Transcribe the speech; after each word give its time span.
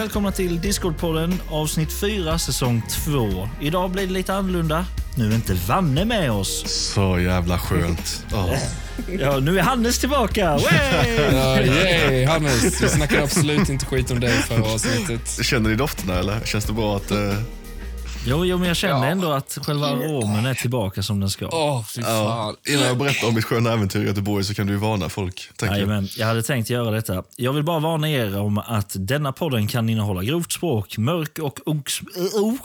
välkomna 0.00 0.32
till 0.32 0.60
Discord-podden 0.60 1.34
avsnitt 1.50 1.92
4 1.92 2.38
säsong 2.38 2.82
2. 2.90 3.48
Idag 3.60 3.90
blir 3.90 4.06
det 4.06 4.12
lite 4.12 4.34
annorlunda. 4.34 4.86
Nu 5.16 5.30
är 5.30 5.34
inte 5.34 5.54
Vanne 5.68 6.04
med 6.04 6.32
oss. 6.32 6.64
Så 6.66 7.18
jävla 7.18 7.58
skönt. 7.58 8.26
Oh. 8.32 8.54
Ja, 9.20 9.38
nu 9.38 9.58
är 9.58 9.62
Hannes 9.62 9.98
tillbaka! 9.98 10.50
Way! 10.50 10.64
Ja, 11.32 11.60
yay, 11.60 12.24
Hannes. 12.24 12.82
Vi 12.82 12.88
snackar 12.88 13.22
absolut 13.22 13.68
inte 13.68 13.86
skit 13.86 14.10
om 14.10 14.20
dig 14.20 14.32
förra 14.32 14.72
avsnittet. 14.74 15.44
Känner 15.44 15.70
ni 15.70 15.76
dofterna 15.76 16.18
eller? 16.18 16.40
Känns 16.44 16.64
det 16.64 16.72
bra 16.72 16.96
att... 16.96 17.12
Uh... 17.12 17.34
Jo, 18.26 18.44
jo, 18.44 18.58
men 18.58 18.68
jag 18.68 18.76
känner 18.76 19.10
ändå 19.10 19.32
att 19.32 19.58
själva 19.62 19.86
aromen 19.86 20.46
är 20.46 20.54
tillbaka 20.54 21.02
som 21.02 21.20
den 21.20 21.30
ska. 21.30 21.48
Åh, 21.48 21.78
oh, 21.78 21.84
fy 21.84 22.02
fan. 22.02 22.12
Ja, 22.12 22.54
innan 22.68 22.86
jag 22.86 22.98
berättar 22.98 23.28
om 23.28 23.34
mitt 23.34 23.44
sköna 23.44 23.72
äventyr 23.72 24.02
i 24.02 24.06
Göteborg 24.06 24.44
så 24.44 24.54
kan 24.54 24.66
du 24.66 24.72
ju 24.72 24.78
varna 24.78 25.08
folk. 25.08 25.50
Nej, 25.62 25.86
men 25.86 26.08
jag 26.16 26.26
hade 26.26 26.42
tänkt 26.42 26.70
göra 26.70 26.90
detta. 26.90 27.22
Jag 27.36 27.52
vill 27.52 27.64
bara 27.64 27.78
varna 27.78 28.10
er 28.10 28.38
om 28.38 28.58
att 28.58 28.92
denna 28.94 29.32
podden 29.32 29.68
kan 29.68 29.88
innehålla 29.88 30.22
grovt 30.22 30.52
språk, 30.52 30.98
mörk 30.98 31.38
och 31.38 31.60
oks 31.68 32.00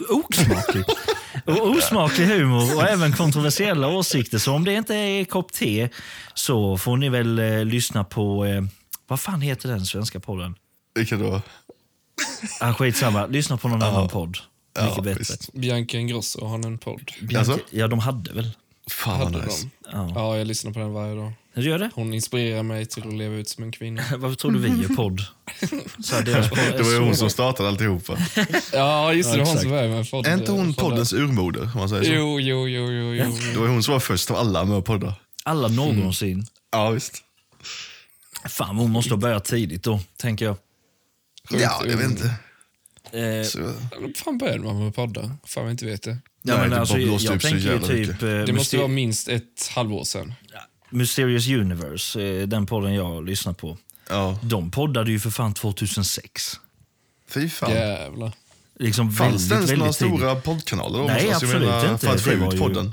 osmaklig, 0.09 0.83
och 1.45 1.69
osmaklig 1.69 2.25
humor 2.25 2.75
och 2.75 2.83
även 2.83 3.13
kontroversiella 3.13 3.87
åsikter. 3.87 4.37
Så 4.37 4.53
om 4.53 4.63
det 4.63 4.73
inte 4.73 4.95
är 4.95 5.07
er 5.07 5.25
kopp 5.25 5.51
te 5.51 5.89
så 6.33 6.77
får 6.77 6.97
ni 6.97 7.09
väl 7.09 7.39
eh, 7.39 7.65
lyssna 7.65 8.03
på... 8.03 8.45
Eh, 8.45 8.61
vad 9.07 9.19
fan 9.19 9.41
heter 9.41 9.69
den 9.69 9.85
svenska 9.85 10.19
podden? 10.19 10.55
Vilken 10.95 11.19
då? 11.19 11.41
Ah, 12.59 12.73
skitsamma, 12.73 13.25
lyssna 13.25 13.57
på 13.57 13.67
någon 13.67 13.83
annan 13.83 14.09
podd. 14.09 14.37
Mycket 14.83 15.03
bättre. 15.03 15.19
Visst. 15.19 15.53
Bianca 15.53 15.97
Ingrosso 15.97 16.45
har 16.45 16.65
en 16.65 16.77
podd. 16.77 17.11
Bianca, 17.21 17.51
alltså? 17.51 17.65
Ja, 17.69 17.87
de 17.87 17.99
hade 17.99 18.33
väl? 18.33 18.51
Fan 18.89 19.19
hade 19.19 19.45
nice. 19.45 19.67
Ja. 19.91 20.11
ja, 20.15 20.37
jag 20.37 20.47
lyssnar 20.47 20.71
på 20.71 20.79
den 20.79 20.93
varje 20.93 21.15
dag. 21.15 21.33
Du 21.53 21.61
gör 21.61 21.79
det? 21.79 21.89
Hon 21.93 22.13
inspirerar 22.13 22.63
mig 22.63 22.85
till 22.85 23.07
att 23.07 23.13
leva 23.13 23.35
ut 23.35 23.49
som 23.49 23.63
en 23.63 23.71
kvinna. 23.71 24.03
Varför 24.17 24.35
tror 24.35 24.51
du 24.51 24.59
vi 24.59 24.67
gör 24.67 24.95
podd? 24.95 25.21
Så 26.03 26.21
det 26.21 26.83
var 26.83 26.91
ju 26.91 26.99
hon 26.99 27.15
som 27.15 27.29
startade 27.29 27.69
alltihopa. 27.69 28.17
ja, 28.73 29.13
just 29.13 29.31
det. 29.31 29.37
Ja, 29.37 29.45
hon 29.45 29.57
som 29.57 29.69
började 29.69 29.89
med 29.89 30.11
podd. 30.11 30.27
Är 30.27 30.33
inte 30.33 30.51
hon 30.51 30.73
poddens 30.73 31.13
urmoder? 31.13 31.61
Om 31.61 31.79
man 31.79 31.89
säger 31.89 32.03
så? 32.03 32.11
Jo, 32.11 32.39
jo, 32.39 32.67
jo. 32.67 32.91
jo, 32.91 33.13
jo. 33.13 33.37
Det 33.53 33.59
var 33.59 33.67
hon 33.67 33.83
som 33.83 33.91
var 33.91 33.99
först 33.99 34.31
av 34.31 34.37
alla 34.37 34.65
med 34.65 34.77
att 34.77 34.85
podda. 34.85 35.15
Alla 35.43 35.67
någonsin? 35.67 36.33
Mm. 36.33 36.45
Ja, 36.71 36.89
visst. 36.89 37.23
Fan, 38.49 38.75
hon 38.75 38.91
måste 38.91 39.09
ha 39.09 39.17
börjat 39.17 39.45
tidigt 39.45 39.83
då, 39.83 39.99
tänker 40.17 40.45
jag. 40.45 40.57
Ja, 41.49 41.81
jag 41.85 41.97
vet 41.97 42.09
inte. 42.11 42.33
Eh, 43.15 43.43
så. 43.43 43.73
fan 44.15 44.37
började 44.37 44.63
man 44.63 44.83
med 44.83 44.95
poddar? 44.95 45.31
Fan 45.43 45.63
jag 45.63 45.71
inte 45.73 45.85
vet 45.85 46.03
det. 46.03 46.17
Ja, 46.41 46.57
men 46.57 46.73
alltså, 46.73 46.97
jag, 46.97 47.19
jag 47.21 47.41
tänker 47.41 47.79
typ... 47.79 48.23
Eh, 48.23 48.27
det 48.27 48.53
måste 48.53 48.77
vara 48.77 48.87
minst 48.87 49.27
ett 49.29 49.71
halvår 49.75 50.03
sedan. 50.03 50.33
Mysterious 50.89 51.47
Universe, 51.47 52.21
eh, 52.21 52.47
den 52.47 52.65
podden 52.65 52.93
jag 52.93 53.25
lyssnar 53.25 53.53
på. 53.53 53.77
Ja. 54.09 54.39
De 54.43 54.71
poddade 54.71 55.11
ju 55.11 55.19
för 55.19 55.29
fan 55.29 55.53
2006. 55.53 56.59
Fy 57.29 57.49
fan. 57.49 57.71
Jävlar. 57.71 58.31
Liksom 58.79 59.11
Fanns 59.11 59.49
det 59.49 59.55
ens 59.55 59.71
några 59.71 59.93
tidigt. 59.93 60.17
stora 60.19 60.35
poddkanaler? 60.35 60.99
Då? 60.99 61.05
Nej, 61.05 61.29
alltså, 61.29 61.45
absolut 61.45 61.69
menar, 61.69 61.91
inte. 61.91 62.07
För 62.07 62.15
att 62.15 62.21
få 62.21 62.31
ut 62.31 62.53
ju... 62.53 62.91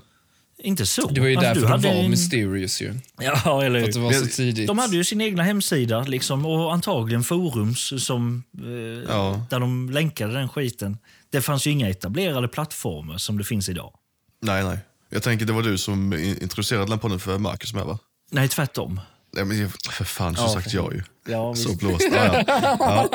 Inte 0.58 0.86
så. 0.86 1.08
Det 1.08 1.20
var 1.20 1.28
ju 1.28 1.36
alltså, 1.36 1.61
därför 1.61 1.78
de 1.78 1.89
var 1.89 2.05
en... 2.05 2.11
Mysterious 2.11 2.83
ju. 2.83 2.95
Ja, 3.20 3.64
eller 3.64 3.84
att 3.84 3.92
det 3.92 4.00
var 4.00 4.12
så 4.12 4.27
tidigt. 4.27 4.67
De 4.67 4.78
hade 4.78 4.97
ju 4.97 5.05
sin 5.05 5.20
egna 5.20 5.42
hemsida 5.42 6.03
liksom, 6.03 6.47
och 6.47 6.72
antagligen 6.72 7.22
forums 7.22 8.04
som, 8.04 8.43
eh, 8.59 9.12
ja. 9.12 9.47
där 9.50 9.60
de 9.60 9.91
länkade 9.91 10.32
den 10.32 10.49
skiten. 10.49 10.99
Det 11.31 11.41
fanns 11.41 11.66
ju 11.66 11.71
inga 11.71 11.88
etablerade 11.88 12.49
plattformar 12.49 13.19
som 13.19 13.38
det 13.38 13.44
finns 13.44 13.69
idag. 13.69 13.94
Nej, 14.43 14.65
nej. 14.65 14.78
Jag 15.09 15.22
tänker 15.22 15.47
det 15.47 15.53
var 15.53 15.62
du 15.62 15.78
som 15.78 16.12
introducerade 16.12 16.87
den 16.87 16.99
podden 16.99 17.21
för 17.21 17.38
Marcus 17.38 17.75
med 17.75 17.84
va? 17.84 17.99
Nej, 18.31 18.49
tvärtom. 18.49 19.00
Nej, 19.37 19.44
men 19.44 19.70
för 19.91 20.04
fan, 20.04 20.37
så 20.37 20.43
ja, 20.43 20.48
sagt 20.48 20.72
jag 20.72 20.94
ju. 20.94 21.03
Ja, 21.26 21.54
så 21.54 21.75
blåst. 21.75 22.09
Ja, 22.12 22.44
ja. 22.47 23.09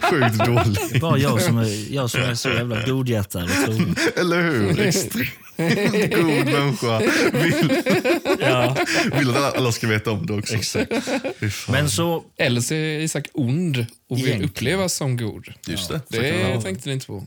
Sjukt 0.10 0.46
dålig. 0.46 1.00
Bara 1.00 1.18
jag 1.18 1.42
som 1.42 1.58
är, 1.58 1.94
jag 1.94 2.10
som 2.10 2.20
är 2.20 2.34
så 2.34 2.48
jävla 2.48 2.86
godhjärtad 2.86 3.44
och 3.44 3.64
trogen. 3.64 3.96
Eller 4.16 4.42
hur? 4.42 4.80
Extremt 4.86 5.30
god 6.16 6.44
människa. 6.44 6.98
Vill, 7.32 7.82
ja. 8.40 8.76
vill 9.18 9.30
att 9.30 9.56
alla 9.56 9.72
ska 9.72 9.86
veta 9.86 10.10
om 10.10 10.26
det 10.26 10.32
också. 10.32 10.54
Exakt. 10.54 10.92
Men 11.68 11.90
så, 11.90 12.24
Eller 12.36 12.60
så 12.60 12.74
är 12.74 13.00
Isak 13.00 13.28
ond 13.32 13.86
och 14.10 14.16
vill 14.16 14.24
Egentligen. 14.26 14.50
upplevas 14.50 14.94
som 14.94 15.16
god. 15.16 15.48
Just 15.66 15.88
det. 15.88 16.00
Det 16.08 16.62
tänkte 16.62 16.88
ni 16.88 16.94
inte 16.94 17.06
på. 17.06 17.26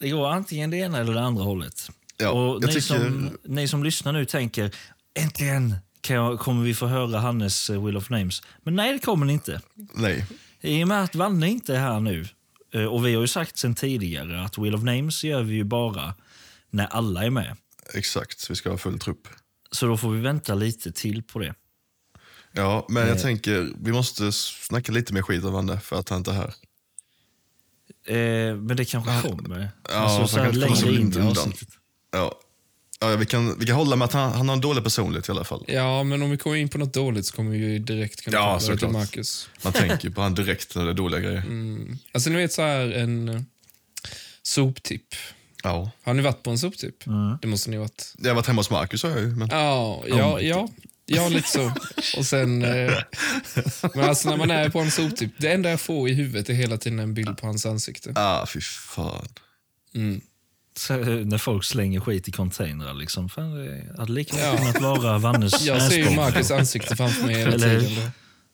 Det 0.00 0.08
går 0.08 0.28
antingen 0.28 0.70
det 0.70 0.76
ena 0.76 0.98
eller 0.98 1.14
det 1.14 1.20
andra 1.20 1.44
hållet. 1.44 1.88
Ja, 2.16 2.30
och 2.30 2.60
ni, 2.60 2.66
tycker... 2.66 2.80
som, 2.80 3.38
ni 3.44 3.68
som 3.68 3.84
lyssnar 3.84 4.12
nu 4.12 4.24
tänker, 4.24 4.70
äntligen 5.18 5.76
jag, 6.08 6.38
kommer 6.38 6.62
vi 6.62 6.74
få 6.74 6.86
höra 6.86 7.18
Hannes 7.18 7.70
eh, 7.70 7.84
Will 7.84 7.96
of 7.96 8.10
Names. 8.10 8.42
Men 8.62 8.76
nej, 8.76 8.92
det 8.92 8.98
kommer 8.98 9.26
ni 9.26 9.32
inte. 9.32 9.60
Nej. 9.74 10.26
I 10.60 10.84
och 10.84 10.88
med 10.88 11.04
att 11.04 11.14
Vanne 11.14 11.48
inte 11.48 11.74
är 11.76 11.80
här 11.80 12.00
nu, 12.00 12.26
eh, 12.74 12.84
och 12.84 13.06
vi 13.06 13.14
har 13.14 13.20
ju 13.20 13.28
sagt 13.28 13.56
sen 13.56 13.74
tidigare 13.74 14.44
att 14.44 14.58
Will 14.58 14.74
of 14.74 14.82
Names 14.82 15.24
gör 15.24 15.42
vi 15.42 15.54
ju 15.54 15.64
bara 15.64 16.14
när 16.70 16.86
alla 16.86 17.24
är 17.24 17.30
med. 17.30 17.56
Exakt, 17.94 18.50
vi 18.50 18.54
ska 18.54 18.70
ha 18.70 18.78
full 18.78 18.98
trupp. 18.98 19.28
Så 19.70 19.86
då 19.86 19.96
får 19.96 20.10
vi 20.10 20.20
vänta 20.20 20.54
lite 20.54 20.92
till 20.92 21.22
på 21.22 21.38
det. 21.38 21.54
Ja, 22.52 22.86
men 22.88 23.02
jag 23.02 23.16
eh. 23.16 23.22
tänker 23.22 23.68
vi 23.80 23.92
måste 23.92 24.32
snacka 24.32 24.92
lite 24.92 25.14
mer 25.14 25.22
skit 25.22 25.44
om 25.44 25.52
Vanne 25.52 25.80
för 25.80 25.98
att 25.98 26.08
han 26.08 26.18
inte 26.18 26.30
är 26.30 26.34
här. 26.34 26.54
Eh, 28.04 28.56
men 28.56 28.76
det 28.76 28.84
kanske 28.84 29.28
kommer. 29.28 29.70
Ja, 29.88 29.94
alltså, 29.94 30.36
så 30.36 30.42
här 30.42 30.52
längre 30.52 30.92
in 30.92 31.12
i 31.12 31.20
avsnittet. 31.20 31.68
Ja, 32.10 32.40
Ja, 33.02 33.16
vi, 33.16 33.26
kan, 33.26 33.58
vi 33.58 33.66
kan 33.66 33.76
hålla 33.76 33.96
med 33.96 34.04
att 34.04 34.12
han, 34.12 34.32
han 34.32 34.48
har 34.48 34.56
en 34.56 34.60
dålig 34.60 34.84
personlighet 34.84 35.28
i 35.28 35.32
alla 35.32 35.44
fall. 35.44 35.64
Ja, 35.68 36.02
men 36.02 36.22
om 36.22 36.30
vi 36.30 36.36
kommer 36.36 36.56
in 36.56 36.68
på 36.68 36.78
något 36.78 36.94
dåligt 36.94 37.26
så 37.26 37.36
kommer 37.36 37.50
vi 37.50 37.58
ju 37.58 37.78
direkt 37.78 38.24
kunna 38.24 38.36
ja, 38.36 38.58
prata 38.60 38.76
till 38.76 38.88
Marcus. 38.88 39.48
Man 39.64 39.72
tänker 39.72 40.10
på 40.10 40.20
han 40.20 40.34
direkt 40.34 40.74
när 40.74 40.84
det 40.84 40.90
är 40.90 40.94
dåliga 40.94 41.20
grejer. 41.20 41.38
Mm. 41.38 41.98
Alltså 42.12 42.30
ni 42.30 42.36
vet 42.36 42.52
så 42.52 42.62
här 42.62 42.90
en 42.90 43.28
uh, 43.28 43.40
soptipp. 44.42 45.14
Ja. 45.62 45.90
Har 46.02 46.14
ni 46.14 46.22
varit 46.22 46.42
på 46.42 46.50
en 46.50 46.58
soptipp? 46.58 47.06
Mm. 47.06 47.38
Det 47.42 47.48
måste 47.48 47.70
ni 47.70 47.76
ha 47.76 47.82
varit. 47.82 48.14
Jag 48.18 48.30
har 48.30 48.34
varit 48.34 48.46
hemma 48.46 48.60
hos 48.60 48.70
Marcus 48.70 49.02
har 49.02 49.10
jag 49.10 49.20
ju. 49.20 49.26
Men... 49.26 49.48
Ja, 49.50 50.04
ja, 50.08 50.40
ja. 50.40 50.68
Ja, 51.06 51.28
lite 51.28 51.48
så. 51.48 51.72
Och 52.16 52.26
sen, 52.26 52.64
eh, 52.64 52.92
men 53.94 54.04
alltså 54.04 54.30
när 54.30 54.36
man 54.36 54.50
är 54.50 54.68
på 54.68 54.78
en 54.80 54.90
soptipp, 54.90 55.30
det 55.38 55.52
enda 55.52 55.70
jag 55.70 55.80
får 55.80 56.08
i 56.08 56.14
huvudet 56.14 56.48
är 56.48 56.54
hela 56.54 56.76
tiden 56.76 56.98
en 56.98 57.14
bild 57.14 57.36
på 57.38 57.46
hans 57.46 57.66
ansikte. 57.66 58.12
Ah, 58.14 58.46
fy 58.46 58.60
fan. 58.60 59.28
Mm. 59.94 60.20
Så, 60.74 60.96
när 60.96 61.38
folk 61.38 61.64
slänger 61.64 62.00
skit 62.00 62.28
i 62.28 62.32
containrar. 62.32 62.94
Liksom. 62.94 63.28
Fan, 63.28 63.54
det 63.54 63.94
hade 63.98 64.12
lika 64.12 64.36
ja. 64.38 64.56
kunnat 64.56 64.80
vara 64.80 65.18
Vannes 65.18 65.62
Jag 65.66 65.82
ser 65.82 65.98
ju 65.98 66.16
Marcus 66.16 66.50
ansikte 66.50 66.96
framför 66.96 67.26
mig 67.26 67.34
hela 67.34 67.54
Eller... 67.54 67.80
tiden. 67.80 68.10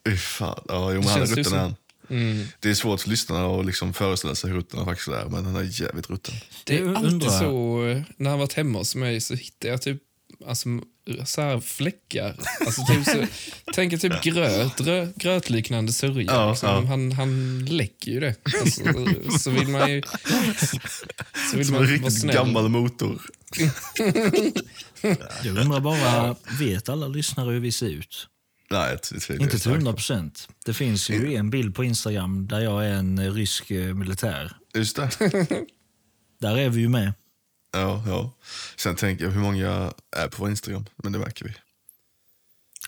Fy 0.08 0.16
fan. 0.16 0.64
Ja, 0.68 0.92
jo, 0.92 1.00
men 1.00 1.08
han 1.08 1.22
är 1.22 1.26
rutten 1.26 1.44
som... 1.44 1.74
Mm. 2.10 2.46
Det 2.60 2.70
är 2.70 2.74
svårt 2.74 3.00
för 3.00 3.10
lyssnarna 3.10 3.60
att 3.60 3.66
liksom 3.66 3.94
föreställa 3.94 4.34
sig 4.34 4.50
hur 4.50 4.56
rutten 4.56 4.78
han 4.78 4.86
faktiskt 4.86 5.08
är, 5.08 5.24
men 5.24 5.44
han 5.44 5.56
är 5.56 5.80
jävligt 5.82 6.10
rutten. 6.10 6.34
Det 6.64 6.78
är 6.78 6.94
alltid 6.94 7.30
så, 7.30 7.80
när 8.16 8.30
han 8.30 8.38
varit 8.38 8.52
hemma 8.52 8.78
hos 8.78 8.94
mig 8.94 9.20
så 9.20 9.34
hittar 9.34 9.68
jag 9.68 9.82
typ 9.82 10.02
alltså, 10.46 10.68
så 11.24 11.40
här 11.40 11.60
fläckar. 11.60 12.36
Alltså, 12.66 12.82
typ 12.84 13.04
så, 13.04 13.26
tänk 13.74 14.00
typ 14.00 14.22
gröt, 14.22 14.80
rö, 14.80 15.08
grötliknande 15.16 15.92
sörja. 15.92 16.32
Ja, 16.32 16.50
liksom. 16.50 16.68
ja. 16.68 16.84
Han, 16.84 17.12
han 17.12 17.64
läcker 17.64 18.12
ju 18.12 18.20
det. 18.20 18.34
Alltså, 18.60 18.82
så 19.38 19.50
vill 19.50 19.68
man 19.68 19.90
ju... 19.90 20.02
Så 21.50 21.56
vill 21.56 21.66
Som 21.66 21.74
man 21.74 21.84
en 21.84 21.90
riktigt 21.90 22.32
gammal 22.32 22.68
motor. 22.68 23.22
Jag 25.44 25.58
undrar 25.58 25.80
bara, 25.80 26.36
vet 26.58 26.88
alla 26.88 27.08
lyssnare 27.08 27.52
hur 27.52 27.60
vi 27.60 27.72
ser 27.72 27.88
ut? 27.88 28.28
Nej, 28.70 28.98
Inte 29.30 29.58
till 29.58 29.70
hundra 29.70 29.92
procent. 29.92 30.48
Det 30.66 30.74
finns 30.74 31.10
ju 31.10 31.34
en 31.34 31.50
bild 31.50 31.74
på 31.74 31.84
Instagram 31.84 32.48
där 32.48 32.60
jag 32.60 32.86
är 32.86 32.92
en 32.92 33.34
rysk 33.34 33.70
eh, 33.70 33.94
militär. 33.94 34.56
Just 34.74 34.96
det. 34.96 35.10
Där 36.40 36.58
är 36.58 36.68
vi 36.68 36.80
ju 36.80 36.88
med. 36.88 37.12
Ja, 37.80 38.02
ja. 38.06 38.32
Sen 38.76 38.96
tänker 38.96 39.24
jag 39.24 39.32
hur 39.32 39.40
många 39.40 39.92
är 40.16 40.28
på 40.28 40.36
vår 40.38 40.50
Instagram, 40.50 40.84
men 40.96 41.12
det 41.12 41.18
märker 41.18 41.44
vi. 41.44 41.54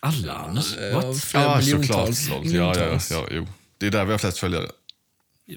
Alla? 0.01 0.63
Ja, 0.93 1.15
flera 1.15 1.45
ja, 1.45 1.59
miljontals. 1.59 2.27
Såklart. 2.27 2.45
Ja, 2.45 2.75
ja, 2.79 3.01
ja, 3.11 3.27
jo. 3.31 3.47
Det 3.79 3.87
är 3.87 3.91
där 3.91 4.05
vi 4.05 4.11
har 4.11 4.19
flest 4.19 4.39
följare. 4.39 4.71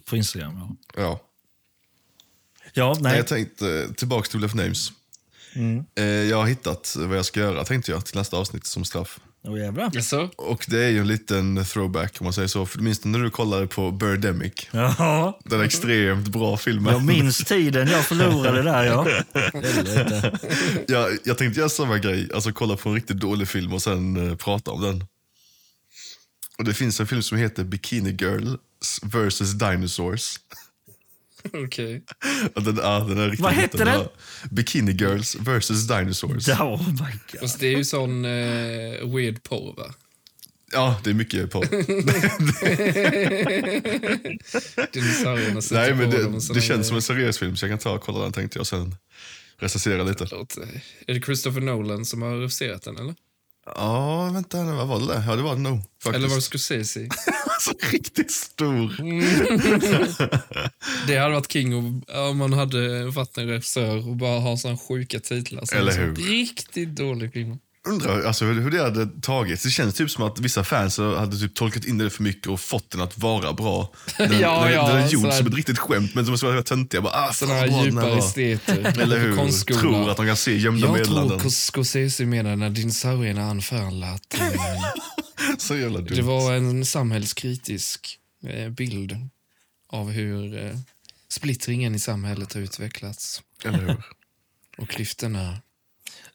På 0.06 0.18
Instagram, 0.18 0.78
ja. 0.96 1.02
Ja. 1.02 1.22
Ja, 2.74 2.98
nej. 3.00 3.18
Jag 3.18 3.28
tänkte 3.28 3.94
tillbaka 3.94 4.30
till 4.30 4.40
Left 4.40 4.56
Names. 4.56 4.92
Mm. 5.56 5.86
Eh, 5.96 6.06
jag 6.06 6.38
har 6.38 6.46
hittat 6.46 6.96
vad 7.00 7.18
jag 7.18 7.26
ska 7.26 7.40
göra 7.40 7.64
tänkte 7.64 7.92
jag 7.92 8.06
till 8.06 8.18
nästa 8.18 8.38
avsnitt 8.38 8.66
som 8.66 8.86
straff. 8.86 9.20
Oh, 9.44 9.60
jävlar. 9.60 9.95
Yes, 9.95 10.13
och 10.36 10.66
det 10.68 10.84
är 10.84 10.90
ju 10.90 11.00
en 11.00 11.07
liten 11.07 11.66
throwback 11.66 12.16
om 12.19 12.24
man 12.24 12.34
säger 12.34 12.48
så. 12.48 12.66
För 12.66 12.80
minst 12.80 13.06
när 13.06 13.19
du 13.19 13.30
kollade 13.30 13.68
på 13.68 13.92
Birdemic. 13.92 14.54
Ja. 14.72 15.40
Den 15.45 15.62
extremt 15.62 16.28
bra 16.28 16.57
filmen. 16.57 16.94
Jag 16.94 17.06
minns 17.06 17.38
tiden 17.38 17.88
jag 17.88 18.06
förlorade 18.06 18.62
där 18.62 18.84
ja. 18.84 19.07
ja 20.88 21.10
jag 21.24 21.38
tänkte 21.38 21.60
göra 21.60 21.69
samma 21.69 21.98
grej. 21.98 22.30
Alltså 22.34 22.51
kolla 22.51 22.75
på 22.75 22.90
en 22.90 22.95
riktigt 22.95 23.18
dålig 23.18 23.48
film 23.48 23.74
och 23.74 23.81
sen 23.81 24.18
uh, 24.18 24.36
prata 24.36 24.72
om 24.72 24.81
den. 24.81 25.06
Och 26.57 26.63
Det 26.63 26.74
finns 26.74 27.00
en 27.00 27.07
film 27.07 27.22
som 27.22 27.38
heter 27.38 27.63
Bikini 27.63 28.12
Girls 28.12 29.00
vs 29.04 29.54
Dinosaurs. 29.54 30.39
Okej. 31.54 31.66
Okay. 31.66 32.01
Den, 32.63 32.75
ja, 32.75 33.00
den 33.00 33.18
är 33.18 33.25
riktigt 33.25 33.44
Vad 33.44 33.54
hette 33.54 33.86
den? 33.86 34.07
Bikini 34.51 34.92
Girls 34.92 35.36
vs 35.36 35.88
Dinosaurs. 35.88 36.50
Oh 36.50 36.88
my 36.88 37.12
God. 37.31 37.42
Fast 37.42 37.60
det 37.60 37.68
är 37.68 37.78
ju 37.78 37.86
sån 37.86 38.25
uh, 38.25 39.16
weird 39.16 39.44
porr 39.44 39.75
va? 39.78 39.94
Ja, 40.72 41.01
det 41.04 41.10
är 41.10 41.13
mycket 41.13 41.51
porr. 41.51 41.68
Nej, 45.74 45.94
men 45.94 46.10
det, 46.10 46.54
det 46.54 46.62
känns 46.62 46.88
som 46.88 46.95
en 46.95 47.01
seriös 47.01 47.40
film 47.40 47.56
så 47.56 47.66
jag 47.66 47.72
kan 47.72 47.80
ta 47.80 47.92
och 47.92 48.01
kolla 48.01 48.24
den 48.24 48.31
tänkte 48.31 48.60
jag 48.60 48.68
sen 48.68 48.96
recensera 49.57 50.04
lite. 50.04 50.24
Är 51.07 51.13
det 51.13 51.22
Christopher 51.22 51.62
Nolan 51.62 52.06
som 52.06 52.22
har 52.22 52.38
regisserat 52.38 52.84
den, 52.84 52.98
eller? 52.98 53.16
Ja, 53.66 54.30
vänta 54.34 54.63
nu, 54.63 54.72
vad 54.72 54.88
var 54.88 55.00
det? 55.00 55.24
Ja, 55.28 55.36
det 55.36 55.42
var 55.42 55.56
det 55.56 55.62
nog. 55.62 55.81
Faktiskt. 56.04 56.16
Eller 56.16 56.28
var 56.28 56.36
det 56.36 56.42
Scorsese? 56.42 57.00
alltså, 57.46 57.72
riktigt 57.92 58.31
stor. 58.31 58.96
Det 61.08 61.18
hade 61.18 61.34
varit 61.34 61.52
king 61.52 61.76
om, 61.76 62.04
man 62.38 62.54
hade 62.54 63.06
varit 63.06 63.38
en 63.38 63.48
regissör 63.48 64.08
och 64.10 64.16
bara 64.16 64.40
ha 64.40 64.58
sådana 64.58 64.78
sjuka 64.78 65.20
titlar. 65.20 65.66
som 65.66 65.78
Eller 65.78 65.92
så 65.92 66.00
hur? 66.00 66.16
Riktigt 66.16 66.96
dålig 66.96 67.34
film. 67.34 67.58
Undrar 67.88 68.24
alltså, 68.24 68.46
hur 68.46 68.72
det 68.72 68.82
hade 68.84 69.22
tagits. 69.22 69.64
Det 69.64 69.70
känns 69.70 69.96
typ 69.96 70.10
som 70.12 70.24
att 70.24 70.40
vissa 70.40 70.64
fans 70.64 70.98
hade 70.98 71.38
typ 71.40 71.56
tolkat 71.56 71.86
in 71.86 71.98
det 71.98 72.10
för 72.10 72.24
mycket 72.24 72.48
och 72.48 72.60
fått 72.60 72.90
den 72.92 73.02
att 73.02 73.18
vara 73.18 73.54
bra. 73.54 73.92
Den, 74.18 74.40
Ja, 74.40 74.64
den, 74.64 74.74
ja, 74.74 74.88
den 74.88 74.98
är 75.04 75.10
gjord 75.10 75.34
som 75.34 75.48
ett 75.48 75.54
riktigt 75.56 75.80
skämt 75.80 76.16
men 76.16 76.26
som 76.26 76.38
så 76.38 76.52
var 76.52 76.62
töntiga. 76.62 77.02
Bara, 77.02 77.14
ah, 77.14 77.34
Sådana 77.34 77.56
här 77.60 77.86
djupa 77.86 78.18
esteter. 78.18 79.00
Eller 79.02 79.20
hur? 79.20 79.74
Tror 79.80 80.10
att 80.10 80.18
de 80.18 80.26
kan 80.26 80.38
se 80.38 80.58
gömda 80.58 80.88
Jag 80.88 80.94
meddelanden. 80.98 81.40
tror 81.40 81.52
Scorsese 81.52 82.26
menar 82.26 82.56
när 82.56 82.70
dinosaurierna 82.70 83.44
anföll 83.44 84.04
att 84.04 84.40
eh, 84.40 84.48
Så 85.58 85.76
jävla 85.76 85.98
dumt. 86.00 86.16
det 86.16 86.22
var 86.22 86.54
en 86.54 86.86
samhällskritisk 86.86 88.20
eh, 88.48 88.70
bild 88.70 89.16
av 89.90 90.12
hur 90.12 90.66
eh, 90.66 90.72
splittringen 91.34 91.96
i 91.96 92.00
samhället 92.00 92.54
har 92.54 92.62
utvecklats 92.62 93.42
Eller 93.66 93.78
hur? 93.80 94.04
och 94.78 94.90
klyftorna. 94.90 95.58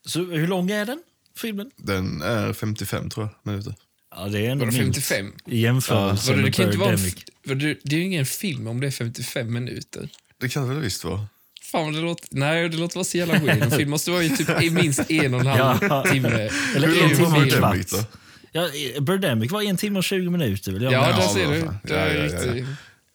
Så 0.05 0.25
hur 0.25 0.47
lång 0.47 0.71
är 0.71 0.85
den, 0.87 1.03
filmen? 1.37 1.71
Den 1.77 2.23
är 2.23 2.53
55 2.53 3.11
tror 3.11 3.27
jag, 3.27 3.53
minuter. 3.53 3.75
Ja, 4.17 4.29
det 4.29 4.47
är 4.47 4.50
ändå 4.50 4.65
Var 4.65 4.73
det 4.73 4.79
minst 4.79 5.06
55? 5.09 5.33
i 5.47 5.61
jämförelse 5.61 6.33
det 6.35 6.43
med 6.43 6.55
kan 6.55 6.67
inte 6.67 6.79
vara 6.79 6.97
vadå, 7.45 7.75
det 7.83 7.97
är 7.97 7.99
ju 7.99 8.05
ingen 8.05 8.27
film 8.27 8.67
om 8.67 8.81
det 8.81 8.87
är 8.87 8.91
55 8.91 9.53
minuter. 9.53 10.09
Det 10.41 10.49
kan 10.49 10.69
det 10.69 10.75
väl 10.75 10.83
visst 10.83 11.05
vara? 11.05 11.27
Fan 11.62 11.93
det 11.93 12.00
låter, 12.00 12.29
nej, 12.31 12.69
det 12.69 12.77
låter 12.77 12.95
vara 12.97 13.05
så 13.05 13.19
jävla 13.19 13.39
weird. 13.39 13.62
En 13.62 13.71
film 13.71 13.91
måste 13.91 14.11
vara 14.11 14.23
ju 14.23 14.37
typ 14.37 14.62
i 14.62 14.71
minst 14.71 15.11
en 15.11 15.35
och 15.35 15.41
en 15.41 15.47
halv 15.47 15.79
Ja. 15.83 16.05
timme. 16.12 16.29
Eller 16.77 16.89
Hur 16.89 17.03
en 17.03 17.09
timme 17.11 17.23
var 17.23 17.37
och 17.37 17.43
en 17.43 17.49
Birdemic 17.49 17.91
kvart. 17.91 18.06
då? 18.12 18.19
Ja, 18.53 18.69
Birdemic 19.00 19.50
var 19.53 19.62
en 19.62 19.77
timme 19.77 19.99
och 19.99 20.05
20 20.05 20.31
minuter. 20.31 20.73
Vill 20.73 20.83
jag 20.83 20.93
Ja, 20.93 21.00
där 21.00 21.11
Ja, 21.11 21.29
ser 21.35 21.47
du. 21.53 21.61
Det 21.61 21.95
Ja, 21.95 22.06
ja, 22.47 22.56
ja. 22.56 22.65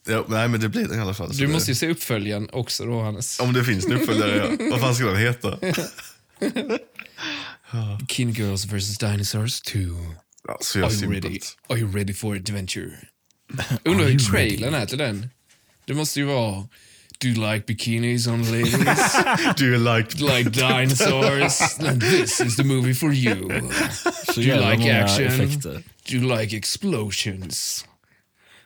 Ja, 0.07 0.25
nej, 0.27 0.47
men 0.47 0.59
det 0.59 0.69
blir 0.69 0.87
den 0.87 0.99
i 0.99 1.01
alla 1.01 1.13
fall. 1.13 1.37
Du 1.37 1.47
måste 1.47 1.71
ju 1.71 1.75
se 1.75 1.89
uppföljaren 1.89 2.49
också 2.51 2.85
då, 2.85 3.01
Hannes. 3.01 3.39
Om 3.39 3.53
det 3.53 3.63
finns 3.63 3.85
en 3.85 3.93
uppföljare, 3.93 4.55
ja. 4.59 4.65
Vad 4.71 4.79
fan 4.79 4.95
ska 4.95 5.05
den 5.05 5.17
heta? 5.17 5.59
Kin 8.07 8.31
Girls 8.31 8.65
vs 8.65 8.97
Dinosaurs 8.97 9.61
2. 9.61 9.79
Ja, 10.47 10.57
så 10.61 10.79
jag 10.79 10.91
Are 10.91 10.93
you 10.93 11.13
ready? 11.13 11.39
Are 11.67 11.79
you 11.79 11.91
ready 11.91 12.13
for 12.13 12.35
adventure? 12.35 12.91
Undrar 13.85 14.07
hur 14.07 14.19
trailern 14.19 14.73
är 14.73 14.85
till 14.85 14.97
den. 14.97 15.29
Det 15.85 15.93
måste 15.93 16.19
ju 16.19 16.25
vara 16.25 16.67
Do 17.19 17.27
you 17.27 17.53
like 17.53 17.63
bikinis 17.67 18.27
on 18.27 18.43
ladies? 18.43 19.15
Do 19.57 19.65
you 19.65 19.77
like... 19.77 20.17
like 20.19 20.49
dinosaurs? 20.49 21.57
This 21.99 22.41
is 22.41 22.55
the 22.55 22.63
movie 22.63 22.93
for 22.93 23.13
you. 23.13 23.35
Do 24.35 24.41
you 24.41 24.55
like 24.55 24.89
action? 24.89 25.59
Do 26.09 26.15
you 26.15 26.37
like 26.37 26.57
explosions? 26.57 27.85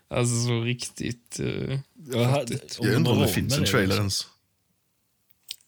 Alltså 0.09 0.45
så 0.47 0.61
riktigt... 0.61 1.37
Uh, 1.39 1.79
Jag, 2.13 2.23
hade. 2.25 2.59
Jag 2.79 2.93
undrar 2.93 3.11
om 3.13 3.19
det 3.21 3.27
finns 3.27 3.57
en 3.57 3.65
trailer 3.65 3.95
ens. 3.95 4.27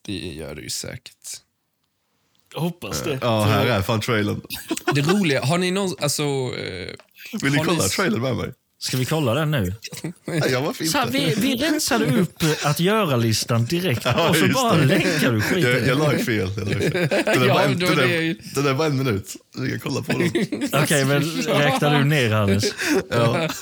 Det 0.06 0.14
gör 0.14 0.56
det 0.56 0.62
ju 0.62 0.70
säkert. 0.70 1.28
Jag 2.54 2.62
hoppas 2.62 3.02
det. 3.04 3.20
Ja, 3.22 3.44
här 3.44 3.66
är 3.66 3.82
fan 3.82 4.02
trailern. 4.02 4.42
Det 4.96 5.02
roliga, 5.02 5.46
har 5.46 5.58
ni 5.58 5.72
någon... 5.72 5.94
Alltså... 6.02 6.24
eh, 6.24 6.96
Vill 7.42 7.52
ni 7.52 7.58
Har 7.58 7.66
ni 7.66 7.66
kolla 7.66 7.84
trailern 7.84 8.22
med 8.22 8.36
mig? 8.36 8.54
Ska 8.82 8.98
vi 8.98 9.06
kolla 9.06 9.34
den 9.34 9.52
nu? 9.52 9.74
Nej, 10.26 10.42
jag 10.52 10.62
var 10.62 10.74
fint. 10.74 10.92
Så 10.92 10.98
här, 10.98 11.08
vi, 11.08 11.36
vi 11.38 11.56
rensade 11.56 12.20
upp 12.20 12.44
att 12.64 12.80
göra-listan 12.80 13.66
direkt 13.66 14.02
Ja, 14.06 14.30
och 14.30 14.36
så 14.36 14.42
just 14.46 14.54
bara 14.56 14.76
det. 14.76 14.86
länkar 14.86 15.32
du 15.32 15.42
skiten. 15.42 15.72
Jag, 15.72 15.88
jag 15.88 15.98
la 16.00 16.14
ju 16.14 16.20
fel. 16.20 16.52
Jag 16.58 16.68
la 16.68 16.74
ju 16.74 16.80
fel. 16.92 17.08
Den, 17.26 17.42
är 17.42 17.48
Ja, 17.48 17.54
bara 17.54 17.64
en, 17.64 17.80
då 17.80 17.86
den, 17.88 18.00
är 18.00 18.04
är, 18.04 18.22
det- 18.22 18.56
den 18.56 18.68
är 18.68 18.74
bara 18.74 18.88
en 18.88 18.98
minut. 18.98 19.36
Vi 19.58 19.70
kan 19.70 19.80
kolla 19.80 20.02
på 20.02 20.12
den. 20.12 20.28
Okej, 20.84 21.06
men 21.06 21.22
räknar 21.32 22.00
du 22.00 22.06
ner 22.06 22.30
Hannes? 22.32 22.66
Ja. 23.10 23.50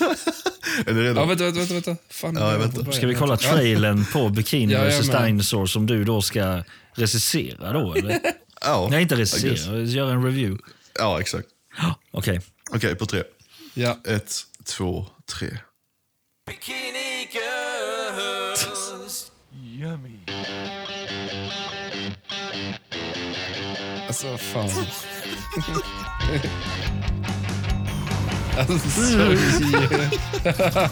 Är 0.85 0.93
ni 0.93 1.01
redo? 1.01 1.19
Ja, 1.19 1.25
vänta, 1.25 1.43
vänta, 1.51 1.73
vänta. 1.73 1.95
Fan, 2.09 2.35
Ja, 2.39 2.51
jag 2.51 2.59
väntar. 2.59 2.91
Ska 2.91 3.07
vi 3.07 3.15
kolla 3.15 3.37
trailern 3.37 4.05
på 4.13 4.29
Bikini 4.29 4.73
Ja, 4.73 4.85
jag 4.85 5.01
vs 5.01 5.07
med. 5.07 5.23
Dinosaur 5.25 5.65
som 5.65 5.85
du 5.85 6.03
då 6.03 6.21
ska 6.21 6.63
recensera 6.93 7.73
då, 7.73 7.93
eller? 7.93 8.19
Ja, 8.61 8.87
Nej, 8.91 9.01
inte 9.01 9.15
I 9.15 9.17
guess. 9.17 9.43
recensera, 9.43 9.79
göra 9.81 10.11
en 10.11 10.23
review. 10.25 10.63
Ja, 10.99 11.19
exakt. 11.21 11.47
Okej. 12.11 12.41
Okej, 12.71 12.95
på 12.95 13.05
tre. 13.05 13.23
Ja. 13.73 13.97
Ett, 14.07 14.33
två, 14.65 15.05
tre. 15.39 15.57
Bikini 16.47 17.27
girls. 17.33 19.31
Yummy. 19.63 20.19
Alltså, 24.07 24.37
fan. 24.37 24.69
alltså, 28.57 29.35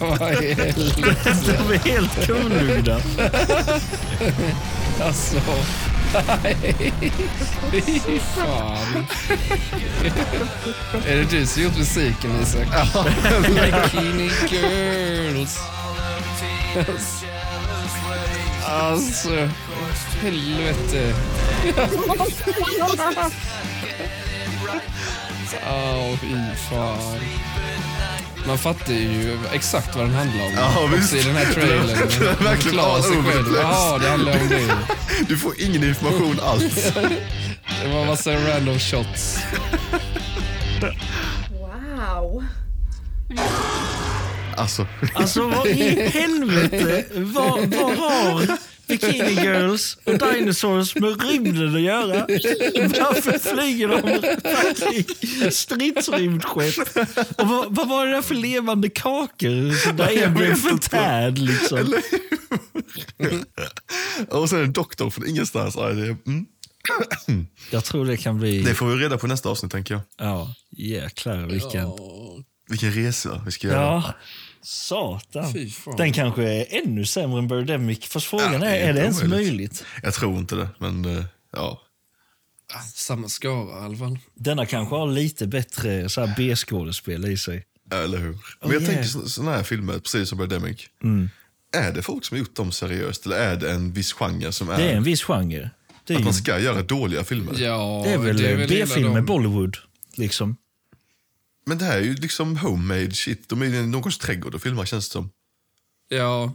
vad 0.00 0.44
i 0.44 0.54
helvete. 0.54 1.34
De 1.46 1.74
är 1.74 1.78
helt 1.78 2.26
kunglugna. 2.26 3.00
Alltså, 5.02 5.36
nej. 6.42 6.92
Fy 7.70 8.18
fan. 8.18 9.06
Är 11.06 11.16
det 11.16 11.24
du 11.30 11.46
som 11.46 11.62
gjort 11.62 11.76
musiken, 11.78 12.30
Isak? 12.42 12.66
Bikini 13.48 14.30
girls. 14.50 15.58
Alltså, 18.64 19.48
helvete. 20.22 21.14
Åh, 25.70 26.16
fy 26.20 26.34
fan. 26.70 27.18
Man 28.46 28.58
fattar 28.58 28.92
ju 28.92 29.38
exakt 29.52 29.96
vad 29.96 30.04
den 30.04 30.14
handlar 30.14 30.44
om. 30.46 30.52
Ja, 30.56 30.88
visst. 30.96 31.14
i 31.14 31.22
den 31.22 31.36
här 31.36 31.52
trailern. 31.52 31.88
Den 32.18 32.28
är 32.28 32.44
verkligen 32.44 32.78
all 32.80 33.00
over 33.00 33.32
the. 33.54 33.60
Ja, 33.60 33.98
det 34.02 34.08
handlar 34.08 34.40
om 34.40 34.48
det. 34.48 34.76
Du 35.28 35.36
får 35.38 35.60
ingen 35.60 35.84
information 35.84 36.40
alls. 36.42 36.92
Det 37.82 37.88
var 37.88 38.04
massa 38.06 38.32
random 38.32 38.78
shots. 38.78 39.38
Wow. 41.50 42.44
Alltså, 44.56 44.86
Alltså 45.14 45.48
vad 45.48 45.66
i 45.66 46.08
helvete? 46.08 47.04
Vad, 47.14 47.58
vad 47.74 47.96
har 47.98 48.46
Bikini 48.88 49.30
Girls 49.30 49.98
och 50.04 50.18
Dinosaurs 50.18 50.94
med 50.94 51.22
rymden 51.22 51.74
att 51.74 51.80
göra? 51.80 52.26
Varför 53.00 53.38
flyger 53.38 53.88
de 53.88 55.50
stridsrymdskepp? 55.50 57.08
Och 57.38 57.48
vad, 57.48 57.74
vad 57.74 57.88
var 57.88 58.06
det 58.06 58.12
där 58.12 58.22
för 58.22 58.34
levande 58.34 58.88
kakor? 58.88 59.92
Där 59.92 60.22
en 60.22 60.34
blev 60.34 60.54
förtärd 60.54 61.38
liksom. 61.38 61.94
och 64.28 64.50
sen 64.50 64.62
en 64.62 64.72
doktor 64.72 65.10
från 65.10 65.28
ingenstans. 65.28 65.74
Ja, 65.76 65.90
mm. 65.90 67.46
Jag 67.70 67.84
tror 67.84 68.06
det 68.06 68.16
kan 68.16 68.38
bli... 68.38 68.62
det 68.62 68.74
får 68.74 68.86
vi 68.86 69.04
reda 69.04 69.18
på 69.18 69.26
nästa 69.26 69.48
avsnitt, 69.48 69.72
tänker 69.72 69.94
jag. 69.94 70.02
Ja, 70.18 70.54
jäklar 70.70 71.46
vilken... 71.46 71.90
Vilken 72.68 72.92
resa 72.92 73.42
vi 73.44 73.52
ska 73.52 73.68
göra. 73.68 74.14
Satan. 74.66 75.54
Den 75.96 76.12
kanske 76.12 76.42
är 76.42 76.66
ännu 76.82 77.04
sämre 77.04 77.38
än 77.38 77.48
Birdemic. 77.48 77.98
Fast 78.06 78.26
frågan 78.26 78.52
Ja, 78.62 78.68
är, 78.68 78.74
är 78.80 78.88
är 78.88 78.92
det 78.92 79.00
ens 79.00 79.22
möjligt? 79.24 79.84
Jag 80.02 80.14
tror 80.14 80.38
inte 80.38 80.54
det, 80.54 80.68
men 80.78 81.04
eh, 81.04 81.24
ja. 81.52 81.82
Samma 82.94 83.28
skara 83.28 83.80
i 83.82 83.84
alla 83.84 83.96
fall. 83.96 84.18
Denna 84.34 84.66
kanske 84.66 84.94
har 84.94 85.06
lite 85.06 85.46
bättre 85.46 86.08
så 86.08 86.24
här 86.26 86.34
B-skådespel 86.36 87.24
i 87.24 87.36
sig. 87.36 87.64
Eller 87.92 88.18
hur? 88.18 88.28
Men 88.30 88.70
Oh, 88.70 88.72
jag 88.74 88.82
yeah. 88.82 88.84
tänker 88.94 89.04
så- 89.08 89.28
såna 89.28 89.50
här 89.50 89.62
filmer, 89.62 89.98
precis 89.98 90.28
som 90.28 90.38
Birdemic. 90.38 90.80
Är 91.76 91.92
det 91.92 92.02
folk 92.02 92.24
som 92.24 92.34
har 92.34 92.38
gjort 92.38 92.56
dem 92.56 92.72
seriöst 92.72 93.26
eller 93.26 93.36
är 93.36 93.56
det 93.56 93.70
en 93.72 93.92
viss 93.92 94.12
genre 94.12 94.52
som 94.52 94.68
är, 94.70 94.76
Det 94.78 94.90
är 94.90 94.96
en 94.96 95.02
viss 95.02 95.22
genre. 95.22 95.70
Det 96.04 96.12
är, 96.12 96.16
att 96.16 96.20
ju, 96.20 96.24
man 96.24 96.34
ska 96.34 96.58
göra 96.58 96.82
dåliga 96.82 97.24
filmer? 97.24 97.52
Ja, 97.58 98.02
det 98.04 98.12
är 98.12 98.18
väl, 98.18 98.38
hela 98.38 98.66
B-film 98.66 99.06
med 99.12 99.16
de- 99.22 99.26
Bollywood. 99.26 99.76
Liksom. 100.16 100.56
Men 101.66 101.78
det 101.78 101.84
här 101.84 101.98
är 101.98 102.02
ju 102.02 102.14
liksom 102.14 102.56
homemade 102.56 103.12
shit. 103.14 103.48
De 103.48 103.62
är 103.62 103.66
i 103.66 103.86
någons 103.86 104.18
trädgård 104.18 104.54
och 104.54 104.62
filmar 104.62 104.84
känns 104.84 105.08
det 105.08 105.12
som. 105.12 105.30
Ja, 106.08 106.52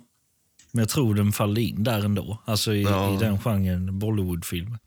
Men 0.71 0.79
jag 0.81 0.89
tror 0.89 1.15
den 1.15 1.31
faller 1.31 1.61
in 1.61 1.83
där 1.83 2.05
ändå. 2.05 2.43
Alltså 2.45 2.73
i, 2.73 2.81
Ja. 2.83 3.15
i 3.15 3.17
den 3.19 3.39
genren 3.39 3.99
Bollywood-film. 3.99 4.77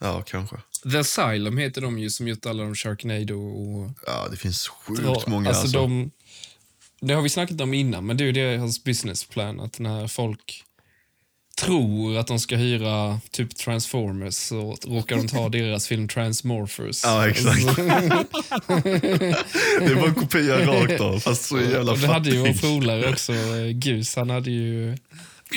Ja, 0.00 0.22
kanske. 0.22 0.56
The 0.92 0.98
Asylum 0.98 1.58
heter 1.58 1.80
de 1.80 1.98
ju 1.98 2.10
som 2.10 2.28
gjort 2.28 2.46
alla 2.46 2.62
de 2.62 2.74
Sharknado 2.74 3.34
och... 3.34 3.90
Ja, 4.06 4.28
det 4.30 4.36
finns 4.36 4.68
sjukt 4.68 5.00
Ja, 5.04 5.22
många. 5.26 5.48
alltså, 5.48 5.62
Alltså, 5.62 5.78
De, 5.80 6.10
det 7.00 7.14
har 7.14 7.22
vi 7.22 7.28
snackat 7.28 7.60
om 7.60 7.74
innan, 7.74 8.06
men 8.06 8.16
det 8.16 8.24
är 8.24 8.26
ju 8.26 8.32
deras 8.32 8.84
businessplan 8.84 9.60
att 9.60 9.78
när 9.78 10.08
folk 10.08 10.64
tror 11.62 12.18
att 12.18 12.26
de 12.26 12.38
ska 12.40 12.56
hyra 12.56 13.20
typ 13.30 13.56
Transformers 13.56 14.34
så 14.34 14.76
råkar 14.86 15.16
de 15.16 15.28
ta 15.28 15.48
deras 15.48 15.86
film 15.88 16.08
Transmorphers. 16.08 17.00
Ja, 17.04 17.28
exakt. 17.28 17.76
det 17.76 17.82
är 19.84 19.94
bara 19.94 20.06
en 20.08 20.14
kopia 20.14 20.66
rakt 20.66 21.00
av, 21.00 21.20
fast 21.20 21.44
så 21.44 21.60
jävla 21.60 21.94
det 21.94 22.06
hade 22.06 22.30
ju 22.30 22.38
vår 22.38 22.60
polare 22.60 23.08
också, 23.08 23.32
Gus, 23.72 24.16
han 24.16 24.30
hade 24.30 24.50
ju 24.50 24.96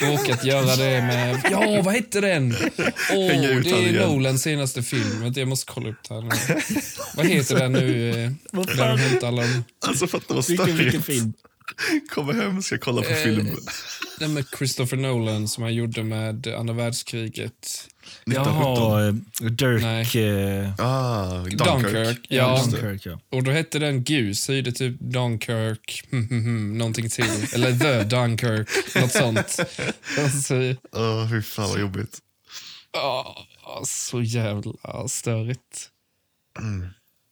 råkat 0.01 0.45
göra 0.45 0.75
det 0.75 1.01
med... 1.01 1.41
Ja, 1.51 1.81
vad 1.81 1.93
hette 1.93 2.21
den? 2.21 2.55
Åh, 3.13 3.45
ut 3.45 3.63
det 3.63 3.69
är. 3.69 4.07
Nolans 4.07 4.41
senaste 4.41 4.83
film. 4.83 5.21
Vänta, 5.21 5.39
Jag 5.39 5.49
måste 5.49 5.71
kolla 5.73 5.89
upp 5.89 6.03
den. 6.09 6.31
Vad 7.15 7.25
heter 7.25 7.55
den 7.59 7.71
nu? 7.73 8.09
eh, 8.25 8.31
Vad 8.51 8.67
Där 8.67 8.75
fan? 8.75 8.97
de 8.97 9.03
hämtar 9.03 9.27
alla 9.27 9.41
de... 9.41 9.63
Alltså 9.87 10.07
fatta 10.07 10.33
vad 10.33 10.47
Vilken, 10.47 10.65
vilken 10.65 11.01
störigt. 11.01 11.05
film? 11.05 11.33
Kommer 12.09 12.33
hem 12.33 12.61
ska 12.61 12.77
kolla 12.77 13.01
på 13.01 13.09
Eh, 13.09 13.15
film. 13.15 13.57
Den 14.19 14.33
med 14.33 14.45
Christopher 14.57 14.97
Nolan 14.97 15.47
som 15.47 15.63
han 15.63 15.73
gjorde 15.73 16.03
med 16.03 16.47
andra 16.47 16.73
världskriget. 16.73 17.87
1917. 18.25 18.33
Jaha, 18.33 19.07
eh, 19.07 19.47
Dirk... 19.51 19.81
Nej. 19.81 20.29
eh, 20.63 20.73
Ah, 20.79 21.33
Dunkirk. 21.43 21.59
Dunkirk. 21.67 22.19
Ja, 22.29 22.63
det. 22.65 22.71
Dunkirk, 22.81 23.05
ja. 23.05 23.19
och 23.37 23.43
då 23.43 23.51
hette 23.51 23.79
den 23.79 24.03
Gus, 24.03 24.49
hyrde 24.49 24.71
typ 24.71 24.99
Dunkirk, 24.99 26.03
någonting 26.77 27.09
till. 27.09 27.47
Eller 27.53 27.79
The 27.79 28.03
Dunkirk, 28.03 28.69
något 28.95 29.11
sånt. 29.11 29.59
Alltså, 30.19 30.53
Åh, 30.91 31.29
fy 31.29 31.41
fan 31.41 31.69
vad 31.69 31.79
jobbigt. 31.79 32.19
Ja, 32.93 33.45
så 33.85 34.21
jävla 34.21 35.07
störigt. 35.07 35.89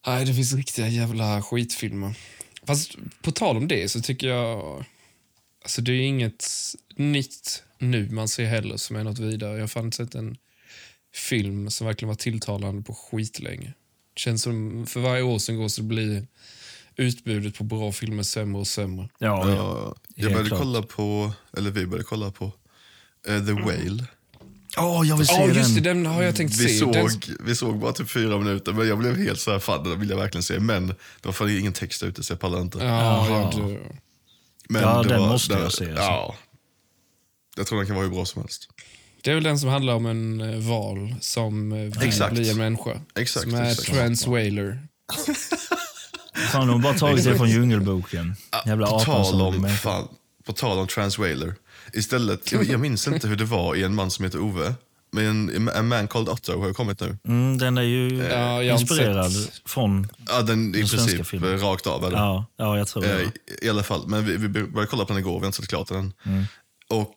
Nej, 0.08 0.25
det 0.25 0.34
finns 0.34 0.54
riktiga 0.54 0.88
jävla 0.88 1.42
skitfilmer. 1.42 2.13
Fast 2.67 2.96
på 3.22 3.32
tal 3.32 3.58
om 3.58 3.67
det 3.67 3.89
så 3.89 4.01
tycker 4.01 4.27
jag... 4.27 4.86
Alltså 5.63 5.82
det 5.82 5.91
är 5.91 6.01
inget 6.01 6.46
nytt 6.96 7.63
nu 7.77 8.10
man 8.10 8.27
ser 8.27 8.46
heller 8.46 8.77
som 8.77 8.96
är 8.96 9.03
något 9.03 9.20
vidare. 9.20 9.53
Jag 9.53 9.60
har 9.60 9.67
fan 9.67 9.91
sett 9.91 10.15
en 10.15 10.38
film 11.15 11.70
som 11.70 11.88
verkligen 11.88 12.08
var 12.08 12.15
tilltalande 12.15 12.82
på 12.82 12.93
skitlänge. 12.93 13.74
Det 14.13 14.20
känns 14.20 14.41
som 14.41 14.86
för 14.88 15.00
varje 15.00 15.24
år 15.24 15.39
som 15.39 15.58
går 15.58 15.67
så 15.67 15.84
blir 15.84 16.27
utbudet 16.96 17.58
på 17.58 17.63
bra 17.63 17.91
filmer 17.91 18.24
sämre 18.24 18.60
och 18.60 18.67
sämre. 18.67 19.10
Ja, 19.17 19.50
ja. 19.50 19.55
Ja, 19.55 19.96
jag 20.15 20.32
började 20.32 20.50
klart. 20.50 20.60
kolla 20.62 20.82
på, 20.82 21.34
eller 21.58 21.72
vi 21.72 21.86
började 21.86 22.03
kolla 22.03 22.32
på 22.32 22.51
eh, 23.27 23.46
The 23.46 23.53
Whale. 23.53 24.05
Åh, 24.77 25.08
jag 25.08 25.18
vill 25.18 25.27
se 25.27 25.34
Ja, 25.34 25.48
just 25.48 25.75
det. 25.75 25.82
den. 25.82 26.03
Den 26.03 26.13
har 26.13 26.24
jag 26.24 26.36
tänkt 26.36 26.56
Vi 26.56 26.68
se. 26.70 26.77
såg, 26.77 26.94
Den, 26.94 27.10
vi 27.39 27.56
såg 27.56 27.80
bara 27.80 27.92
typ 27.94 28.10
fyra 28.10 28.38
minuter, 28.38 28.74
men 28.74 28.88
jag 28.88 28.98
blev 28.98 29.18
helt 29.18 29.39
så 29.39 29.51
här, 29.51 29.60
fan 29.60 29.84
den 29.84 30.00
vill 30.00 30.10
jag 30.10 30.18
verkligen 30.18 30.44
se. 30.44 30.60
Men 30.60 30.88
det 30.88 30.96
var 31.25 31.32
fan 31.32 31.50
ingen 31.50 31.74
text 31.74 32.03
ute 32.03 32.24
så 32.24 32.34
jag 32.34 32.39
pallade 32.39 32.62
inte. 32.62 32.77
ja, 32.77 33.27
ja, 33.30 33.51
du, 33.56 33.82
Men 34.70 34.82
Ja, 34.82 35.03
den 35.03 35.22
var, 35.22 35.27
måste 35.27 35.53
det- 35.56 35.62
jag 35.62 35.74
se, 35.74 35.86
alltså. 35.86 36.03
Ja. 36.03 36.36
Jag 37.56 37.68
tror 37.68 37.77
den 37.77 37.88
kan 37.88 37.96
vara 37.96 38.06
hur 38.06 38.13
bra 38.13 38.25
som 38.25 38.42
helst. 38.42 38.70
Det 39.22 39.32
är 39.32 39.36
väl 39.36 39.44
den 39.44 39.60
som 39.60 39.70
handlar 39.70 39.94
om 39.94 40.06
en 40.06 40.42
eh, 40.42 40.60
val 40.60 41.15
som 41.22 41.72
eh, 41.72 41.77
vill 41.77 42.01
Exakt. 42.08 42.34
bli 42.34 42.50
en 42.50 42.58
människa. 42.58 43.01
Exakt, 43.15 43.44
Som 43.44 43.56
är 43.56 43.72
exakt. 43.72 43.89
transwhaler. 43.89 44.80
Fan, 46.51 46.68
de 46.68 46.70
har 46.70 46.80
bara 46.80 46.94
tagit 46.94 47.24
det 47.24 47.38
från 47.38 47.50
Djungelboken. 47.50 48.36
Jävla 48.65 48.88
på, 48.88 49.00
tal 49.00 49.42
om, 49.42 49.70
fan, 49.70 50.08
på 50.46 50.53
tal 50.53 50.77
om 50.80 50.88
Transwhaler. 50.88 51.56
Istället, 51.94 52.52
jag, 52.52 52.63
jag 52.63 52.80
minns 52.80 53.08
inte 53.08 53.28
hur 53.28 53.36
det 53.36 53.46
var 53.46 53.75
i 53.75 53.84
En 53.84 53.96
man 53.96 54.12
som 54.12 54.25
heter 54.25 54.40
Ove. 54.40 54.74
Men 55.12 55.70
A 55.75 55.82
man 55.82 56.08
called 56.08 56.30
Otto 56.30 56.60
har 56.60 56.68
ju 56.68 56.74
kommit 56.74 57.00
nu. 57.00 57.18
Mm, 57.28 57.58
den 57.58 57.78
är 57.78 57.82
ju 57.82 58.18
Ja, 58.18 58.38
har 58.38 58.62
inte 58.62 58.82
inspirerad 58.82 59.32
sett. 59.32 59.62
från... 59.66 60.08
Ja, 60.28 60.42
den 60.42 60.75
i 60.75 60.78
Den 60.80 60.88
svenska 60.88 61.08
princip 61.08 61.28
filmen. 61.28 61.60
rakt 61.60 61.88
av. 61.88 62.06
Eller? 62.06 62.18
Ja, 62.18 62.46
ja 62.58 62.78
jag 62.78 62.88
tror 62.88 63.06
Eh, 63.06 63.10
det. 63.18 63.66
i, 63.66 63.70
alla 63.70 63.84
fall. 63.84 64.08
Men 64.08 64.25
vi, 64.25 64.38
vi 64.38 64.48
började 64.50 64.86
kolla 64.88 65.06
på 65.06 65.13
den 65.13 65.20
igår, 65.20 65.34
vi 65.34 65.40
har 65.40 65.46
inte 65.46 65.58
sett 65.58 65.68
klart 65.70 65.88
den. 65.88 66.13
Mm. 66.25 66.44
Och 66.90 67.16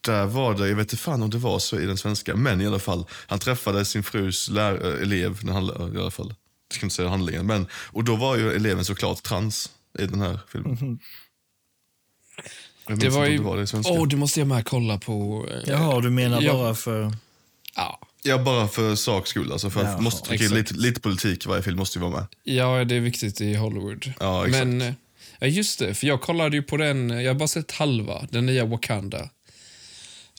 där 0.00 0.26
var 0.26 0.54
det, 0.54 0.68
jag 0.68 0.76
vet 0.76 0.84
inte 0.92 0.96
fan 0.96 1.22
om 1.22 1.30
det 1.30 1.38
var 1.38 1.58
så 1.58 1.78
i 1.80 1.86
den 1.86 1.96
svenska, 1.96 2.36
men 2.36 2.60
i 2.60 2.66
alla 2.66 2.78
fall. 2.78 3.04
Han 3.26 3.38
träffade 3.38 3.84
sin 3.84 4.02
frus 4.02 4.48
lär, 4.48 4.74
elev, 5.02 5.38
när 5.44 5.52
han, 5.52 5.64
i 5.94 5.98
alla 5.98 6.10
fall. 6.10 6.34
Jag 6.68 6.74
ska 6.76 6.86
inte 6.86 6.96
säga 6.96 7.08
handlingen. 7.08 7.46
Men, 7.46 7.66
och 7.72 8.04
då 8.04 8.16
var 8.16 8.36
ju 8.36 8.52
eleven 8.52 8.84
såklart 8.84 9.22
trans 9.22 9.70
i 9.98 10.06
den 10.06 10.20
här 10.20 10.38
filmen. 10.52 10.98
Jag 12.88 12.98
Det 12.98 13.08
var 13.08 13.26
ju... 13.26 13.38
var 13.38 13.56
det 13.56 13.62
i 13.62 13.66
svenska. 13.66 13.92
Åh, 13.92 14.08
det 14.08 14.16
måste 14.16 14.40
jag 14.40 14.46
med 14.48 14.64
kolla 14.66 14.98
på. 14.98 15.46
eh, 15.50 15.70
Jaha, 15.70 16.00
du 16.00 16.10
menar 16.10 16.42
Ja. 16.42 16.52
bara 16.52 16.74
för... 16.74 17.12
Ja. 17.76 18.00
Ja, 18.22 18.38
bara 18.38 18.68
för 18.68 18.94
saks 18.94 19.30
skull. 19.30 19.52
Alltså, 19.52 19.70
för 19.70 19.80
att 19.80 19.86
Jaha, 19.86 20.00
måste 20.00 20.28
trycka 20.28 20.54
lite, 20.54 20.74
lite 20.74 21.00
politik 21.00 21.46
i 21.46 21.48
varje 21.48 21.62
film 21.62 21.76
måste 21.78 21.98
ju 21.98 22.02
vara 22.02 22.12
med. 22.20 22.26
ja, 22.44 22.84
det 22.84 22.94
är 22.96 23.00
viktigt 23.00 23.40
i 23.40 23.54
Hollywood. 23.54 24.12
Ja, 24.20 24.46
exakt. 24.46 24.66
Men, 24.66 24.82
eh, 24.82 24.92
ja, 25.38 25.46
just 25.46 25.78
det, 25.78 25.94
för 25.94 26.06
jag 26.06 26.20
kollade 26.20 26.56
ju 26.56 26.62
på 26.62 26.76
den, 26.76 27.10
jag 27.10 27.30
har 27.30 27.34
bara 27.38 27.48
sett 27.48 27.72
halva, 27.72 28.26
den 28.30 28.46
nya 28.46 28.64
Wakanda. 28.64 29.30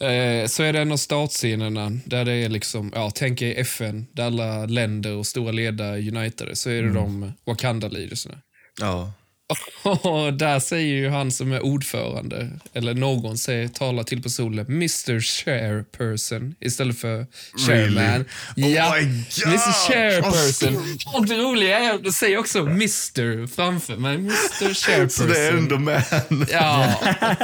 Eh, 0.01 0.47
så 0.47 0.63
är 0.63 0.73
det 0.73 0.79
en 0.79 0.91
av 0.91 0.97
startscenerna 0.97 1.89
där 2.05 2.25
det 2.25 2.31
är 2.33 2.49
liksom, 2.49 2.91
ja, 2.95 3.11
tänk 3.15 3.41
er 3.41 3.59
FN, 3.59 4.05
där 4.11 4.23
alla 4.25 4.65
länder 4.65 5.15
och 5.15 5.27
stora 5.27 5.51
ledare 5.51 5.97
är 6.03 6.07
unitade, 6.17 6.55
så 6.55 6.69
är 6.69 6.83
det 6.83 6.93
de 6.93 7.31
Wakanda-leadersna. 7.45 8.37
Ja. 8.79 9.11
Och 9.83 10.33
där 10.33 10.59
säger 10.59 10.95
ju 10.95 11.09
han 11.09 11.31
som 11.31 11.51
är 11.51 11.61
ordförande, 11.61 12.49
eller 12.73 12.93
någon 12.93 13.37
säger, 13.37 13.67
talar 13.67 14.03
till 14.03 14.23
personen 14.23 14.65
Mr 14.65 15.19
Chairperson 15.19 16.55
istället 16.59 16.99
för 16.99 17.25
Chairman. 17.67 18.25
Really? 18.55 18.75
Ja, 18.75 18.89
Oh 18.89 18.95
my 18.95 19.01
God! 19.01 19.47
Mr 19.47 19.87
Chairperson. 19.87 20.97
Och 21.13 21.25
det 21.25 21.37
roliga 21.37 21.79
är 21.79 21.93
att 21.93 22.03
det 22.03 22.11
säger 22.11 22.37
också 22.37 22.59
Mr 22.59 23.47
framför 23.47 23.97
mig. 23.97 24.15
Mr 24.15 24.73
Chairperson. 24.73 25.09
Så 25.27 25.33
det 25.33 25.39
är 25.39 25.53
ändå 25.53 25.77
man. 25.77 26.01
Ja, 26.51 26.95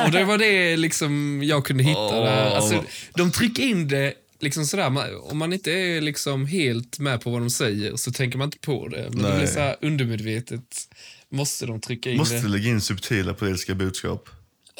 och 0.05 0.11
det 0.11 0.23
var 0.23 0.37
det 0.37 0.77
liksom 0.77 1.41
jag 1.43 1.65
kunde 1.65 1.83
hitta 1.83 2.19
där. 2.19 2.47
Åh. 2.47 2.55
Alltså, 2.55 2.83
de 3.15 3.31
trycker 3.31 3.63
in 3.63 3.87
det 3.87 4.13
liksom 4.39 4.65
sådär, 4.65 5.31
om 5.31 5.37
man 5.37 5.53
inte 5.53 5.71
är 5.71 6.01
liksom 6.01 6.45
helt 6.45 6.99
med 6.99 7.21
på 7.21 7.29
vad 7.29 7.41
de 7.41 7.49
säger 7.49 7.95
så 7.95 8.11
tänker 8.11 8.37
man 8.37 8.47
inte 8.47 8.57
på 8.57 8.87
det. 8.87 9.07
Men 9.09 9.21
det 9.23 9.29
Nej. 9.29 9.37
blir 9.37 9.47
så 9.47 9.75
undermedvetet 9.81 10.61
måste 11.35 11.65
de 11.65 11.81
trycka 11.81 12.09
in 12.11 12.17
Måste 12.17 12.39
det. 12.41 12.47
lägga 12.47 12.69
in 12.69 12.81
subtila 12.81 13.33
politiska 13.33 13.75
budskap. 13.75 14.29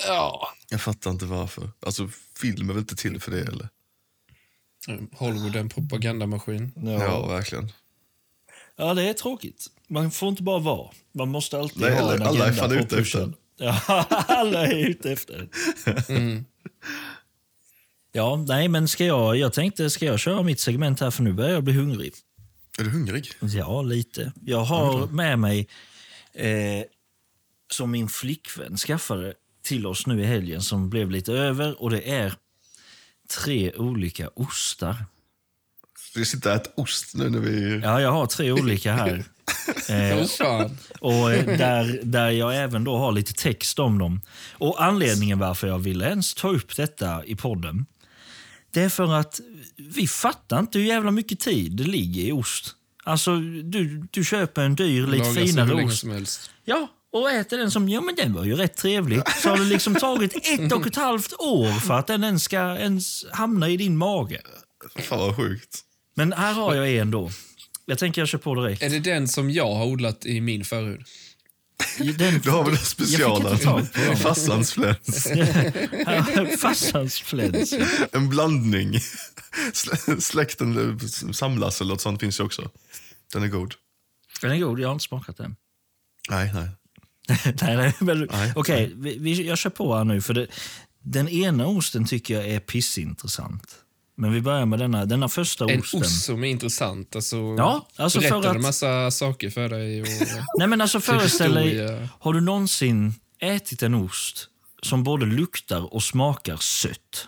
Ja. 0.08 0.48
Jag 0.70 0.82
fattar 0.82 1.12
inte 1.12 1.26
varför. 1.26 1.70
Alltså, 1.80 2.10
film 2.38 2.70
är 2.70 2.74
väl 2.74 2.82
inte 2.82 2.96
till 2.96 3.20
för 3.22 3.32
det 3.32 3.42
eller? 3.42 3.70
Hollywood 5.14 5.56
är 5.56 5.60
en 5.60 5.70
propagandamaskin. 5.70 6.72
Ja, 6.76 7.28
verkligen. 7.28 7.72
Ja, 8.76 8.94
det 8.94 9.10
är 9.10 9.14
tråkigt. 9.14 9.68
Man 9.88 10.12
får 10.12 10.30
inte 10.30 10.44
bara 10.44 10.60
vara. 10.60 10.92
Man 11.14 11.30
måste 11.30 11.60
alltid 11.60 11.82
Nej, 11.82 11.92
ha 11.94 12.00
alla- 12.00 12.16
en 12.16 12.22
alla 12.22 12.46
är 12.46 12.50
agenda 12.50 12.62
fan 12.70 12.80
ute 12.80 12.96
pushen. 12.96 13.34
Ja, 13.58 13.82
alla 14.28 14.68
är 14.68 14.76
ute 14.90 15.12
efter 15.12 15.50
Mm. 16.10 16.46
Ja, 18.12 18.36
nej, 18.48 18.68
men 18.68 18.88
ska 18.88 19.06
jag, 19.06 19.38
jag 19.38 19.54
tänkte, 19.54 19.90
ska 19.90 20.06
jag 20.06 20.20
köra 20.20 20.44
mitt 20.44 20.60
segment 20.60 21.00
här 21.00 21.12
för 21.12 21.24
nu 21.24 21.34
börjar 21.34 21.52
jag 21.52 21.64
bli 21.64 21.74
hungrig. 21.74 22.14
Är 22.80 22.84
du 22.84 22.90
hungrig? 22.90 23.32
Ja, 23.42 23.82
lite. 23.82 24.32
Jag 24.46 24.64
har 24.64 25.08
med 25.08 25.40
mig, 25.40 25.68
eh, 26.36 26.84
som 27.72 27.92
min 27.92 28.10
flickvän 28.10 28.78
skaffade 28.78 29.34
till 29.64 29.88
oss 29.88 30.08
nu 30.08 30.22
i 30.22 30.26
helgen 30.26 30.62
som 30.62 30.90
blev 30.90 31.12
lite 31.12 31.34
över 31.34 31.82
och 31.82 31.90
det 31.90 32.12
är 32.12 32.34
tre 33.44 33.74
olika 33.74 34.30
ostar. 34.36 35.06
Vi 36.16 36.26
sitter 36.26 36.50
och 36.50 36.56
äter 36.56 36.74
ost 36.76 37.16
nu 37.16 37.30
när 37.30 37.40
vi... 37.40 37.80
Ja, 37.84 38.02
jag 38.02 38.12
har 38.12 38.26
tre 38.26 38.52
olika 38.52 38.94
här. 38.94 39.24
Eh, 39.90 40.26
och 41.00 41.32
eh, 41.32 41.58
där, 41.58 42.00
där 42.04 42.30
jag 42.30 42.58
även 42.58 42.84
då 42.84 42.98
har 42.98 43.12
lite 43.12 43.34
text 43.34 43.80
om 43.80 43.98
dem. 43.98 44.22
Och 44.54 44.84
Anledningen 44.84 45.40
varför 45.40 45.68
jag 45.68 45.80
ville 45.80 46.10
ens 46.10 46.34
ta 46.34 46.50
upp 46.50 46.76
detta 46.76 47.26
i 47.26 47.36
podden 47.36 47.86
det 48.76 48.82
är 48.82 48.90
för 48.90 49.14
att 49.14 49.42
vi 49.78 50.08
fattar 50.08 50.60
inte 50.60 50.80
hur 50.80 50.86
jävla 50.86 51.12
mycket 51.12 51.40
tid 51.40 51.72
det 51.72 51.84
ligger 51.84 52.24
i 52.24 52.32
ost. 52.32 52.76
Alltså, 53.06 53.36
du, 53.64 54.08
du 54.12 54.24
köper 54.24 54.62
en 54.62 54.76
dyr, 54.76 55.08
lite 55.08 55.34
finare 55.34 55.86
ost. 55.86 56.00
som 56.00 56.10
helst. 56.10 56.52
Ja, 56.64 56.88
och 57.12 57.32
äter 57.32 57.58
den 57.58 57.72
som, 57.72 57.90
ja 57.90 58.02
men 58.02 58.16
den 58.16 58.34
var 58.34 58.44
ju 58.44 58.56
rätt 58.56 58.78
trevlig. 58.78 59.22
Så 59.42 59.50
har 59.50 59.58
det 59.58 59.64
liksom 59.64 59.96
tagit 59.96 60.36
ett 60.60 60.72
och 60.72 60.88
ett 60.88 60.96
halvt 60.96 61.34
år 61.34 61.80
för 61.80 61.94
att 61.94 62.08
den 62.08 62.24
ens 62.24 62.44
ska 62.44 62.58
ens 62.58 63.26
hamna 63.32 63.70
i 63.70 63.78
din 63.78 63.98
mage. 63.98 64.42
Fan 65.00 65.20
vad 65.20 65.36
sjukt. 65.36 65.80
Men 66.16 66.34
här 66.34 66.54
har 66.54 66.76
jag 66.76 66.96
en 66.96 67.12
då. 67.12 67.32
Jag 67.86 68.00
tänker 68.00 68.22
jag 68.22 68.28
kör 68.28 68.38
på 68.38 68.56
direkt. 68.56 68.84
Är 68.84 68.90
det 68.90 69.00
den 69.00 69.28
som 69.28 69.52
jag 69.52 69.74
har 69.76 69.86
odlat 69.86 70.26
i 70.26 70.42
min 70.42 70.66
förhud? 70.66 71.02
Den, 72.18 72.40
Du 72.44 72.50
har 72.50 72.64
väl 72.64 72.74
en 72.74 72.78
Jag 72.78 72.80
fick 72.80 72.88
specialare? 72.88 73.52
inte 73.54 73.64
tag 73.66 73.94
på 73.94 74.00
dem. 74.06 74.16
Farsans 74.18 74.74
fläns. 74.74 75.28
Farsans 76.62 77.20
fläns. 77.22 77.74
En 78.12 78.30
blandning. 78.30 79.00
Slä- 79.74 80.20
Släkten 80.20 81.00
samlas 81.34 81.82
eller 81.82 81.94
något 81.94 82.02
sånt 82.02 82.20
finns 82.20 82.40
ju 82.40 82.44
också. 82.44 82.70
Den 83.34 83.44
är 83.44 83.48
god. 83.48 83.74
Den 84.42 84.52
är 84.52 84.58
god, 84.60 84.80
jag 84.80 84.88
har 84.88 84.94
inte 84.94 85.06
smakat 85.06 85.38
den. 85.38 85.56
Nej, 86.30 86.52
nej. 86.54 86.70
nej, 87.62 87.76
nej, 87.78 87.94
men, 88.00 88.28
Nej. 88.32 88.54
Okej, 88.56 88.94
vi, 88.96 89.18
vi, 89.18 89.48
jag 89.48 89.58
kör 89.58 89.70
på 89.70 89.96
här 89.98 90.04
nu. 90.04 90.22
För 90.22 90.34
det, 90.34 90.48
den 91.04 91.30
ena 91.30 91.68
osten 91.68 92.06
tycker 92.06 92.34
jag 92.34 92.48
är 92.48 92.60
pissintressant. 92.60 93.76
Men 94.18 94.32
vi 94.34 94.42
börjar 94.42 94.66
med 94.66 94.80
denna, 94.80 95.06
denna 95.06 95.30
första 95.30 95.66
En 95.72 95.80
osten. 95.80 96.02
ost 96.02 96.26
som 96.26 96.44
är 96.44 96.48
intressant. 96.48 97.16
Alltså, 97.16 97.36
Ja, 97.58 97.88
alltså 97.96 98.22
för 98.22 98.30
berättar 98.30 98.50
att- 98.50 98.56
en 98.56 98.62
massa 98.62 99.12
saker 99.12 99.50
för 99.50 99.70
dig. 99.70 100.02
Och, 100.02 100.08
Nej 100.60 100.68
men 100.68 100.82
alltså 100.82 101.00
föreställ 101.00 101.54
dig, 101.54 102.08
har 102.20 102.34
du 102.34 102.42
någonsin 102.42 103.14
ätit 103.40 103.84
en 103.84 103.94
ost 103.96 104.48
som 104.84 105.04
både 105.04 105.26
luktar 105.26 105.94
och 105.94 106.04
smakar 106.04 106.58
sött. 106.58 107.28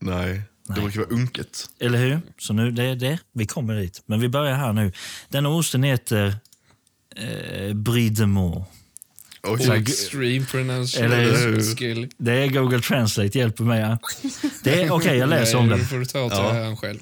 Nej, 0.00 0.42
det 0.68 0.80
brukar 0.80 1.00
vara 1.00 1.10
unket. 1.10 1.66
Eller 1.80 1.98
hur? 1.98 2.20
Så 2.38 2.52
nu, 2.52 2.70
det 2.70 2.82
är 2.84 2.96
det. 2.96 3.18
Vi 3.32 3.46
kommer 3.46 3.74
dit. 3.80 4.02
Men 4.06 4.20
vi 4.20 4.28
börjar 4.28 4.54
här 4.54 4.72
nu. 4.72 4.92
Denna 5.28 5.48
osten 5.48 5.82
heter 5.82 6.36
eh, 7.16 7.74
Brie 7.74 8.10
de 8.10 8.26
Meaux. 8.32 8.66
Oj, 9.46 9.70
Extreme 9.78 10.26
Eller 10.26 11.24
hur? 11.24 11.32
pronunciation 11.32 11.76
skill. 11.76 12.08
Det 12.18 12.32
är 12.32 12.46
Google 12.48 12.80
Translate, 12.80 13.38
hjälper 13.38 13.64
mig. 13.64 13.80
Ja. 13.80 13.98
Det 14.64 14.82
är- 14.82 14.90
Okej, 14.92 15.16
jag 15.18 15.28
läser 15.28 15.58
om 15.58 15.68
det 15.68 15.78
får 15.78 15.98
du 15.98 16.04
ta 16.04 16.30
ta 16.30 16.52
här 16.52 16.76
själv. 16.76 16.98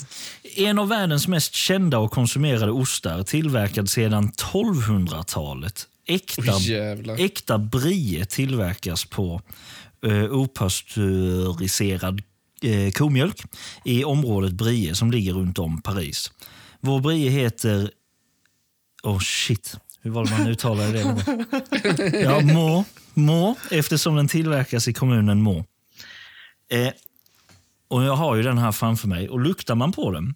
En 0.57 0.79
av 0.79 0.89
världens 0.89 1.29
mest 1.29 1.55
kända 1.55 1.99
och 1.99 2.11
konsumerade 2.11 2.73
ostar 2.73 3.23
tillverkad 3.23 3.91
sedan 3.91 4.33
1200-talet. 4.33 5.87
Äkta, 6.07 6.59
jävlar. 6.59 7.21
äkta 7.21 7.59
brie 7.59 8.25
tillverkas 8.25 9.05
på 9.05 9.43
eh, 10.07 10.25
opastöriserad 10.33 12.23
eh, 12.63 12.91
komjölk 12.93 13.43
i 13.85 14.05
området 14.05 14.53
Brie 14.53 14.95
som 14.95 15.11
ligger 15.11 15.33
runt 15.33 15.59
om 15.59 15.83
Paris. 15.83 16.31
Vår 16.81 17.01
brie 17.01 17.31
heter... 17.31 17.91
Oh 19.03 19.19
shit, 19.21 19.77
hur 20.03 20.11
var 20.11 20.25
det 20.25 20.31
man 20.31 20.47
uttalade 20.47 20.93
det? 20.93 22.21
Ja, 22.21 22.41
Må, 22.41 22.85
Må, 23.15 23.57
eftersom 23.71 24.17
den 24.17 24.29
tillverkas 24.29 24.89
i 24.89 24.93
kommunen 24.93 25.43
Må. 25.43 25.65
Eh, 26.71 26.93
och 27.89 28.05
Jag 28.05 28.17
har 28.17 28.37
ju 28.37 28.43
den 28.43 28.59
här 28.59 28.73
framför 28.73 29.09
mig 29.09 29.29
och 29.29 29.41
luktar 29.41 29.75
man 29.75 29.93
på 29.93 30.11
den 30.11 30.35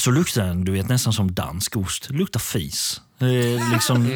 så 0.00 0.10
luktar 0.10 0.46
den 0.46 0.64
du 0.64 0.72
vet, 0.72 0.88
nästan 0.88 1.12
som 1.12 1.34
dansk 1.34 1.76
ost. 1.76 2.10
Luktar 2.10 2.40
fis. 2.40 3.00
Eh, 3.20 3.72
liksom 3.72 4.06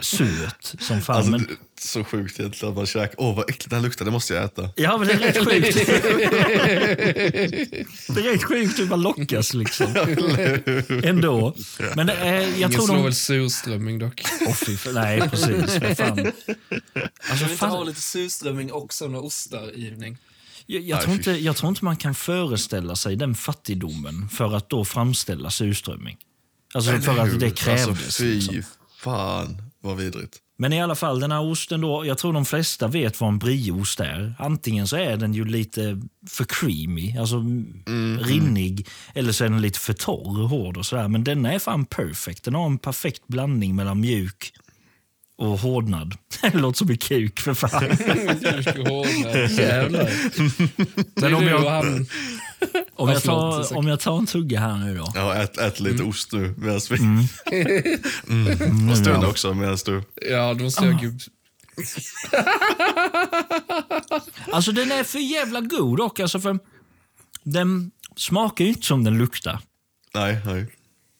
söt 0.00 0.74
som 0.80 1.00
fan. 1.00 1.16
Alltså, 1.16 1.30
men, 1.30 1.40
det 1.40 1.52
är 1.52 1.56
så 1.80 2.04
sjukt 2.04 2.40
egentligen 2.40 2.70
att 2.72 2.76
man 2.76 2.86
käkar. 2.86 3.14
Åh, 3.18 3.36
vad 3.36 3.50
äckligt 3.50 3.70
den 3.70 3.82
luktar. 3.82 4.04
Det 4.04 4.10
måste 4.10 4.34
jag 4.34 4.44
äta. 4.44 4.68
ja, 4.76 4.98
men 4.98 5.08
det 5.08 5.14
är 5.14 5.18
rätt 5.18 5.44
sjukt. 5.44 5.76
det 8.08 8.20
är 8.20 8.32
rätt 8.32 8.44
sjukt 8.44 8.78
hur 8.78 8.86
man 8.86 9.02
lockas 9.02 9.54
liksom. 9.54 9.86
Ändå. 11.04 11.54
Men 11.96 12.06
det 12.06 12.12
är, 12.12 12.40
jag 12.40 12.56
Ingen 12.56 12.70
tror 12.70 12.86
slår 12.86 12.96
de... 12.96 13.04
väl 13.04 13.14
surströmming 13.14 13.98
dock. 13.98 14.22
Åh, 14.46 14.54
fy. 14.54 14.76
Nej, 14.92 15.20
precis. 15.20 15.80
Vad 15.82 15.96
fan. 15.96 16.18
Alltså, 16.18 16.32
Kan 17.28 17.36
vi 17.38 17.42
inte 17.44 17.56
fan. 17.56 17.70
ha 17.70 17.84
lite 17.84 18.00
surströmming 18.00 18.72
och 18.72 18.92
såna 18.92 19.18
ostar 19.18 19.78
Ivning? 19.78 20.18
Jag, 20.66 20.82
jag, 20.82 21.02
tror 21.02 21.14
inte, 21.14 21.30
jag 21.30 21.56
tror 21.56 21.68
inte 21.68 21.84
man 21.84 21.96
kan 21.96 22.14
föreställa 22.14 22.96
sig 22.96 23.16
den 23.16 23.34
fattigdomen 23.34 24.28
för 24.28 24.56
att 24.56 24.70
då 24.70 24.84
framställa 24.84 25.50
surströmming. 25.50 26.16
Alltså 26.74 26.98
för 26.98 27.18
att 27.18 27.40
det 27.40 27.50
krävdes. 27.50 27.88
Alltså, 27.88 28.22
fy 28.22 28.34
liksom. 28.34 28.62
fan 28.98 29.62
vad 29.80 29.96
vidrigt. 29.96 30.38
Men 30.58 30.72
i 30.72 30.82
alla 30.82 30.94
fall, 30.94 31.20
den 31.20 31.32
här 31.32 31.50
osten 31.50 31.80
då, 31.80 32.06
jag 32.06 32.18
tror 32.18 32.32
de 32.32 32.44
flesta 32.44 32.88
vet 32.88 33.20
vad 33.20 33.28
en 33.28 33.38
brieost 33.38 34.00
är. 34.00 34.34
Antingen 34.38 34.88
så 34.88 34.96
är 34.96 35.16
den 35.16 35.34
ju 35.34 35.44
lite 35.44 36.00
för 36.30 36.44
creamy, 36.44 37.18
alltså 37.18 37.36
rinnig, 38.20 38.88
eller 39.14 39.32
så 39.32 39.44
är 39.44 39.48
den 39.48 39.60
lite 39.60 39.78
för 39.78 39.92
torr 39.92 40.42
och 40.42 40.48
hård 40.48 40.76
och 40.76 40.86
sådär. 40.86 41.08
Men 41.08 41.24
denna 41.24 41.52
är 41.52 41.58
fan 41.58 41.84
perfect. 41.84 42.44
Den 42.44 42.54
har 42.54 42.66
en 42.66 42.78
perfekt 42.78 43.22
blandning 43.26 43.76
mellan 43.76 44.00
mjuk 44.00 44.52
och 45.38 45.58
hårdnad. 45.58 46.14
Det 46.42 46.58
låter 46.58 46.78
som 46.78 46.90
en 46.90 46.98
kuk 46.98 47.40
för 47.40 47.54
fan. 47.54 47.82
Jävlar. 49.56 50.10
Det 51.14 51.20
Men 51.20 51.24
är 51.24 51.34
om 51.34 51.46
jag-. 51.46 52.06
Om 52.96 53.08
Ja, 53.08 53.14
jag, 53.14 53.22
tar, 53.22 53.76
om 53.76 53.86
jag 53.86 54.00
tar 54.00 54.18
en 54.18 54.26
tugga 54.26 54.60
här 54.60 54.76
nu 54.78 54.96
då. 54.96 55.12
Ja, 55.14 55.34
ät, 55.34 55.58
ät 55.58 55.80
lite 55.80 55.96
Mm. 55.96 56.08
ost 56.08 56.32
nu 56.32 56.54
medan 56.58 56.80
vi... 56.90 56.96
Mm. 56.98 58.88
Och 58.90 58.98
stund 58.98 59.24
också 59.24 59.54
medan 59.54 59.78
du... 59.84 60.02
Ja, 60.30 60.54
då 60.54 60.64
måste 60.64 60.84
jag 60.84 61.02
ju... 61.02 61.12
Alltså 64.52 64.72
den 64.72 64.92
är 64.92 65.04
för 65.04 65.18
jävla 65.18 65.60
god 65.60 65.98
dock. 65.98 66.20
Alltså 66.20 66.40
för 66.40 66.58
den 67.42 67.90
smakar 68.16 68.64
ju 68.64 68.68
inte 68.70 68.86
som 68.86 69.04
den 69.04 69.18
luktar. 69.18 69.60
Nej, 70.14 70.38
nej. 70.44 70.66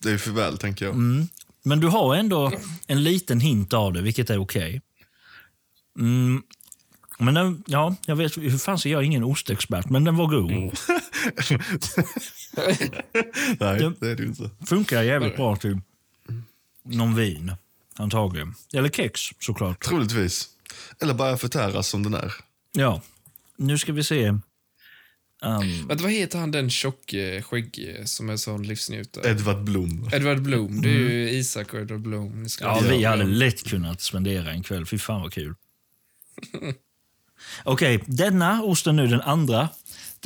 Det 0.02 0.10
är 0.10 0.18
för 0.18 0.30
väl, 0.30 0.58
tänker 0.58 0.84
jag. 0.84 0.94
Mm. 0.94 1.28
Men 1.62 1.80
du 1.80 1.86
har 1.86 2.14
ändå 2.16 2.52
en 2.86 3.02
liten 3.02 3.40
hint 3.40 3.72
av 3.72 3.92
det, 3.92 4.02
vilket 4.02 4.30
är 4.30 4.38
okej. 4.38 4.82
Mm. 5.98 6.42
Men 7.18 7.34
den, 7.34 7.64
ja, 7.66 7.94
jag 8.06 8.16
vet, 8.16 8.36
hur 8.36 8.58
fan 8.58 8.78
så 8.78 8.88
jag 8.88 9.00
är 9.00 9.04
ingen 9.04 9.24
ostexpert, 9.24 9.90
men 9.90 10.04
den 10.04 10.16
var 10.16 10.26
god. 10.26 10.78
Nej, 13.60 13.78
Det- 13.78 13.94
det 14.00 14.10
är 14.10 14.14
det 14.16 14.24
inte. 14.24 14.50
Funkar 14.66 15.02
jävligt 15.02 15.36
bra 15.36 15.56
till 15.56 15.80
någon 16.84 17.14
vin, 17.14 17.52
antagligen. 17.96 18.54
Eller 18.72 18.88
kex, 18.88 19.20
såklart. 19.40 19.84
Troligtvis. 19.84 20.48
Eller 21.00 21.14
bara 21.14 21.36
förtäras 21.36 21.88
som 21.88 22.02
den 22.02 22.14
är. 22.14 22.32
Ja, 22.72 23.02
nu 23.56 23.78
ska 23.78 23.92
vi 23.92 24.04
se. 24.04 24.26
Um, 25.42 25.86
vad 25.88 26.10
heter 26.10 26.38
han 26.38 26.50
den 26.50 26.70
tjocke, 26.70 27.42
skäggige 27.42 28.06
som 28.06 28.30
är 28.30 28.36
sån 28.36 28.62
livsnjutare? 28.62 29.30
Edvard 29.30 29.64
Blom. 29.64 30.10
Edward 30.12 30.42
Blom. 30.42 30.80
Det 30.82 30.88
är 30.88 30.92
ju 30.98 31.30
Isak 31.30 31.74
och 31.74 31.80
Edward 31.80 32.00
Blom. 32.00 32.42
Ni 32.42 32.48
ska 32.48 32.64
Ja, 32.64 32.80
vi 32.90 33.04
hade 33.04 33.24
lätt 33.24 33.62
kunnat 33.68 34.00
spendera 34.00 34.50
en 34.52 34.62
kväll. 34.62 34.86
Fy 34.86 34.98
fan 34.98 35.20
vad 35.20 35.32
kul. 35.32 35.54
Okej, 37.64 38.04
denna 38.06 38.62
osten 38.62 38.96
nu, 38.96 39.06
den 39.06 39.20
andra, 39.20 39.68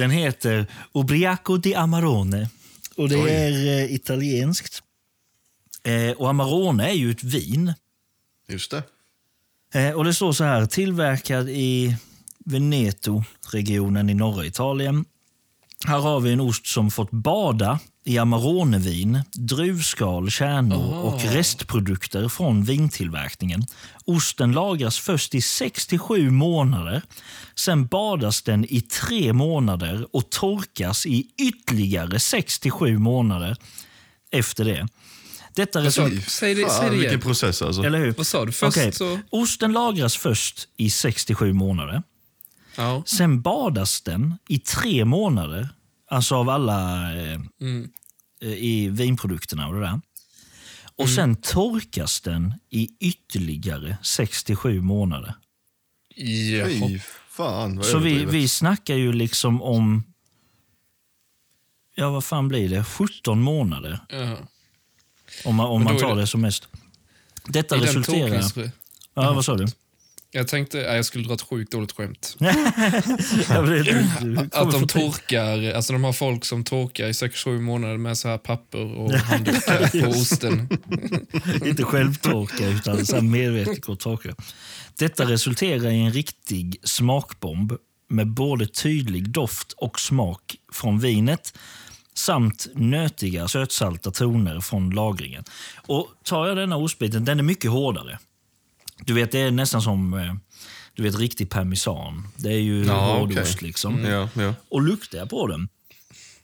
den 0.00 0.10
heter 0.10 0.66
Ubriaco 0.94 1.56
di 1.56 1.74
Amarone. 1.74 2.48
Och 2.96 3.08
det 3.08 3.16
Oj. 3.16 3.30
är 3.30 3.78
eh, 3.78 3.94
italienskt. 3.94 4.82
Eh, 5.82 6.10
och 6.10 6.30
Amarone 6.30 6.90
är 6.90 6.94
ju 6.94 7.10
ett 7.10 7.24
vin. 7.24 7.74
Just 8.48 8.70
det. 8.70 8.82
Eh, 9.74 9.92
och 9.92 10.04
Det 10.04 10.14
står 10.14 10.32
så 10.32 10.44
här, 10.44 10.66
tillverkad 10.66 11.48
i 11.48 11.96
Veneto-regionen 12.44 14.10
i 14.10 14.14
norra 14.14 14.46
Italien. 14.46 15.04
Här 15.86 15.98
har 15.98 16.20
vi 16.20 16.32
en 16.32 16.40
ost 16.40 16.66
som 16.66 16.90
fått 16.90 17.10
bada 17.10 17.80
i 18.04 18.18
Amaronevin, 18.18 19.22
druvskal, 19.32 20.30
kärnor 20.30 21.04
och 21.04 21.22
restprodukter 21.22 22.28
från 22.28 22.64
vintillverkningen. 22.64 23.66
Osten 24.04 24.52
lagras 24.52 24.98
först 24.98 25.34
i 25.34 25.40
67 25.40 26.30
månader. 26.30 27.02
Sen 27.54 27.86
badas 27.86 28.42
den 28.42 28.64
i 28.64 28.80
tre 28.80 29.32
månader 29.32 30.06
och 30.12 30.30
torkas 30.30 31.06
i 31.06 31.26
ytterligare 31.38 32.20
67 32.20 32.98
månader 32.98 33.56
efter 34.30 34.64
det. 34.64 34.88
Detta 35.54 35.80
du? 35.80 35.90
Säg 35.90 36.54
det, 36.54 36.70
säg 36.70 36.90
det 36.90 36.96
vilken 36.96 37.20
process 37.20 37.62
alltså. 37.62 37.82
Eller 37.82 37.98
hur? 37.98 38.12
Vad 38.12 38.26
sa 38.26 38.44
du? 38.44 38.52
Först 38.52 38.78
Okej, 38.78 38.92
så... 38.92 39.18
Osten 39.30 39.72
lagras 39.72 40.16
först 40.16 40.68
i 40.76 40.90
67 40.90 41.52
månader. 41.52 42.02
Ja. 42.76 43.02
Sen 43.06 43.42
badas 43.42 44.00
den 44.00 44.38
i 44.48 44.58
tre 44.58 45.04
månader, 45.04 45.68
alltså 46.10 46.34
av 46.34 46.48
alla 46.48 47.12
eh, 47.22 47.40
Mm. 47.60 47.90
eh, 48.42 48.48
i 48.52 48.88
vinprodukterna 48.88 49.68
och 49.68 49.74
det 49.74 49.80
där. 49.80 50.00
Och 50.96 51.08
sen 51.08 51.36
torkas 51.36 52.20
den 52.20 52.54
i 52.70 52.88
ytterligare 53.00 53.98
67 54.02 54.80
månader. 54.80 55.34
Jaha. 56.16 56.68
Fy 56.88 56.98
fan 57.28 57.76
vad 57.76 57.86
Så 57.86 57.98
vi, 57.98 58.24
vi 58.24 58.48
snackar 58.48 58.94
ju 58.94 59.12
liksom 59.12 59.62
om, 59.62 60.04
ja 61.94 62.10
vad 62.10 62.24
fan 62.24 62.48
blir 62.48 62.68
det, 62.68 62.84
17 62.84 63.42
månader 63.42 64.00
Ja. 64.08 64.36
om 65.44 65.54
man, 65.54 65.66
om 65.66 65.84
man 65.84 65.98
tar 65.98 66.14
det- 66.14 66.20
det 66.20 66.26
som 66.26 66.40
mest. 66.40 66.68
Detta 67.46 67.76
I 67.76 67.80
resulterar... 67.80 68.44
Ja, 69.14 69.32
vad 69.32 69.44
sa 69.44 69.56
du? 69.56 69.66
Jag 70.32 70.48
tänkte, 70.48 70.76
nej, 70.76 70.96
jag 70.96 71.04
skulle 71.04 71.24
dra 71.24 71.34
ett 71.34 71.42
sjukt 71.42 71.72
dåligt 71.72 71.92
skämt. 71.92 72.36
Att 74.52 74.72
de 74.72 74.86
torkar, 74.86 75.72
alltså 75.72 75.92
de 75.92 76.04
har 76.04 76.12
folk 76.12 76.44
som 76.44 76.64
torkar 76.64 77.06
i 77.06 77.12
6-7 77.12 77.60
månader 77.60 77.96
med 77.96 78.18
så 78.18 78.28
här 78.28 78.38
papper 78.38 78.98
och 78.98 79.12
handdukar 79.12 80.02
på 80.02 80.08
osten. 80.08 80.68
Inte 81.64 81.84
självtorka, 81.84 82.68
utan 82.68 83.06
så 83.06 83.14
här 83.14 83.22
medvetet 83.22 83.80
gå 83.80 83.92
och 83.92 84.00
torka. 84.00 84.34
Detta 84.98 85.24
resulterar 85.24 85.90
i 85.90 86.00
en 86.00 86.12
riktig 86.12 86.80
smakbomb 86.82 87.72
med 88.08 88.26
både 88.26 88.66
tydlig 88.66 89.30
doft 89.30 89.72
och 89.72 90.00
smak 90.00 90.56
från 90.72 90.98
vinet 90.98 91.58
samt 92.14 92.66
nötiga 92.74 93.48
sötsalta 93.48 94.10
toner 94.10 94.60
från 94.60 94.90
lagringen. 94.90 95.44
Och 95.86 96.08
Tar 96.24 96.46
jag 96.46 96.56
denna 96.56 96.76
ostbiten, 96.76 97.24
den 97.24 97.38
är 97.38 97.42
mycket 97.42 97.70
hårdare. 97.70 98.18
Du 99.06 99.12
vet, 99.14 99.32
Det 99.32 99.38
är 99.40 99.50
nästan 99.50 99.82
som 99.82 100.14
eh, 100.14 100.34
du 100.94 101.02
vet, 101.02 101.18
riktig 101.18 101.50
parmesan. 101.50 102.28
Det 102.36 102.48
är 102.48 102.60
ju 102.60 102.84
Ja, 102.84 103.16
hårdost. 103.18 103.38
okej. 103.38 103.66
liksom. 103.68 104.04
Ja, 104.04 104.28
ja. 104.34 104.54
Och 104.68 104.82
luktar 104.82 105.18
jag 105.18 105.30
på 105.30 105.46
den, 105.46 105.68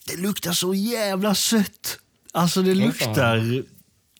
det 0.06 0.16
luktar 0.16 0.52
så 0.52 0.74
jävla 0.74 1.34
sött. 1.34 1.98
Alltså 2.32 2.62
det 2.62 2.74
luktar 2.74 3.62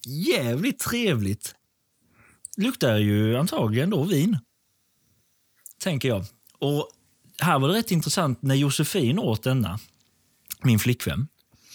jävligt 0.07 0.79
trevligt. 0.79 1.55
Luktar 2.57 2.96
ju 2.96 3.37
antagligen 3.37 3.90
då 3.90 4.05
vin. 4.05 4.38
Tänker 5.79 6.09
jag. 6.09 6.25
Och 6.59 6.88
här 7.38 7.59
var 7.59 7.68
det 7.68 7.75
rätt 7.75 7.90
intressant, 7.90 8.42
när 8.42 8.55
Josefin 8.55 9.18
åt 9.18 9.42
denna, 9.42 9.79
min 10.62 10.79
flickvän, 10.79 11.29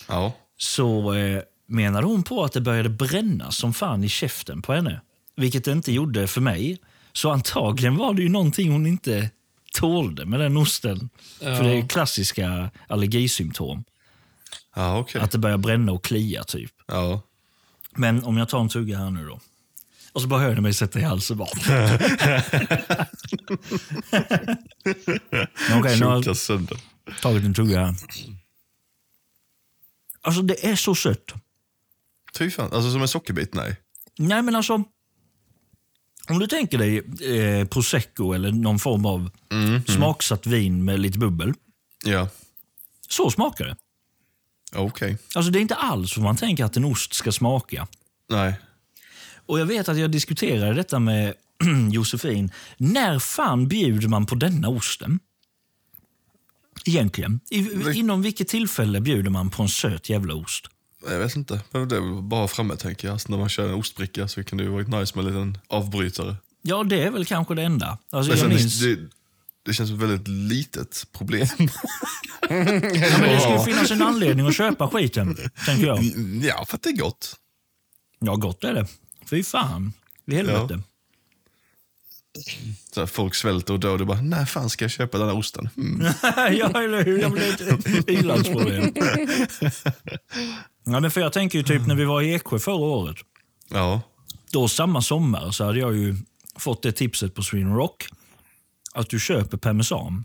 ja. 0.08 0.34
så 0.58 1.14
eh, 1.14 1.42
menade 1.68 2.08
hon 2.08 2.24
på 2.24 2.44
att 2.44 2.52
det 2.54 2.62
började 2.62 2.90
bränna 2.90 3.52
som 3.52 3.74
fan 3.74 4.04
i 4.04 4.10
käften 4.10 4.62
på 4.62 4.74
henne. 4.74 5.02
Vilket 5.42 5.64
det 5.64 5.72
inte 5.72 5.92
gjorde 5.92 6.28
för 6.28 6.42
mig. 6.42 6.78
Så 7.14 7.32
antagligen 7.32 7.96
var 7.96 8.14
det 8.14 8.22
ju 8.22 8.30
någonting 8.30 8.72
hon 8.72 8.86
inte 8.86 9.30
tålde 9.74 10.26
med 10.26 10.40
den 10.40 10.58
osten. 10.58 11.10
För 11.40 11.64
det 11.64 11.78
är 11.78 11.88
klassiska 11.88 12.72
allergisymptom. 12.88 13.84
Ja, 14.76 15.00
okej. 15.00 15.22
Att 15.22 15.32
det 15.32 15.38
börjar 15.38 15.58
bränna 15.58 15.92
och 15.92 16.04
klia 16.04 16.44
typ. 16.44 16.72
Ja. 16.88 17.22
Men 17.96 18.24
om 18.24 18.38
jag 18.38 18.50
tar 18.50 18.60
en 18.62 18.70
tugga 18.70 18.98
här 18.98 19.10
nu 19.10 19.26
då. 19.26 19.40
Och 20.14 20.22
så 20.22 20.28
bara 20.28 20.40
hör 20.40 20.56
ni 20.56 20.62
mig 20.62 20.74
sätta 20.74 21.00
i 21.00 21.04
halsen 21.04 21.38
bara. 21.38 21.50
Okej, 25.80 26.00
nu 26.00 26.06
har 26.06 26.24
jag 26.26 26.38
tagit 27.22 27.44
en 27.44 27.54
tugga 27.54 27.86
här. 27.86 27.96
Alltså 30.22 30.42
det 30.42 30.66
är 30.66 30.76
så 30.76 30.96
sött. 30.96 31.34
Fy 32.38 32.52
fan. 32.52 32.74
Alltså 32.74 32.92
som 32.92 33.02
en 33.02 33.08
sockerbit? 33.08 33.54
Nej. 33.54 33.76
Nej 34.18 34.42
men 34.42 34.56
alltså. 34.56 34.84
Om 36.30 36.40
du 36.40 36.48
tänker 36.48 36.78
dig 36.78 36.98
eh, 36.98 37.68
prosecco 37.68 38.34
eller 38.34 38.52
någon 38.52 38.80
form 38.80 39.06
av 39.06 39.30
smaksatt 39.88 40.48
vin 40.48 40.86
med 40.86 41.00
lite 41.00 41.20
bubbel. 41.20 41.54
Ja. 42.06 42.30
Så 43.10 43.32
smakar 43.32 43.66
det. 43.66 43.76
Okej. 44.76 45.18
Alltså 45.36 45.52
det 45.52 45.60
är 45.60 45.62
inte 45.62 45.76
alls 45.76 46.18
vad 46.18 46.24
man 46.24 46.38
tänker 46.38 46.66
att 46.66 46.78
en 46.78 46.86
ost 46.86 47.14
ska 47.14 47.32
smaka. 47.32 47.88
Nej. 48.30 48.54
Och 49.46 49.60
jag 49.60 49.66
vet 49.66 49.90
att 49.90 49.98
jag 49.98 50.12
diskuterade 50.12 50.74
detta 50.74 51.00
med 51.00 51.34
Josefin. 51.92 52.52
När 52.78 53.20
fan 53.20 53.68
bjuder 53.68 54.08
man 54.08 54.26
på 54.26 54.36
denna 54.36 54.70
osten? 54.70 55.20
Egentligen. 56.86 57.40
I, 57.50 57.58
inom 57.94 58.22
vilket 58.22 58.48
tillfälle 58.48 59.02
bjuder 59.02 59.30
man 59.30 59.50
på 59.50 59.64
en 59.64 59.70
söt 59.70 60.10
jävla 60.10 60.34
ost? 60.34 60.68
Jag 61.10 61.20
vet 61.20 61.36
inte. 61.36 61.62
Men 61.72 61.88
det 61.88 61.96
är 61.96 62.00
väl 62.00 62.22
bara 62.22 62.48
framme 62.48 62.76
tänker 62.76 63.08
jag. 63.08 63.14
Alltså, 63.14 63.32
när 63.32 63.38
man 63.38 63.50
kör 63.50 63.68
en 63.70 63.74
ostbricka 63.74 64.28
så 64.28 64.44
kan 64.44 64.58
det 64.58 64.64
ju 64.64 64.70
vara 64.70 65.00
nice 65.00 65.16
med 65.16 65.26
en 65.26 65.34
liten 65.34 65.58
avbrytare. 65.68 66.36
Ja, 66.62 66.84
det 66.84 67.04
är 67.04 67.12
väl 67.12 67.26
kanske 67.26 67.56
det 67.56 67.62
enda. 67.64 67.98
Alltså, 68.12 68.36
jag 68.36 68.50
minns, 68.50 68.80
det, 68.80 69.00
det 69.66 69.74
känns 69.74 69.90
som 69.90 69.98
ett 70.02 70.10
väldigt 70.10 70.28
litet 70.28 71.08
problem. 71.12 71.48
ja, 71.60 71.68
men 72.50 72.82
det 73.30 73.40
skulle 73.42 73.64
finnas 73.66 73.92
en 73.92 74.02
anledning 74.02 74.48
att 74.48 74.56
köpa 74.56 74.88
skiten, 74.90 75.38
tänker 75.66 75.88
jag. 75.88 76.04
ja, 76.44 76.66
för 76.66 76.76
att 76.76 76.84
det 76.84 76.90
är 76.90 76.98
gott. 76.98 77.36
Ja, 78.20 78.36
gott 78.36 78.64
är 78.64 78.74
det. 78.74 78.88
Fy 79.30 79.44
fan. 79.44 79.94
I 80.26 80.36
helvete. 80.36 80.82
Så 82.94 83.00
här, 83.00 83.08
folk 83.08 83.36
svälter 83.36 83.74
och 83.74 83.80
dör 83.80 83.92
och 83.92 83.98
du 84.00 84.06
bara, 84.06 84.22
när 84.22 84.46
fan 84.46 84.70
ska 84.70 84.84
jag 84.84 84.92
köpa 84.92 85.18
den 85.18 85.28
här 85.28 85.38
osten? 85.38 85.70
Mm. 85.78 86.02
Ja, 86.58 86.84
eller 86.84 87.04
hur? 87.06 87.22
Jag 87.22 87.32
blev 87.32 87.44
ett 87.44 88.10
i-landsproblem. 88.10 88.94
Ja, 90.84 91.00
men 91.00 91.12
för 91.12 91.22
jag 91.22 91.34
tänker 91.34 91.58
ju 91.58 91.64
typ 91.64 91.88
när 91.88 91.96
vi 91.96 92.06
var 92.06 92.22
i 92.22 92.34
Eksjö 92.34 92.60
förra 92.60 92.76
året. 92.76 93.18
Ja. 93.70 94.02
Då 94.52 94.68
samma 94.68 95.02
sommar 95.02 95.52
så 95.52 95.66
hade 95.66 95.80
jag 95.80 95.96
ju 95.98 96.16
fått 96.56 96.84
det 96.84 96.92
tipset 96.92 97.36
på 97.36 97.44
Sweden 97.44 97.76
Rock. 97.76 98.06
Att 98.94 99.10
du 99.10 99.20
köper 99.20 99.58
parmesan 99.58 100.24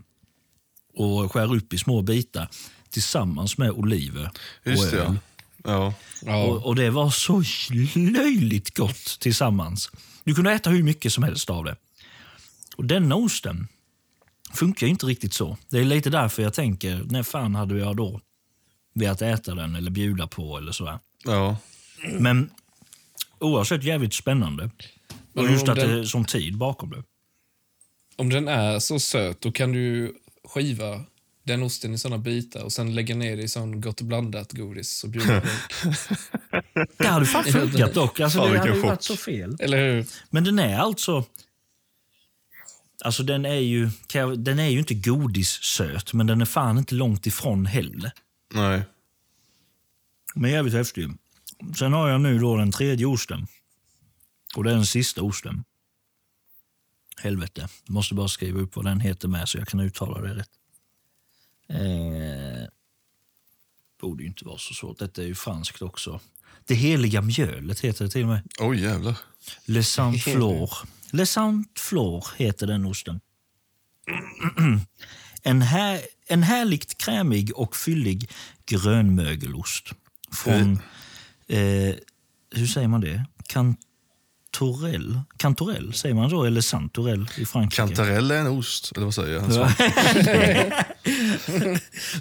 och 0.93 1.31
skär 1.31 1.55
upp 1.55 1.73
i 1.73 1.77
små 1.77 2.01
bitar 2.01 2.49
tillsammans 2.89 3.57
med 3.57 3.71
oliver 3.71 4.29
och 4.65 4.71
Just 4.71 4.91
det, 4.91 4.97
öl. 5.01 5.19
ja. 5.63 5.93
ja. 6.25 6.43
Och, 6.43 6.65
och 6.65 6.75
det 6.75 6.89
var 6.89 7.09
så 7.09 7.43
löjligt 7.95 8.77
gott 8.77 9.19
tillsammans. 9.19 9.91
Du 10.23 10.35
kunde 10.35 10.51
äta 10.51 10.69
hur 10.69 10.83
mycket 10.83 11.13
som 11.13 11.23
helst 11.23 11.49
av 11.49 11.63
det. 11.63 11.75
Och 12.77 12.85
denna 12.85 13.15
osten 13.15 13.67
funkar 14.53 14.87
inte 14.87 15.05
riktigt 15.05 15.33
så. 15.33 15.57
Det 15.69 15.79
är 15.79 15.83
lite 15.83 16.09
därför 16.09 16.43
jag 16.43 16.53
tänker, 16.53 17.03
när 17.09 17.23
fan 17.23 17.55
hade 17.55 17.77
jag 17.77 17.95
då 17.95 18.21
velat 18.99 19.21
äta 19.21 19.55
den 19.55 19.75
eller 19.75 19.91
bjuda 19.91 20.27
på 20.27 20.57
eller 20.57 20.71
sådär. 20.71 20.99
ja. 21.25 21.57
Men 22.19 22.49
oavsett 23.39 23.83
jävligt 23.83 24.13
spännande. 24.13 24.69
Och 25.35 25.43
just 25.51 25.63
om 25.63 25.69
att 25.69 25.75
det 25.79 25.87
den- 25.87 25.99
är 25.99 26.03
som 26.03 26.25
tid 26.25 26.57
bakom 26.57 26.89
det. 26.89 27.03
Om 28.15 28.29
den 28.29 28.47
är 28.47 28.79
så 28.79 28.99
söt, 28.99 29.41
då 29.41 29.51
kan 29.51 29.71
du 29.71 30.13
skiva 30.43 31.01
den 31.43 31.63
osten 31.63 31.93
i 31.93 31.97
såna 31.97 32.17
bitar 32.17 32.63
och 32.63 32.71
sen 32.73 32.95
lägga 32.95 33.15
ner 33.15 33.37
det 33.37 33.43
i 33.43 33.47
sån 33.47 33.81
gott 33.81 34.01
blandat 34.01 34.51
godis 34.51 35.03
och 35.03 35.09
bjuda 35.09 35.41
på. 35.41 35.47
Det 36.97 37.07
hade 37.07 37.25
fan 37.25 37.43
funkat 37.43 37.93
dock. 37.93 38.19
Alltså, 38.19 38.45
det 38.47 38.57
hade 38.59 38.73
ju 38.75 38.81
varit 38.81 39.03
så 39.03 39.15
fel. 39.17 39.57
Eller 39.59 39.77
hur? 39.93 40.05
Men 40.29 40.43
den 40.43 40.59
är 40.59 40.77
alltså... 40.77 41.25
Alltså 43.03 43.23
den 43.23 43.45
är 43.45 43.53
ju, 43.59 43.89
den 44.37 44.59
är 44.59 44.67
ju 44.69 44.79
inte 44.79 44.93
godissöt, 44.93 46.13
men 46.13 46.27
den 46.27 46.41
är 46.41 46.45
fan 46.45 46.77
inte 46.77 46.95
långt 46.95 47.27
ifrån 47.27 47.65
heller. 47.65 48.11
Nej. 48.53 48.83
Men 50.35 50.51
jävligt 50.51 50.73
häftig. 50.73 51.09
Sen 51.77 51.93
har 51.93 52.09
jag 52.09 52.21
nu 52.21 52.39
då 52.39 52.57
den 52.57 52.71
tredje 52.71 53.05
osten. 53.05 53.47
Och 54.55 54.63
det 54.63 54.71
är 54.71 54.75
den 54.75 54.85
sista 54.85 55.21
osten. 55.21 55.63
Helvete. 57.17 57.69
Jag 57.85 57.93
måste 57.93 58.13
bara 58.13 58.27
skriva 58.27 58.59
upp 58.59 58.75
vad 58.75 58.85
den 58.85 58.99
heter 58.99 59.27
med 59.27 59.49
så 59.49 59.57
jag 59.57 59.67
kan 59.67 59.79
uttala 59.79 60.21
det 60.21 60.35
rätt. 60.35 60.49
Eh, 61.69 62.67
borde 64.01 64.23
ju 64.23 64.29
inte 64.29 64.45
vara 64.45 64.57
så 64.57 64.73
svårt. 64.73 64.99
Detta 64.99 65.21
är 65.21 65.25
ju 65.25 65.35
franskt 65.35 65.81
också. 65.81 66.19
Det 66.65 66.75
heliga 66.75 67.21
mjölet 67.21 67.79
heter 67.79 68.05
det 68.05 68.11
till 68.11 68.21
och 68.21 68.27
med. 68.27 68.41
Oj, 68.59 68.81
jävlar. 68.81 69.17
Le 69.65 69.83
Saint 69.83 70.23
Flor. 70.23 70.71
Le 71.11 71.25
Saint 71.25 71.79
Flor 71.79 72.25
heter 72.37 72.67
den 72.67 72.85
osten. 72.85 73.19
En, 75.47 75.61
här, 75.61 75.99
en 76.27 76.43
härligt 76.43 76.97
krämig 76.97 77.51
och 77.55 77.75
fyllig 77.75 78.29
grönmögelost. 78.65 79.93
Från, 80.31 80.79
eh, 81.47 81.59
hur 82.55 82.67
säger 82.67 82.87
man 82.87 83.01
det? 83.01 83.25
Cantorell? 83.47 85.19
Cantorell, 85.37 85.93
säger 85.93 86.15
man 86.15 86.29
så? 86.29 86.43
Eller 86.43 86.61
Santorell 86.61 87.29
i 87.37 87.45
Frankrike? 87.45 87.75
Kantarell 87.75 88.31
är 88.31 88.35
en 88.35 88.47
ost, 88.47 88.91
eller 88.95 89.05
vad 89.05 89.13
säger 89.13 89.33
jag? 89.33 89.43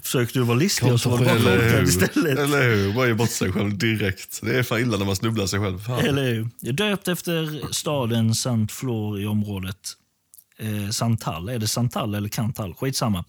Försökte 0.02 0.38
du 0.38 0.44
vara 0.44 0.58
listig 0.58 0.92
och 0.92 1.00
så 1.00 1.10
var 1.10 1.18
det 1.18 1.24
bara 1.24 1.34
Eller 1.34 1.82
istället. 1.82 2.38
Eller 2.38 2.62
hur? 2.62 2.94
Bara 2.94 3.06
ge 3.06 3.14
bort 3.14 3.30
sig 3.30 3.52
själv 3.52 3.78
direkt. 3.78 4.40
Det 4.42 4.58
är 4.58 4.62
fan 4.62 4.80
illa 4.80 4.96
när 4.96 5.06
man 5.06 5.16
snubblar 5.16 5.46
sig 5.46 5.60
själv. 5.60 5.78
Fan. 5.78 5.98
Eller 5.98 6.34
hur? 6.34 6.72
Döpt 6.72 7.08
efter 7.08 7.62
staden 7.72 8.34
Saint 8.34 8.72
Flor 8.72 9.20
i 9.20 9.26
området 9.26 9.96
eh, 10.58 10.90
Santal. 10.90 11.48
Är 11.48 11.58
det 11.58 11.68
Santal 11.68 12.14
eller 12.14 12.28
Cantal? 12.28 12.74
Skitsamma. 12.74 13.24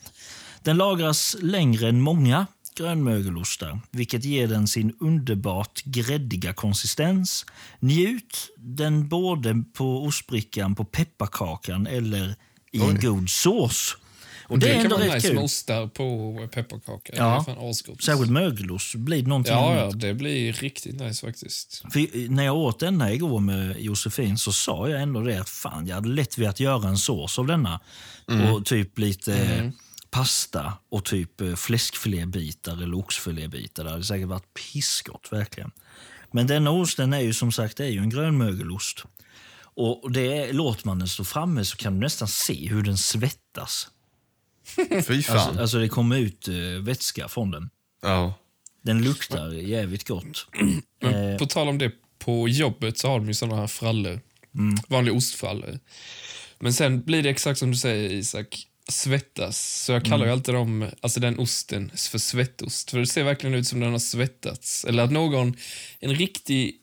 Den 0.63 0.77
lagras 0.77 1.35
längre 1.41 1.89
än 1.89 2.01
många 2.01 2.45
grönmögelostar, 2.77 3.79
vilket 3.91 4.25
ger 4.25 4.47
den 4.47 4.67
sin 4.67 4.93
underbart 4.99 5.83
gräddiga 5.83 6.53
konsistens. 6.53 7.45
Njut 7.79 8.49
den 8.57 9.07
både 9.07 9.63
på 9.73 10.05
ostbrickan, 10.05 10.75
på 10.75 10.85
pepparkakan 10.85 11.87
eller 11.87 12.35
i 12.71 12.81
en 12.81 12.97
Oj. 12.97 13.01
god 13.01 13.29
sås. 13.29 13.97
Och 14.49 14.59
det, 14.59 14.65
Det, 14.67 14.73
är 14.73 14.81
kan 14.81 14.91
vara 14.91 15.03
rätt 15.03 15.13
nice 15.13 15.27
kul. 15.27 15.35
med 15.35 15.43
ostar 15.43 15.87
på 15.87 16.47
pepparkaka. 16.53 17.13
Ja. 17.15 17.23
Det 17.45 17.51
är 17.51 17.55
fan 17.55 17.69
asgott. 17.69 18.03
Särskilt 18.03 18.31
mögelost 18.31 18.95
blir 18.95 19.21
det 19.21 19.27
någonting 19.27 19.53
Ja, 19.53 19.71
annat. 19.71 19.93
ja, 19.93 19.97
det 20.07 20.13
blir 20.13 20.53
riktigt 20.53 20.99
nice 20.99 21.25
faktiskt. 21.25 21.83
För 21.93 22.29
när 22.29 22.43
jag 22.45 22.55
åt 22.55 22.79
denna 22.79 23.13
igår 23.13 23.39
med 23.39 23.79
Josefin 23.81 24.37
så 24.37 24.51
sa 24.51 24.89
jag 24.89 25.01
ändå 25.01 25.21
det 25.21 25.37
att 25.41 25.49
fan, 25.49 25.87
jag 25.87 25.95
hade 25.95 26.09
lätt 26.09 26.37
velat 26.37 26.59
göra 26.59 26.89
en 26.89 26.97
sås 26.97 27.39
av 27.39 27.47
denna. 27.47 27.79
Och 28.51 28.65
typ 28.65 28.97
lite 28.99 29.35
eh, 29.37 29.69
pasta 30.09 30.73
och 30.91 31.05
typ 31.05 31.41
eh, 31.41 31.55
fläskfilébitar 31.55 32.83
eller 32.83 32.97
oxfilébitar. 32.97 33.83
Det 33.83 33.89
hade 33.91 34.03
säkert 34.03 34.27
varit 34.27 34.53
pissgott 34.53 35.27
verkligen. 35.31 35.71
Men 36.31 36.47
denna 36.47 36.71
osten 36.71 37.13
är 37.13 37.19
ju 37.19 37.33
som 37.33 37.51
sagt 37.51 37.79
är 37.79 37.85
ju 37.85 37.99
en 37.99 38.09
grönmögelost. 38.09 39.03
Och 39.75 40.03
och 40.03 40.11
det 40.11 40.37
är, 40.37 40.53
låter 40.53 40.87
man 40.87 40.99
den 40.99 41.07
stå 41.07 41.23
framme 41.23 41.65
så 41.65 41.77
kan 41.77 41.93
du 41.93 41.99
nästan 41.99 42.27
se 42.27 42.67
hur 42.69 42.83
den 42.83 42.97
svettas. 42.97 43.87
Fy 45.07 45.23
fan. 45.23 45.37
Alltså, 45.37 45.61
alltså 45.61 45.77
det 45.79 45.89
kommer 45.89 46.17
ut 46.17 46.47
eh, 46.47 46.53
vätska 46.81 47.27
från 47.27 47.51
den. 47.51 47.69
ja. 48.01 48.33
Den 48.81 49.03
luktar 49.03 49.53
jävligt 49.53 50.07
gott. 50.07 50.47
Eh, 51.03 51.37
På 51.37 51.45
tal 51.45 51.67
om 51.67 51.77
det, 51.77 51.91
på 52.19 52.47
jobbet 52.49 52.97
så 52.97 53.07
har 53.07 53.19
de 53.19 53.27
ju 53.27 53.33
såna 53.33 53.55
här 53.55 53.67
frallor. 53.67 54.19
Vanliga 54.87 55.15
ostfrallor. 55.15 55.79
Men 56.59 56.73
sen 56.73 57.01
blir 57.03 57.23
det 57.23 57.29
exakt 57.29 57.59
som 57.59 57.71
du 57.71 57.77
säger 57.77 58.09
Isak, 58.09 58.67
svettas. 58.89 59.83
Så 59.85 59.91
jag 59.91 60.05
kallar 60.05 60.25
ju 60.25 60.31
alltid 60.31 60.53
dem, 60.55 60.89
alltså 61.01 61.19
den 61.19 61.39
osten 61.39 61.91
för 62.11 62.17
svettost. 62.17 62.91
För 62.91 62.99
det 62.99 63.07
ser 63.07 63.23
verkligen 63.23 63.55
ut 63.55 63.67
som 63.67 63.79
den 63.79 63.91
har 63.91 63.99
svettats. 63.99 64.85
Eller 64.85 65.03
att 65.03 65.11
någon, 65.11 65.55
en 65.99 66.15
riktig 66.15 66.75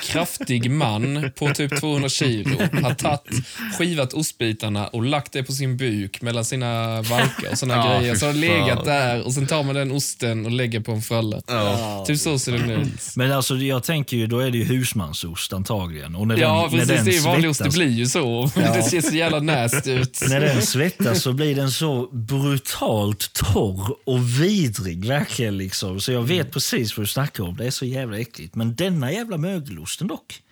kraftig 0.00 0.70
man 0.70 1.30
på 1.38 1.54
typ 1.54 1.80
200 1.80 2.08
kilo 2.08 2.58
har 2.82 2.94
tagit, 2.94 3.46
skivat 3.78 4.12
ostbitarna 4.12 4.86
och 4.86 5.02
lagt 5.04 5.32
det 5.32 5.42
på 5.42 5.52
sin 5.52 5.76
buk 5.76 6.22
mellan 6.22 6.44
sina 6.44 7.02
valkar 7.02 7.50
och 7.52 7.58
såna 7.58 7.74
Ja, 7.74 7.98
grejer. 8.00 8.14
Så 8.14 8.26
har 8.26 8.32
det 8.32 8.38
legat 8.38 8.84
där 8.84 9.22
och 9.26 9.32
sen 9.34 9.46
tar 9.46 9.62
man 9.62 9.74
den 9.74 9.90
osten 9.92 10.44
och 10.46 10.52
lägger 10.52 10.80
på 10.80 10.92
en 10.92 11.02
fralla. 11.02 11.40
Ja. 11.46 12.04
Typ 12.06 12.18
så 12.18 12.38
ser 12.38 12.52
den 12.52 12.70
ut. 12.70 13.16
Men 13.16 13.32
alltså 13.32 13.56
jag 13.56 13.82
tänker 13.84 14.16
ju, 14.16 14.26
då 14.26 14.38
är 14.38 14.50
det 14.50 14.58
ju 14.58 14.64
husmansost 14.64 15.52
antagligen. 15.52 16.14
Och 16.14 16.26
när 16.26 16.36
Ja, 16.36 16.68
den, 16.70 16.78
när 16.78 16.86
precis. 16.86 16.96
den 16.96 17.04
Det 17.04 17.16
är 17.16 17.20
vanlig 17.22 17.50
ost. 17.50 17.58
Det 17.64 17.64
svettas- 17.70 17.74
blir 17.74 17.88
ju 17.90 18.06
så. 18.06 18.50
Det 18.74 18.82
ser 18.82 19.00
så 19.00 19.14
jävla 19.16 19.40
nasty 19.40 19.90
ut. 19.92 20.20
När 20.28 20.40
den 20.40 20.62
svettas 20.62 21.22
så 21.22 21.32
blir 21.32 21.54
den 21.54 21.70
så 21.70 22.08
brutalt 22.12 23.32
torr 23.32 23.96
och 24.06 24.40
vidrig. 24.42 25.04
verkligen 25.04 25.56
liksom. 25.58 26.00
Så 26.00 26.12
jag 26.12 26.22
vet 26.22 26.50
precis 26.52 26.96
vad 26.96 27.02
du 27.06 27.08
snackar 27.08 27.44
om. 27.44 27.56
Det 27.56 27.66
är 27.66 27.70
så 27.70 27.84
jävla 27.84 28.18
äckligt. 28.18 28.54
Men 28.54 28.74
denna 28.74 29.12
jävla 29.12 29.36
mögelosten 29.58 30.06
dock. 30.06 30.42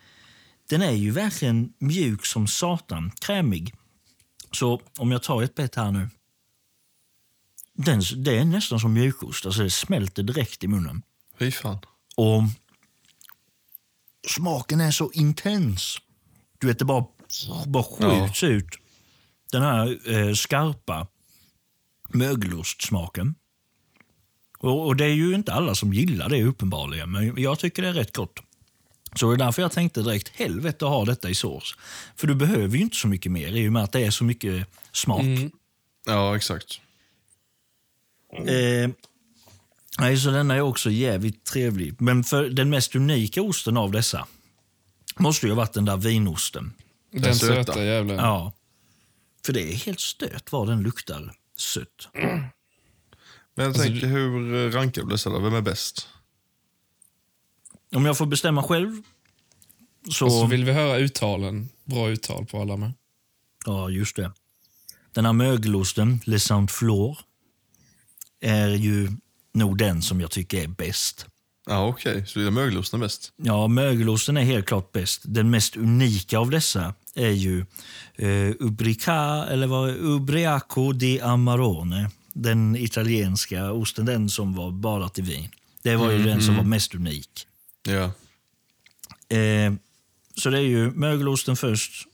den 0.69 0.83
är 0.83 0.93
ju 0.93 1.11
verkligen 1.11 1.73
mjuk 1.79 2.27
som 2.27 2.47
satan. 2.47 3.11
Krämig. 3.21 3.75
Så 4.53 4.81
om 4.99 5.11
jag 5.11 5.23
tar 5.23 5.43
ett 5.43 5.55
bett 5.55 5.75
här 5.75 5.91
nu. 5.91 6.09
Den, 7.73 8.03
det 8.17 8.39
är 8.39 8.45
nästan 8.45 8.81
som 8.81 8.93
mjukost. 8.93 9.47
Alltså 9.47 9.63
det 9.63 9.71
smälter 9.71 10.23
direkt 10.23 10.65
i 10.65 10.69
munnen. 10.69 11.03
Fy 11.39 11.51
fan. 11.51 11.79
Och 12.17 12.43
smaken 14.29 14.81
är 14.81 14.91
så 14.91 15.11
intens. 15.13 15.99
Du 16.59 16.67
vet, 16.67 16.79
det 16.79 16.85
bara, 16.85 17.07
bara 17.67 17.85
skjuts 17.85 18.43
ut. 18.43 18.79
Den 19.53 19.63
här 19.63 20.11
eh, 20.13 20.35
skarpa 20.35 21.07
mögelostsmaken. 22.09 23.35
Och, 24.59 24.87
och 24.87 24.97
det 24.97 25.05
är 25.05 25.15
ju 25.15 25.35
inte 25.35 25.53
alla 25.53 25.75
som 25.75 25.93
gillar 25.93 26.29
det 26.29 26.45
uppenbarligen, 26.45 27.11
men 27.11 27.43
jag 27.43 27.59
tycker 27.59 27.83
det 27.83 27.89
är 27.89 27.93
rätt 27.93 28.17
gott. 28.17 28.39
Så 29.17 29.31
det 29.31 29.35
är 29.37 29.47
därför 29.47 29.63
jag 29.63 29.73
tänkte 29.73 30.03
direkt, 30.03 30.29
helvete 30.29 30.85
att 30.85 30.91
ha 30.91 31.05
detta 31.05 31.31
i 31.31 31.35
sås. 31.35 31.75
För 32.17 32.27
du 32.27 32.35
behöver 32.35 32.77
ju 32.77 32.83
inte 32.83 32.97
så 32.97 33.09
mycket 33.09 33.33
mer 33.33 33.49
i 33.57 33.69
och 33.69 33.73
med 33.73 33.83
att 33.83 33.93
det 33.93 34.01
är 34.01 34.11
så 34.11 34.25
mycket 34.25 34.69
smak. 34.93 35.25
Ja, 36.07 36.37
exakt. 36.37 36.81
Eh, 38.33 38.91
nej, 39.99 40.17
så 40.19 40.31
denna 40.31 40.55
är 40.55 40.61
också 40.61 40.91
jävligt 40.91 41.45
trevlig. 41.45 42.01
Men 42.01 42.25
för 42.25 42.45
den 42.45 42.71
mest 42.71 42.97
unika 42.97 43.43
osten 43.43 43.77
av 43.77 43.93
dessa 43.93 44.27
måste 45.19 45.47
ju 45.47 45.53
ha 45.53 45.57
varit 45.57 45.73
den 45.73 45.85
där 45.85 45.97
vinosten. 45.97 46.73
Den 47.13 47.35
söta. 47.35 47.65
söta 47.65 47.85
jävlen. 47.85 48.17
Ja. 48.17 48.53
För 49.47 49.53
det 49.53 49.73
är 49.73 49.75
helt 49.75 50.01
stört 50.01 50.53
vad 50.53 50.69
den 50.69 50.83
luktar 50.83 51.33
sött. 51.57 52.09
Men 52.15 52.51
jag 53.55 53.67
Alltså, 53.67 53.83
tänker, 53.83 54.07
hur 54.07 54.71
rankar 54.71 55.03
du 55.03 55.09
dessa? 55.09 55.39
Vem 55.39 55.55
är 55.55 55.61
bäst? 55.61 56.09
Om 57.97 58.05
jag 58.05 58.19
får 58.19 58.27
bestämma 58.27 58.63
själv 58.63 59.03
så... 60.11 60.25
Och 60.25 60.33
så 60.33 60.47
vill 60.47 60.65
vi 60.65 60.73
höra 60.73 60.99
uttalen. 60.99 61.69
Bra 61.85 62.09
uttal 62.09 62.47
på 62.47 62.61
alla 62.61 62.77
med. 62.77 62.93
Ja, 63.67 63.91
just 63.91 64.17
det. 64.17 64.33
Den 65.13 65.25
här 65.25 65.33
mögelosten, 65.33 66.21
Le 66.25 66.41
Saint 66.41 66.71
Flor, 66.71 67.19
är 68.41 68.69
ju 68.69 69.09
nog 69.55 69.79
den 69.79 70.03
som 70.03 70.21
jag 70.21 70.31
tycker 70.31 70.63
är 70.63 70.69
bäst. 70.69 71.27
Ja, 71.67 71.87
okej. 71.87 72.27
Så 72.27 72.39
det 72.39 72.47
är 72.47 72.51
mögelosten 72.51 73.01
bäst? 73.01 73.33
Ja, 73.37 73.69
mögelosten 73.69 74.37
är 74.37 74.43
helt 74.43 74.67
klart 74.67 74.93
bäst. 74.93 75.23
Den 75.25 75.51
mest 75.51 75.77
unika 75.77 76.39
av 76.39 76.51
dessa 76.51 76.95
är 77.15 77.31
ju 77.31 77.67
eh, 78.15 78.55
Ubrica, 78.61 79.47
eller 79.51 79.67
vad 79.67 79.91
Ubriaco 79.91 80.93
di 80.93 81.21
Amarone. 81.21 82.11
Den 82.33 82.77
italienska 82.77 83.73
osten, 83.73 84.07
den 84.07 84.29
som 84.29 84.55
var 84.55 84.71
badat 84.71 85.19
i 85.19 85.23
vin. 85.23 85.49
Det 85.83 85.97
var 85.97 86.11
ju 86.11 86.23
den 86.23 86.43
som 86.43 86.57
var 86.57 86.65
mest 86.65 86.95
unik. 86.95 87.47
Ja. 87.87 88.05
Eh, 89.37 89.73
så 90.35 90.51
det 90.51 90.59
är 90.59 90.63
ju 90.63 90.91
mögelosten 90.91 91.57
först, 91.57 92.07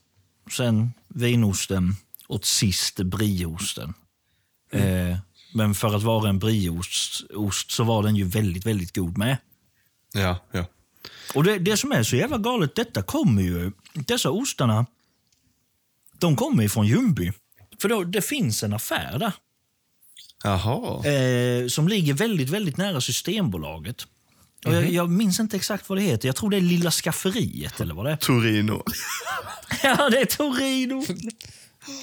sen 0.50 0.92
vinosten 1.08 1.96
och 2.26 2.46
sist 2.46 3.00
brieosten. 3.00 3.94
Eh, 4.72 5.18
men 5.54 5.74
för 5.74 5.96
att 5.96 6.02
vara 6.02 6.28
en 6.28 6.38
brieost 6.38 7.30
ost 7.30 7.70
så 7.70 7.84
var 7.84 8.02
den 8.02 8.16
ju 8.16 8.24
väldigt, 8.24 8.66
väldigt 8.66 8.96
god 8.96 9.18
med. 9.18 9.36
Ja, 10.12 10.38
ja. 10.52 10.66
Och 11.34 11.44
det, 11.44 11.58
det 11.58 11.76
som 11.76 11.92
är 11.92 12.02
så 12.02 12.16
jävla 12.16 12.38
galet, 12.38 12.74
detta 12.74 13.02
kommer 13.02 13.42
ju, 13.42 13.72
dessa 13.94 14.30
ostarna, 14.30 14.86
de 16.18 16.36
kommer 16.36 16.62
ju 16.62 16.68
från 16.68 16.86
Ljungby. 16.86 17.32
För 17.80 17.88
då, 17.88 18.04
det 18.04 18.22
finns 18.22 18.62
en 18.62 18.72
affär 18.72 19.18
där 19.18 19.32
Jaha. 20.44 21.06
eh, 21.06 21.68
som 21.68 21.88
ligger 21.88 22.14
väldigt, 22.14 22.48
väldigt 22.48 22.76
nära 22.76 23.00
Systembolaget. 23.00 24.06
Och 24.66 24.74
jag, 24.74 24.90
jag 24.90 25.10
minns 25.10 25.40
inte 25.40 25.56
exakt 25.56 25.88
vad 25.88 25.98
det 25.98 26.02
heter. 26.02 26.28
Jag 26.28 26.36
tror 26.36 26.50
det 26.50 26.56
är 26.56 26.60
Lilla 26.60 26.90
Skafferiet 26.90 27.80
eller 27.80 27.94
vad 27.94 28.06
det 28.06 28.12
är. 28.12 28.16
Torino. 28.16 28.82
Ja, 29.82 30.10
det 30.10 30.18
är 30.20 30.24
Torino. 30.24 31.04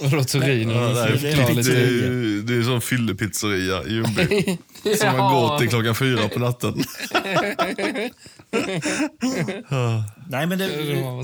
Vadå 0.01 0.23
Torino? 0.23 0.71
Ja, 0.73 0.89
Ja, 0.89 0.93
det 0.93 1.31
är 1.31 1.47
det, 1.47 1.53
lite- 1.53 1.71
är, 1.71 2.41
det 2.41 2.53
är 2.53 2.57
en 2.57 2.65
sån 2.65 2.81
fyllepizzeria 2.81 3.83
i 3.83 3.93
Ljungby. 3.93 4.57
Som 4.97 5.17
man 5.17 5.33
går 5.33 5.59
till 5.59 5.69
klockan 5.69 5.95
fyra 5.95 6.27
på 6.29 6.39
natten. 6.39 6.83
Nej, 10.29 10.45
men 10.47 10.57
det, 10.57 10.69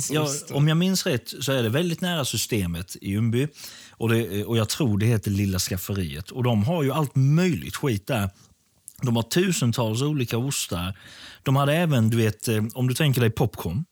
jag, 0.10 0.28
om 0.52 0.68
jag 0.68 0.78
minns 0.78 1.06
rätt 1.06 1.34
så 1.42 1.52
är 1.52 1.64
det 1.64 1.70
väldigt 1.70 2.02
nära 2.02 2.26
systemet 2.26 2.96
i 3.02 3.10
Ljungby. 3.12 3.48
Och, 3.92 4.10
det, 4.10 4.44
och 4.46 4.58
jag 4.58 4.70
tror 4.70 4.98
det 4.98 5.06
heter 5.06 5.32
Lilla 5.32 5.60
Skafferiet. 5.60 6.32
Och 6.32 6.44
de 6.44 6.64
har 6.64 6.84
ju 6.84 6.92
allt 6.92 7.16
möjligt 7.16 7.76
skit 7.76 8.08
där. 8.08 8.30
De 9.06 9.16
har 9.16 9.24
tusentals 9.24 10.02
olika 10.02 10.38
ostar. 10.38 10.98
De 11.44 11.56
hade 11.56 11.74
även, 11.74 12.10
du 12.10 12.18
vet, 12.18 12.48
eh, 12.48 12.64
om 12.74 12.88
du 12.88 12.94
tänker 12.94 13.22
dig 13.22 13.30
popcorn. 13.30 13.86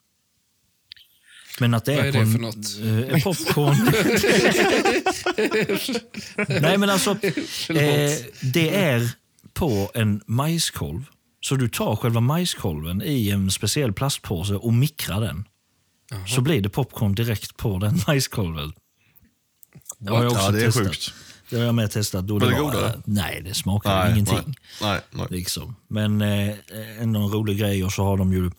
Men 1.60 1.74
att 1.74 1.86
det 1.86 1.96
Vad 1.96 2.06
är, 2.06 2.08
är 2.08 2.12
på 2.12 2.18
det 2.18 2.24
en, 2.24 2.32
för 2.32 2.40
något? 2.40 3.12
eh, 3.14 3.24
popcorn. 3.24 3.78
Nej, 6.62 6.78
men 6.78 6.90
alltså, 6.90 7.12
eh, 7.12 8.12
det 8.54 8.76
är 8.76 9.10
på 9.54 9.92
en 9.94 10.22
majskolv. 10.28 11.04
Så 11.42 11.56
du 11.56 11.70
tar 11.70 11.96
själva 11.96 12.20
majskolven 12.20 13.02
i 13.06 13.30
en 13.30 13.52
speciell 13.52 13.94
plastpåse 13.94 14.54
och 14.54 14.74
mikrar 14.74 15.22
den. 15.22 15.46
Så 16.28 16.42
blir 16.42 16.62
det 16.62 16.70
popcorn 16.70 17.16
direkt 17.16 17.58
på 17.58 17.78
den 17.78 18.00
majskolven. 18.08 18.74
Det 20.00 20.10
har 20.12 20.24
jag 20.24 20.32
också 20.32 20.44
Ja, 20.46 20.52
det 20.52 20.62
är 20.62 20.66
testat. 20.66 20.88
sjukt. 20.88 21.14
Det 21.54 21.60
har 21.60 21.66
jag 21.66 21.76
med 21.76 21.92
testat. 21.92 22.28
Då 22.28 22.34
Var 22.40 22.48
det 22.48 22.56
var- 22.56 22.62
godare? 22.72 23.02
Nej, 23.06 23.42
det 23.46 23.54
smakar 23.54 24.12
ingenting. 24.12 24.56
Nej, 24.82 25.00
nej. 25.12 25.28
Liksom. 25.30 25.76
Men 25.88 26.22
eh, 26.22 26.50
en 27.00 27.16
rolig 27.18 27.60
grej. 27.60 27.84
Och 27.84 27.92
så 27.92 28.04
har 28.04 28.18
de 28.18 28.34
ju 28.34 28.52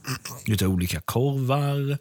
lite 0.46 0.66
olika 0.66 1.00
korvar. 1.00 1.98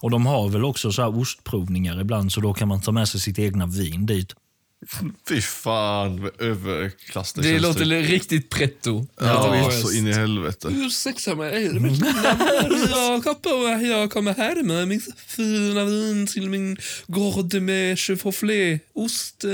Och 0.00 0.10
de 0.10 0.26
har 0.26 0.48
väl 0.48 0.64
också 0.64 0.92
så 0.92 1.02
här 1.02 1.18
ostprovningar 1.18 2.00
ibland, 2.00 2.32
så 2.32 2.40
då 2.40 2.54
kan 2.54 2.68
man 2.68 2.80
ta 2.80 2.92
med 2.92 3.08
sig 3.08 3.20
sitt 3.20 3.38
egna 3.38 3.66
vin 3.66 4.06
dit. 4.06 4.32
Fy 5.28 5.40
fan, 5.40 6.30
överklass 6.38 7.32
det, 7.32 7.42
Det 7.42 7.58
låter 7.58 7.84
typ. 7.84 8.10
riktigt 8.10 8.50
pretto. 8.50 9.06
Ja, 9.20 9.56
Ja, 9.56 9.70
så 9.70 9.92
in 9.92 10.06
i 10.06 10.12
helvete. 10.12 10.68
Ursäkta 10.70 11.34
mig, 11.34 11.64
jag 12.90 13.24
kom 13.24 13.34
på 13.34 13.66
att 13.74 13.86
jag 13.86 14.10
kommer 14.12 14.34
här 14.34 14.62
med 14.62 14.88
min 14.88 15.00
fina 15.26 15.84
vin 15.84 16.26
till 16.26 16.50
min 16.50 16.76
gård 17.06 17.54
med 17.54 17.98
chevrolet-ost. 17.98 19.44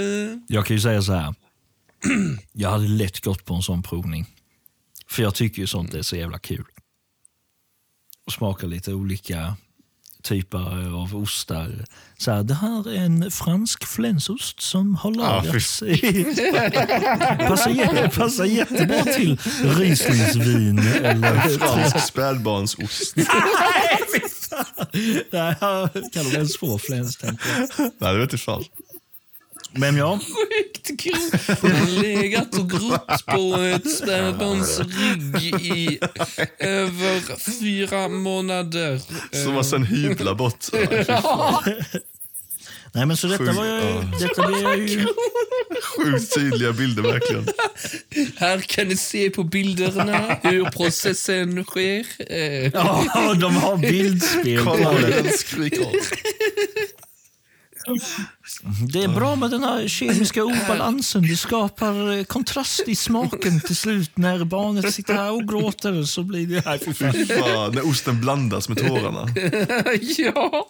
Jag 0.46 0.66
kan 0.66 0.76
ju 0.76 0.80
säga 0.82 1.02
så 1.02 1.12
här. 1.12 1.34
Jag 2.52 2.70
hade 2.70 2.88
lätt 2.88 3.20
gått 3.20 3.44
på 3.44 3.54
en 3.54 3.62
sån 3.62 3.82
provning. 3.82 4.26
För 5.08 5.22
jag 5.22 5.34
tycker 5.34 5.60
ju 5.60 5.66
sånt 5.66 5.94
är 5.94 6.02
så 6.02 6.16
jävla 6.16 6.38
kul. 6.38 6.64
Och 8.26 8.32
smaka 8.32 8.66
lite 8.66 8.92
olika 8.92 9.56
typer 10.26 10.94
av 11.02 11.16
ostar. 11.16 11.84
Så 12.18 12.30
här, 12.30 12.42
det 12.42 12.54
här 12.54 12.92
är 12.92 13.04
en 13.04 13.30
fransk 13.30 13.86
flänsost 13.86 14.60
som 14.60 14.94
har 14.94 15.12
fy 15.12 15.18
lagrats 15.18 15.82
i... 15.82 16.24
passar, 17.48 18.08
passar 18.08 18.44
jättebra 18.44 19.02
till 19.02 19.38
Rieslingsvin 19.62 20.78
eller... 20.78 21.58
Fransk 21.58 22.06
spädbarnsost. 22.06 23.16
Nej, 25.30 25.88
kan 26.12 26.24
de 26.24 26.36
ens 26.36 26.58
få 26.58 26.78
fläns. 26.78 27.18
Nej, 27.78 28.12
det 28.12 28.18
vet 28.18 28.32
jag 28.32 28.40
fan. 28.40 28.64
Men 29.76 29.96
ja, 29.96 30.18
Sjukt 30.20 31.00
kul. 31.00 31.12
Jag 31.48 31.56
har 31.56 32.02
legat 32.02 32.58
och 32.58 32.70
grott 32.70 33.26
på 33.26 33.54
ett 33.54 33.90
spädbarns 33.90 34.80
rygg 34.80 35.66
i 35.76 35.98
över 36.58 37.38
fyra 37.60 38.08
månader. 38.08 39.00
Som 39.44 39.54
man 39.54 39.64
sen 39.64 39.84
hyvlar 39.84 40.34
bort. 40.34 40.64
nej 42.92 43.06
men 43.06 43.16
så 43.16 43.26
detta 43.26 43.52
var 43.52 43.64
jag, 43.64 44.04
detta 44.20 44.46
blev 44.46 44.62
jag 44.62 44.78
ju... 44.78 45.06
Sjukt 45.96 46.34
tydliga 46.34 46.72
bilder 46.72 47.02
verkligen. 47.02 47.46
Här 48.36 48.58
kan 48.60 48.88
ni 48.88 48.96
se 48.96 49.30
på 49.30 49.42
bilderna 49.42 50.38
hur 50.42 50.64
processen 50.64 51.64
sker. 51.64 52.06
Ja, 52.74 53.34
de 53.40 53.56
har 53.56 53.76
bildspel 53.76 54.64
Kolla 54.64 54.92
det. 54.92 55.22
den 55.22 55.32
skriker. 55.32 55.86
Det 58.92 59.02
är 59.02 59.08
bra 59.08 59.36
med 59.36 59.50
den 59.50 59.64
här 59.64 59.88
kemiska 59.88 60.44
obalansen. 60.44 61.22
Det 61.22 61.36
skapar 61.36 62.18
eh, 62.18 62.24
kontrast 62.24 62.88
i 62.88 62.96
smaken 62.96 63.60
till 63.60 63.76
slut. 63.76 64.10
När 64.14 64.44
barnet 64.44 64.94
sitter 64.94 65.14
här 65.14 65.32
och 65.32 65.48
gråter 65.48 66.02
så 66.02 66.22
blir 66.22 66.46
det... 66.46 66.62
Nej, 66.66 66.78
fy 66.78 66.94
fan. 66.94 67.12
Fy 67.12 67.26
fan, 67.26 67.74
när 67.74 67.88
osten 67.88 68.20
blandas 68.20 68.68
med 68.68 68.78
tårarna. 68.78 69.28
ja. 70.18 70.68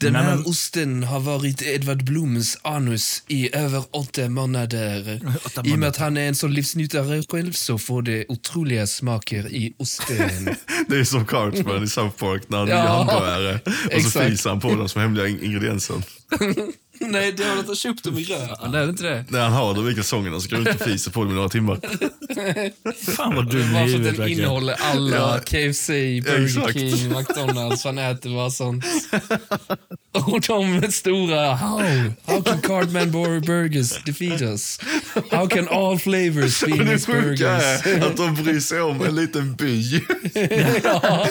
Den 0.00 0.14
här 0.16 0.36
men- 0.36 0.46
osten 0.46 1.02
har 1.04 1.20
varit 1.20 1.62
Edvard 1.62 2.04
Bloms 2.04 2.58
anus 2.62 3.22
i 3.28 3.56
över 3.56 3.82
åtta 3.90 4.28
månader. 4.28 5.20
Åtta 5.46 5.62
I 5.64 5.74
och 5.74 5.78
med 5.78 5.88
att 5.88 5.96
han 5.96 6.16
är 6.16 6.28
en 6.28 6.34
sån 6.34 6.54
livsnjutare 6.54 7.22
själv 7.30 7.52
så 7.52 7.78
får 7.78 8.02
det 8.02 8.24
otroliga 8.28 8.86
smaker 8.86 9.46
i 9.52 9.74
osten. 9.78 10.44
Det 10.88 10.96
är 10.96 11.04
som 11.04 11.26
Cartman 11.26 11.84
i 11.84 11.88
South 11.88 12.16
Park 12.16 12.42
när 12.48 12.58
han 12.58 12.68
Ja, 12.68 12.76
hamburgare. 12.76 13.60
Och 13.64 13.72
så 14.02 14.08
exakt. 14.08 14.26
fiser 14.30 14.50
han 14.50 14.60
på 14.60 14.74
den 14.74 14.88
som 14.88 15.00
hemliga 15.02 15.28
in- 15.28 15.42
ingrediensen. 15.44 16.02
Nej, 17.12 17.32
det 17.32 17.42
är 17.44 17.50
väl 17.50 17.58
att 17.58 17.66
han 17.66 17.76
köpt 17.76 18.04
dem 18.04 18.18
i 18.18 18.24
röven, 18.24 18.74
är 18.74 18.84
det 18.84 18.90
inte 18.90 19.02
det? 19.02 19.24
När 19.28 19.40
han 19.40 19.52
har 19.52 19.74
dem 19.74 19.88
i 19.90 19.94
kalsongerna 19.94 20.40
så 20.40 20.48
går 20.48 20.56
runt 20.56 20.68
och 20.80 20.86
fiser 20.88 21.10
på 21.10 21.20
dem 21.20 21.32
i 21.32 21.34
några 21.34 21.48
timmar. 21.48 21.78
Fan 23.16 23.34
vad 23.34 23.50
dum 23.50 23.60
i 23.60 23.72
Bara 23.72 23.72
för 23.72 23.82
att 23.82 23.88
huvudet 23.88 24.04
den 24.04 24.16
verkligen. 24.16 24.40
innehåller 24.40 24.74
alla 24.80 25.16
Ja. 25.16 25.38
KFC, 25.46 25.88
Burger 25.88 26.44
Exakt. 26.44 26.72
King, 26.72 27.08
McDonalds. 27.18 27.84
Han 27.84 27.98
äter 27.98 28.34
bara 28.34 28.50
sånt. 28.50 28.84
Och 30.12 30.40
de 30.40 30.80
med 30.80 30.94
stora... 30.94 31.54
How? 31.54 31.82
How 32.26 32.42
can 32.42 32.60
Cardman 32.60 33.10
Burgers 33.10 34.04
defeat 34.04 34.40
us? 34.42 34.80
How 35.30 35.46
can 35.48 35.68
all 35.68 35.98
flavors 35.98 36.60
be 36.64 36.70
in 36.70 36.78
det 36.78 36.84
his 36.84 37.06
sjuka 37.06 37.22
burgers? 37.22 37.86
är 37.86 38.06
att 38.06 38.16
de 38.16 38.34
bryr 38.34 38.60
sig 38.60 38.80
om 38.80 39.02
en 39.02 39.14
liten 39.14 39.54
by. 39.54 40.00
ja, 40.84 41.28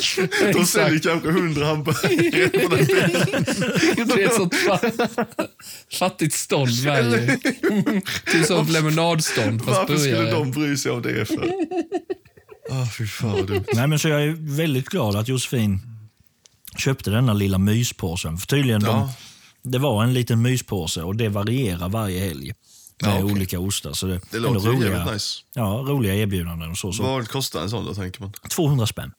De 0.54 0.66
säljer 0.66 1.00
kanske 1.00 1.32
hundra 1.32 1.66
hamburgare 1.66 2.50
på 2.50 2.76
den 2.76 2.86
byn. 2.86 4.08
Det 4.08 4.24
är 4.24 4.26
ett 4.26 4.34
sånt 4.34 4.56
fattigt 6.00 6.34
stånd 6.36 6.72
varje. 6.86 7.38
Typ 8.32 8.46
som 8.46 8.68
lemonadstånd 8.68 9.66
fast 9.66 9.78
Varför 9.78 9.98
skulle 9.98 10.16
burgare. 10.16 10.32
de 10.32 10.52
bry 10.52 10.78
sig 10.78 10.92
om 10.92 11.02
det 11.02 11.26
för? 11.26 11.52
Ah, 12.72 12.86
fy 12.98 13.08
fan. 13.08 13.66
Nej, 13.74 13.88
men 13.88 14.00
så 14.00 14.10
jag 14.10 14.24
är 14.24 14.56
väldigt 14.58 14.90
glad 14.90 15.16
att 15.16 15.28
Josefin 15.28 15.80
köpte 16.78 17.12
denna 17.12 17.34
lilla 17.34 17.58
myspåsen. 17.58 18.38
För 18.38 18.48
tydligen, 18.48 18.82
Ja. 18.82 19.10
de, 19.64 19.72
det 19.72 19.78
var 19.80 20.04
en 20.04 20.14
liten 20.14 20.42
myspåse 20.42 21.02
och 21.04 21.16
det 21.16 21.30
varierar 21.30 21.90
varje 21.90 22.20
helg 22.20 22.46
med 22.46 23.12
Ja, 23.14 23.20
okej. 23.24 23.32
olika 23.34 23.60
ostar. 23.60 23.94
Så 23.94 24.08
det, 24.08 24.22
Det 24.32 24.40
låter 24.40 24.70
roliga, 24.70 24.90
jävligt 24.98 25.14
nice. 25.14 25.40
ja, 25.54 25.64
roliga 25.88 26.16
erbjudanden 26.16 26.70
och 26.72 26.78
så. 26.78 26.94
så. 26.94 27.04
Vad 27.04 27.28
kostar 27.28 27.62
en 27.62 27.70
sån 27.70 27.86
då, 27.86 27.94
tänker 27.94 28.22
man? 28.22 28.32
200 28.50 28.88
spänn. 28.88 29.12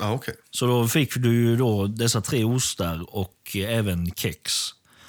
Ja, 0.00 0.12
okej. 0.12 0.34
Så 0.50 0.66
då 0.66 0.88
fick 0.88 1.14
du 1.16 1.34
ju 1.34 1.56
då 1.56 1.86
dessa 1.86 2.20
tre 2.20 2.44
ostar 2.44 3.16
och 3.16 3.34
eh, 3.56 3.78
även 3.78 4.10
kex 4.16 4.52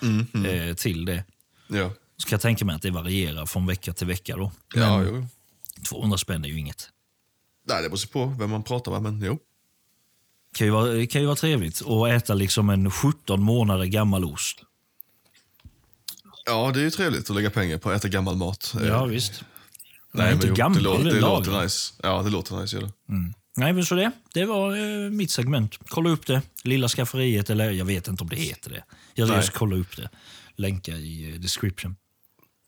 Mhm. 0.02 0.46
eh, 0.46 0.74
till 0.74 1.06
det. 1.06 1.24
Ja. 1.68 1.92
Så 2.18 2.28
kan 2.28 2.36
jag 2.36 2.42
tänka 2.42 2.66
mig 2.66 2.76
att 2.76 2.82
det 2.82 2.92
varierar 2.92 3.46
från 3.46 3.68
vecka 3.68 3.94
till 3.94 4.08
vecka. 4.08 4.38
då. 4.38 4.52
Ja, 4.76 4.98
Men 4.98 5.08
jo. 5.16 5.28
200 5.90 6.18
spänn 6.18 6.46
är 6.46 6.50
ju 6.50 6.60
inget. 6.60 6.90
Nej, 7.68 7.84
det 7.84 7.90
beror 7.90 8.08
på 8.08 8.26
vem 8.40 8.50
man 8.50 8.64
pratar 8.64 8.92
med, 8.92 9.02
men 9.02 9.22
jo. 9.22 9.40
kan 10.56 10.68
ju 10.68 10.72
vara, 10.72 11.06
kan 11.08 11.22
ju 11.22 11.28
vara 11.28 11.36
trevligt 11.36 11.82
att 11.88 12.10
äta 12.10 12.34
liksom 12.34 12.70
en 12.70 12.92
17 12.92 13.42
månader 13.44 13.86
gammal 13.86 14.26
ost. 14.26 14.64
Ja, 16.46 16.72
det 16.74 16.80
är 16.80 16.84
ju 16.84 16.90
trevligt 16.92 17.30
att 17.30 17.36
lägga 17.36 17.50
pengar 17.50 17.78
på 17.78 17.90
att 17.90 17.96
äta 17.98 18.08
gammal 18.08 18.36
mat. 18.36 18.74
Ja, 18.88 19.06
visst. 19.06 19.44
Nej, 20.12 20.26
Nej, 20.26 20.34
inte 20.34 20.48
men 20.48 20.56
gammal, 20.56 20.78
Det, 20.78 20.84
låter, 20.84 21.04
det 21.04 21.12
det 21.14 21.20
låter 21.22 21.62
nice. 21.64 21.94
Ja, 22.04 22.22
det 22.24 22.30
låter 22.30 22.58
nice. 22.62 22.76
Gör 22.76 22.84
det. 22.84 22.92
Nej, 23.60 23.74
men 23.74 23.86
så 23.86 23.96
det, 23.96 24.12
det 24.34 24.46
var 24.46 24.76
eh, 24.76 25.10
mitt 25.10 25.32
segment. 25.32 25.80
Kolla 25.88 26.10
upp 26.10 26.26
det. 26.28 26.42
Lilla 26.64 26.88
skafferiet, 26.88 27.50
eller 27.50 27.72
jag 27.72 27.86
vet 27.86 28.08
inte 28.08 28.24
om 28.24 28.30
det 28.30 28.36
heter 28.36 28.70
det. 28.70 28.84
Jag 29.14 29.30
Nej. 29.30 29.44
ska 29.44 29.60
kolla 29.60 29.76
upp 29.76 29.98
det. 29.98 30.10
Länka 30.56 30.92
i 30.92 31.32
eh, 31.34 31.40
description. 31.40 31.96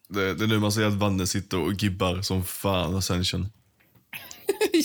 Det, 0.09 0.33
det 0.33 0.45
är 0.45 0.47
nu 0.47 0.59
man 0.59 0.71
ser 0.71 0.85
att 0.85 0.93
Vanne 0.93 1.27
sitter 1.27 1.59
och 1.59 1.73
gibbar 1.73 2.21
som 2.21 2.43
fan 2.45 2.95
Ascension. 2.95 3.49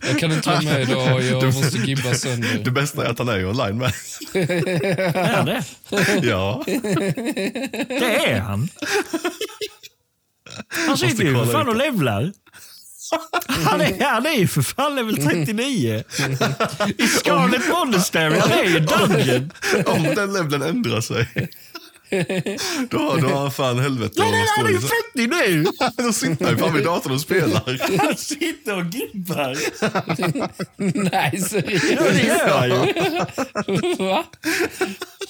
Jag 0.00 0.18
kan 0.18 0.32
inte 0.32 0.48
vara 0.48 0.60
med 0.62 0.82
idag, 0.82 1.22
jag 1.22 1.44
måste 1.44 1.78
gibba 1.78 2.14
sönder. 2.14 2.60
Det 2.64 2.70
bästa 2.70 3.06
är 3.06 3.10
att 3.10 3.18
han 3.18 3.28
är 3.28 3.46
online 3.48 3.78
med. 3.78 3.92
Är 4.34 5.44
det? 5.44 5.64
ja. 6.26 6.64
Det 7.88 8.30
är 8.30 8.40
han. 8.40 8.68
Han 10.86 10.98
sitter 10.98 11.24
ju 11.24 11.34
för 11.34 11.46
fan 11.46 11.68
och 11.68 11.76
levlar. 11.76 12.32
Han 13.64 13.80
är, 13.80 14.04
han 14.04 14.26
är 14.26 14.32
ju 14.38 14.48
för 14.48 14.62
fan 14.62 14.96
level 14.96 15.16
39. 15.26 16.04
I 16.98 17.06
Scarlet 17.08 17.68
Monastery. 17.68 18.38
Han 18.38 18.50
är 18.50 18.64
ju 18.64 18.78
Dungeon. 18.80 19.50
Om 19.86 20.02
den 20.02 20.32
leveln 20.32 20.62
ändrar 20.62 21.00
sig. 21.00 21.28
Då, 22.90 22.98
har- 22.98 23.20
då 23.20 23.28
har 23.28 23.40
han 23.40 23.52
fan 23.52 23.78
helvete 23.78 24.14
Nej, 24.18 24.30
nej, 24.30 24.44
han 24.56 24.66
är 24.66 24.70
ju 24.70 24.78
stå 24.78 24.88
40 25.14 25.26
nu. 25.26 25.64
Då 26.04 26.12
sitter 26.12 26.44
han 26.44 26.54
ju 26.54 26.60
fan 26.60 26.74
vid 26.74 26.84
datorn 26.84 27.12
och 27.12 27.20
spelar. 27.20 27.98
Han 28.06 28.16
sitter 28.16 28.76
och 28.78 28.84
gibbar. 28.94 29.56
Nej, 31.10 31.30
Ja, 31.34 31.44
seriöst? 31.48 31.98
det 32.12 32.22
gör 32.26 32.58
han 32.58 32.68
ju. 32.70 33.94
Va? 34.04 34.24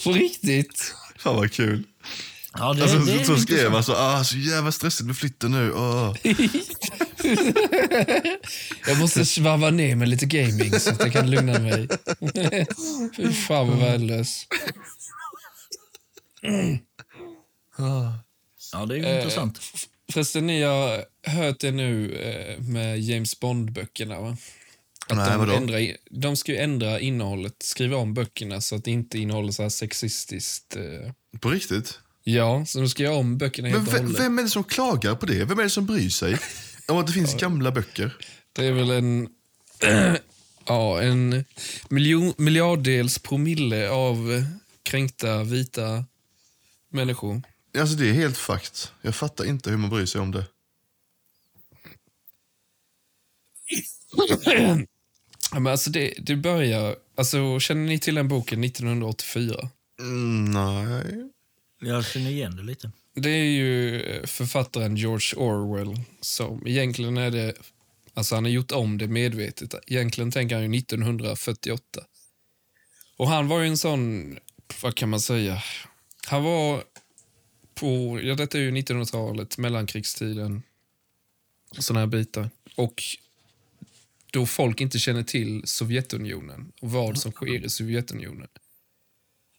På 0.04 0.12
riktigt? 0.12 0.94
Fan 1.18 1.36
vad 1.36 1.52
kul. 1.52 1.82
Ja, 2.58 2.74
det, 2.74 2.82
Alltså, 2.82 2.98
det 2.98 3.24
så, 3.24 3.36
skrev 3.36 3.72
han 3.72 3.84
så, 3.84 3.94
ah, 3.94 4.24
så 4.24 4.36
jävla 4.36 4.72
stressigt 4.72 5.06
med 5.06 5.16
flytten 5.16 5.50
nu. 5.50 5.74
Ah. 5.74 6.14
Jag 8.86 8.98
måste 8.98 9.26
svarva 9.26 9.70
ner 9.70 9.96
med 9.96 10.08
lite 10.08 10.26
gaming 10.26 10.80
så 10.80 10.90
att 10.90 11.00
jag 11.00 11.12
kan 11.12 11.30
lugna 11.30 11.58
mig. 11.58 11.88
Fy 13.16 13.32
fan 13.32 13.68
vad 13.68 13.78
värdelös. 13.78 14.46
Ja, 18.72 18.86
det 18.86 18.94
är 18.94 18.98
ju 18.98 19.04
Eh, 19.04 19.16
intressant. 19.16 19.60
Förresten, 20.12 20.46
ni 20.46 20.62
har 20.62 21.04
hört 21.22 21.60
det 21.60 21.70
nu 21.70 22.12
eh, 22.12 22.60
med 22.62 23.00
James 23.00 23.40
Bond-böckerna, 23.40 24.20
va? 24.20 24.36
Att 25.08 25.16
Nej, 25.16 25.30
de, 25.30 25.38
vadå? 25.38 25.52
ändrar, 25.52 25.96
de 26.10 26.36
ska 26.36 26.52
ju 26.52 26.58
ändra 26.58 27.00
innehållet, 27.00 27.54
skriva 27.58 27.96
om 27.96 28.14
böckerna 28.14 28.60
så 28.60 28.76
att 28.76 28.84
det 28.84 28.90
inte 28.90 29.18
innehåller 29.18 29.52
så 29.52 29.62
här 29.62 29.68
sexistiskt. 29.70 30.76
Eh. 30.76 31.12
På 31.40 31.50
riktigt? 31.50 31.98
Ja, 32.28 32.66
så 32.66 32.78
de 32.78 32.88
ska 32.88 33.02
göra 33.02 33.14
om 33.16 33.38
böckerna 33.38 33.68
helt 33.68 33.78
Men 33.80 33.88
och 33.88 33.94
vem, 33.94 34.06
hållet. 34.06 34.20
vem 34.20 34.38
är 34.38 34.42
det 34.42 34.48
som 34.48 34.64
klagar 34.64 35.14
på 35.14 35.26
det? 35.26 35.44
Vem 35.44 35.58
är 35.58 35.62
det 35.62 35.70
som 35.70 35.86
bryr 35.86 36.08
sig 36.08 36.38
om 36.88 36.98
att 36.98 37.06
det 37.06 37.12
finns 37.12 37.34
gamla 37.34 37.70
böcker? 37.72 38.16
Det 38.52 38.66
är 38.66 38.72
väl 38.72 38.90
en... 38.90 39.28
ja, 40.66 41.02
en 41.02 41.44
miljon, 41.88 42.32
miljarddels 42.36 43.18
promille 43.18 43.90
av 43.90 44.44
kränkta 44.82 45.42
vita 45.44 46.04
människor. 46.88 47.42
Alltså 47.78 47.96
det 47.96 48.08
är 48.08 48.12
helt 48.12 48.38
fakt. 48.38 48.92
Jag 49.02 49.14
fattar 49.14 49.44
inte 49.44 49.70
hur 49.70 49.76
man 49.76 49.90
bryr 49.90 50.06
sig 50.06 50.20
om 50.20 50.32
det. 50.32 50.46
Ja, 55.52 55.58
men 55.60 55.72
alltså 55.72 55.90
det, 55.90 56.14
det 56.18 56.36
börjar... 56.36 56.96
Alltså, 57.16 57.60
känner 57.60 57.86
ni 57.86 57.98
till 57.98 58.14
den 58.14 58.28
boken 58.28 58.64
1984? 58.64 59.68
Mm, 60.00 60.44
nej. 60.44 61.30
Jag 61.86 62.04
känner 62.04 62.30
igen 62.30 62.56
det 62.56 62.62
lite. 62.62 62.90
Det 63.14 63.30
är 63.30 63.44
ju 63.44 64.00
eh, 64.00 64.26
författaren 64.26 64.96
George 64.96 65.36
Orwell 65.36 66.00
som 66.20 66.66
egentligen 66.66 67.16
är 67.16 67.30
det... 67.30 67.54
Alltså 68.14 68.34
han 68.34 68.44
har 68.44 68.50
gjort 68.50 68.72
om 68.72 68.98
det 68.98 69.06
medvetet. 69.06 69.74
Egentligen 69.86 70.30
tänker 70.30 70.54
han 70.56 70.72
ju 70.72 70.78
1948. 70.78 72.00
Och 73.16 73.28
han 73.28 73.48
var 73.48 73.60
ju 73.60 73.68
en 73.68 73.78
sån, 73.78 74.38
vad 74.82 74.94
kan 74.94 75.08
man 75.08 75.20
säga? 75.20 75.62
Han 76.26 76.42
var 76.42 76.82
på, 77.74 78.20
ja 78.22 78.34
detta 78.34 78.58
är 78.58 78.62
ju 78.62 78.70
1900-talet, 78.70 79.58
mellankrigstiden. 79.58 80.62
Såna 81.78 82.00
här 82.00 82.06
bitar. 82.06 82.50
Och 82.74 83.02
då 84.30 84.46
folk 84.46 84.80
inte 84.80 84.98
känner 84.98 85.22
till 85.22 85.62
Sovjetunionen 85.64 86.72
och 86.80 86.90
vad 86.90 87.18
som 87.18 87.32
sker 87.32 87.64
i 87.64 87.68
Sovjetunionen. 87.68 88.48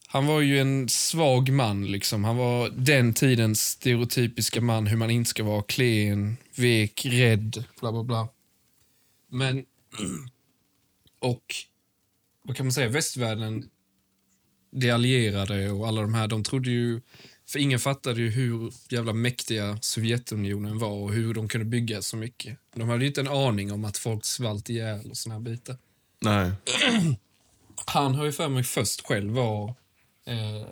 Han 0.09 0.25
var 0.25 0.41
ju 0.41 0.59
en 0.59 0.89
svag 0.89 1.49
man. 1.49 1.85
liksom. 1.91 2.23
Han 2.23 2.37
var 2.37 2.69
den 2.69 3.13
tidens 3.13 3.61
stereotypiska 3.61 4.61
man, 4.61 4.87
hur 4.87 4.97
man 4.97 5.09
inte 5.09 5.29
ska 5.29 5.43
vara 5.43 5.61
klen, 5.61 6.37
vek, 6.55 7.05
rädd, 7.05 7.63
bla 7.79 7.91
bla 7.91 8.03
bla. 8.03 8.27
Men... 9.31 9.65
Och 11.19 11.55
vad 12.41 12.57
kan 12.57 12.65
man 12.65 12.73
säga? 12.73 12.89
Västvärlden, 12.89 13.69
de 14.71 14.91
allierade 14.91 15.71
och 15.71 15.87
alla 15.87 16.01
de 16.01 16.13
här, 16.13 16.27
de 16.27 16.43
trodde 16.43 16.69
ju... 16.69 17.01
För 17.49 17.59
ingen 17.59 17.79
fattade 17.79 18.21
ju 18.21 18.29
hur 18.29 18.73
jävla 18.89 19.13
mäktiga 19.13 19.77
Sovjetunionen 19.81 20.79
var 20.79 20.91
och 20.91 21.13
hur 21.13 21.33
de 21.33 21.47
kunde 21.47 21.65
bygga 21.65 22.01
så 22.01 22.17
mycket. 22.17 22.57
De 22.75 22.89
hade 22.89 23.01
ju 23.01 23.07
inte 23.07 23.21
en 23.21 23.27
aning 23.27 23.71
om 23.71 23.85
att 23.85 23.97
folk 23.97 24.25
svalt 24.25 24.69
ihjäl 24.69 25.09
och 25.09 25.17
såna 25.17 25.35
här 25.35 25.39
bitar. 25.39 25.77
Nej. 26.21 26.51
Han 27.85 28.15
har 28.15 28.25
ju 28.25 28.31
för 28.31 28.49
mig 28.49 28.63
först 28.63 29.01
själv 29.07 29.33
var 29.33 29.75
eh, 30.27 30.67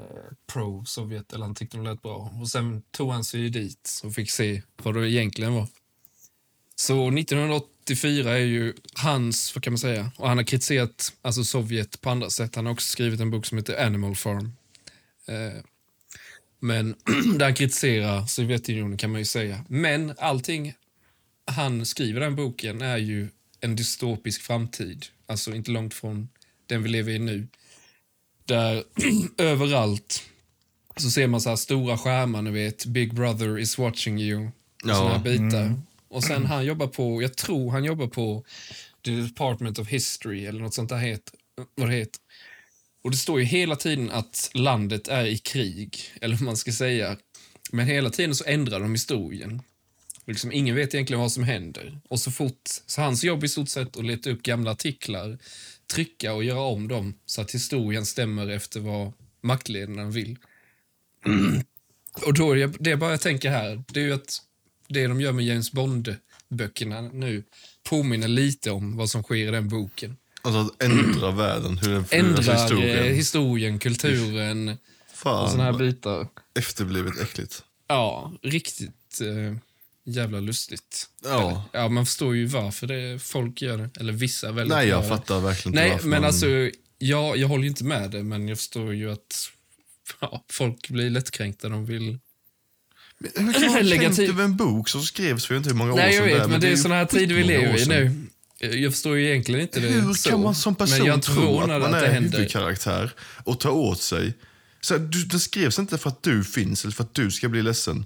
pro-Sovjet, 0.48 1.34
eller 1.34 1.46
han 1.46 1.56
tyckte 1.56 1.78
de 1.78 1.84
lät 1.84 2.02
bra. 2.02 2.34
Och 2.42 2.50
sen 2.50 2.82
tog 2.92 3.12
han 3.12 3.24
sig 3.24 3.50
dit 3.50 4.02
och 4.04 4.14
fick 4.14 4.32
se 4.32 4.62
vad 4.78 4.96
det 4.96 5.12
egentligen 5.12 5.54
var. 5.54 5.68
Så 6.76 7.08
1984 7.08 8.32
är 8.32 8.38
ju 8.38 8.74
hans, 8.94 9.56
vad 9.56 9.64
kan 9.64 9.74
man 9.74 9.78
säga, 9.78 10.12
och 10.18 10.28
han 10.28 10.38
har 10.38 10.44
kritiserat 10.44 11.14
alltså 11.22 11.44
Sovjet 11.44 12.02
på 12.02 12.10
andra 12.10 12.30
sätt. 12.30 12.56
Han 12.56 12.66
har 12.66 12.74
också 12.74 12.88
skrivit 12.88 13.20
en 13.20 13.32
bok 13.32 13.46
som 13.46 13.58
heter 13.58 13.86
Animal 13.86 14.16
Farm. 14.16 14.54
Eh, 15.28 15.62
men 16.60 16.96
där 17.38 17.46
han 17.46 17.54
kritiserar 17.54 18.26
Sovjetunionen 18.26 18.98
kan 18.98 19.12
man 19.12 19.22
ju 19.22 19.26
säga. 19.26 19.66
Men 19.68 20.14
allting 20.18 20.74
han 21.46 21.86
skriver 21.86 22.22
i 22.22 22.24
den 22.24 22.36
boken 22.36 22.82
är 22.82 22.98
ju 22.98 23.28
en 23.60 23.76
dystopisk 23.76 24.42
framtid. 24.42 25.06
Alltså 25.28 25.56
inte 25.56 25.72
långt 25.72 25.94
från 25.94 26.30
den 26.66 26.84
vi 26.84 26.90
lever 26.90 27.12
i 27.12 27.20
nu. 27.20 27.48
Där 28.46 28.84
överallt 29.38 30.24
så 30.98 31.10
ser 31.10 31.28
man 31.28 31.42
så 31.42 31.50
här 31.50 31.56
stora 31.56 31.98
skärmar, 31.98 32.42
ni 32.42 32.52
vet. 32.52 32.86
Big 32.86 33.14
brother 33.14 33.60
is 33.60 33.78
watching 33.78 34.20
you. 34.22 34.46
Och 34.46 34.52
Ja. 34.90 34.96
såna 34.96 35.18
här 35.18 35.24
bitar. 35.24 35.76
Och 36.10 36.24
sen 36.24 36.46
han 36.46 36.66
jobbar 36.66 36.88
på, 36.88 37.22
jag 37.22 37.38
tror 37.38 37.72
han 37.72 37.84
jobbar 37.84 38.08
på 38.08 38.44
the 39.06 39.12
Department 39.12 39.80
of 39.80 39.88
History 39.88 40.46
eller 40.46 40.60
något 40.62 40.74
sånt 40.74 40.90
där 40.90 40.98
heter, 40.98 41.34
vad 41.76 41.90
det 41.90 41.96
heter. 41.96 42.22
Och 43.04 43.12
det 43.12 43.18
står 43.18 43.40
ju 43.40 43.46
hela 43.46 43.76
tiden 43.76 44.12
att 44.12 44.50
landet 44.54 45.08
är 45.08 45.26
i 45.26 45.38
krig, 45.38 45.98
eller 46.22 46.36
vad 46.36 46.42
man 46.44 46.58
ska 46.58 46.72
säga. 46.72 47.18
Men 47.72 47.88
hela 47.88 48.10
tiden 48.10 48.36
så 48.36 48.44
ändrar 48.46 48.80
de 48.80 48.92
historien. 48.92 49.62
Liksom, 50.28 50.52
ingen 50.52 50.76
vet 50.76 50.94
egentligen 50.94 51.20
vad 51.22 51.32
som 51.32 51.44
händer. 51.44 52.00
Och 52.10 52.20
så 52.20 52.32
fort, 52.32 52.62
så 52.86 53.02
hans 53.02 53.24
jobb 53.24 53.44
i 53.44 53.48
stort 53.48 53.70
sett 53.70 53.98
att 53.98 54.06
leta 54.06 54.30
upp 54.30 54.44
gamla 54.44 54.72
artiklar, 54.72 55.38
trycka 55.94 56.34
och 56.34 56.44
göra 56.44 56.60
om 56.62 56.88
dem 56.88 57.14
så 57.26 57.42
att 57.42 57.52
historien 57.52 58.06
stämmer 58.06 58.48
efter 58.48 58.80
vad 58.80 59.14
maktledarna 59.42 60.06
vill. 60.06 60.38
Och 62.26 62.34
då 62.34 62.52
är 62.52 62.56
det, 62.56 62.68
det 62.80 62.96
bara 62.96 63.12
jag 63.12 63.22
tänker 63.22 63.50
här, 63.50 63.84
det 63.88 64.00
är 64.00 64.04
ju 64.04 64.14
att 64.14 64.42
det 64.88 65.08
de 65.08 65.22
gör 65.22 65.32
med 65.32 65.46
James 65.46 65.72
Bond-böckerna 65.72 67.02
nu 67.02 67.44
påminner 67.90 68.28
lite 68.28 68.72
om 68.72 68.98
vad 68.98 69.10
som 69.10 69.24
sker 69.24 69.36
i 69.36 69.52
den 69.52 69.70
boken. 69.70 70.18
Alltså 70.42 70.60
att 70.60 70.84
ändra 70.84 71.32
världen, 71.32 71.78
hur 71.78 71.90
den 71.94 72.06
Ändrar 72.12 72.54
eh, 72.54 72.62
historien. 72.62 73.16
historien, 73.16 73.80
kulturen 73.80 74.70
och 74.70 74.78
Fan, 75.14 75.52
såna 75.52 75.64
här 75.64 75.74
bitar. 75.74 76.28
efterblivet 76.60 77.20
äckligt. 77.22 77.64
Ja, 77.88 78.34
riktigt 78.42 79.22
eh, 79.22 79.58
jävla 80.06 80.40
lustigt. 80.40 81.10
Ja. 81.24 81.70
Ja, 81.72 81.90
man 81.90 82.06
förstår 82.06 82.36
ju 82.36 82.46
varför 82.46 82.88
det, 82.88 83.20
folk 83.20 83.62
gör 83.62 83.78
det. 83.78 83.90
Eller 84.00 84.14
vissa 84.14 84.52
väldigt 84.52 84.78
Nej, 84.78 84.88
jag 84.88 85.08
fattar 85.08 85.40
verkligen 85.40 85.74
inte 85.74 85.82
Nej, 85.82 85.92
varför 85.92 86.08
men 86.08 86.22
man... 86.22 86.28
alltså, 86.28 86.48
jag, 86.98 87.38
jag 87.38 87.48
håller 87.48 87.64
ju 87.64 87.70
inte 87.70 87.84
med 87.84 88.12
det, 88.12 88.24
men 88.24 88.48
jag 88.48 88.58
förstår 88.58 88.94
ju 88.94 89.12
att 89.12 89.50
ja, 90.22 90.46
folk 90.52 90.90
blir 90.90 91.10
lättkränkta. 91.10 91.70
De 91.70 91.86
vill... 91.86 92.20
Men 93.36 93.48
Hur 93.48 93.54
kan 93.54 93.72
man 93.72 93.86
Lägga 93.86 94.02
kränkt 94.16 94.20
över 94.20 94.44
en 94.44 94.56
bok 94.58 94.90
som 94.90 95.04
skrevs 95.04 95.46
för 95.46 95.58
inte 95.58 95.70
hur 95.70 95.76
många 95.76 95.94
år 95.94 95.98
Nej, 95.98 96.16
jag 96.16 96.24
sedan 96.24 96.34
vet, 96.34 96.44
är, 96.44 96.48
men 96.48 96.62
det 96.62 96.68
är 96.68 96.72
ju 96.72 96.78
såna 96.78 96.96
här 96.96 97.06
tider 97.06 97.36
vi 97.36 97.44
år 97.44 97.48
lever 97.48 97.82
i 97.82 97.86
nu. 97.86 98.28
Jag 98.60 98.94
förstår 98.94 99.18
ju 99.18 99.30
egentligen 99.30 99.62
inte 99.62 99.80
det 99.80 99.88
Hur 99.88 100.14
så. 100.14 100.30
kan 100.30 100.42
man 100.42 100.56
som 100.56 100.76
person 100.76 100.98
men 100.98 101.08
jag 101.08 101.18
inte 101.18 101.28
tro 101.28 101.60
att 101.60 101.68
man 101.68 101.84
att 101.84 102.04
är 102.04 102.12
händer. 102.12 102.38
huvudkaraktär 102.38 103.12
och 103.44 103.60
ta 103.60 103.70
åt 103.70 104.02
sig? 104.02 104.34
Så 104.82 104.94
här, 104.94 105.02
du, 105.02 105.24
det 105.24 105.40
skrevs 105.40 105.80
inte 105.80 105.98
för 105.98 106.10
att 106.10 106.24
du 106.24 106.44
finns 106.44 106.84
eller 106.84 106.94
för 106.94 107.04
att 107.04 107.14
du 107.14 107.32
ska 107.32 107.50
bli 107.50 107.62
ledsen. 107.62 108.06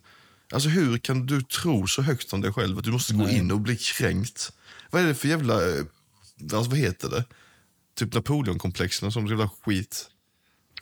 Alltså 0.54 0.70
hur 0.70 0.98
kan 0.98 1.26
du 1.26 1.42
tro 1.42 1.88
så 1.88 2.02
högt 2.02 2.34
om 2.34 2.42
dig 2.42 2.54
själv 2.54 2.78
att 2.78 2.84
du 2.84 2.92
måste 2.92 3.14
gå 3.14 3.30
in 3.30 3.52
och 3.52 3.60
bli 3.60 3.76
kränkt? 3.78 4.52
Vad 4.90 5.02
är 5.02 5.08
det 5.08 5.16
för 5.16 5.28
jävla, 5.28 5.54
eh, 5.70 5.84
alltså, 6.42 6.70
vad 6.70 6.78
heter 6.80 7.10
det? 7.10 7.24
Typ 7.96 8.14
Napoleonkomplexen 8.14 9.08
och 9.08 9.14
sånt 9.14 9.30
jävla 9.30 9.50
skit. 9.64 10.06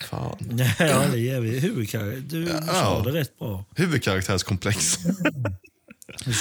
Fan. 0.09 0.37
Ja, 0.79 1.07
det 1.11 1.19
ger 1.19 1.39
vi 1.41 1.59
huvudkaraktär. 1.59 2.21
Du, 2.29 2.43
du 2.45 2.51
sa 2.67 3.03
det 3.03 3.11
rätt 3.11 3.39
bra. 3.39 3.65
Huvudkaraktärskomplex. 3.75 4.85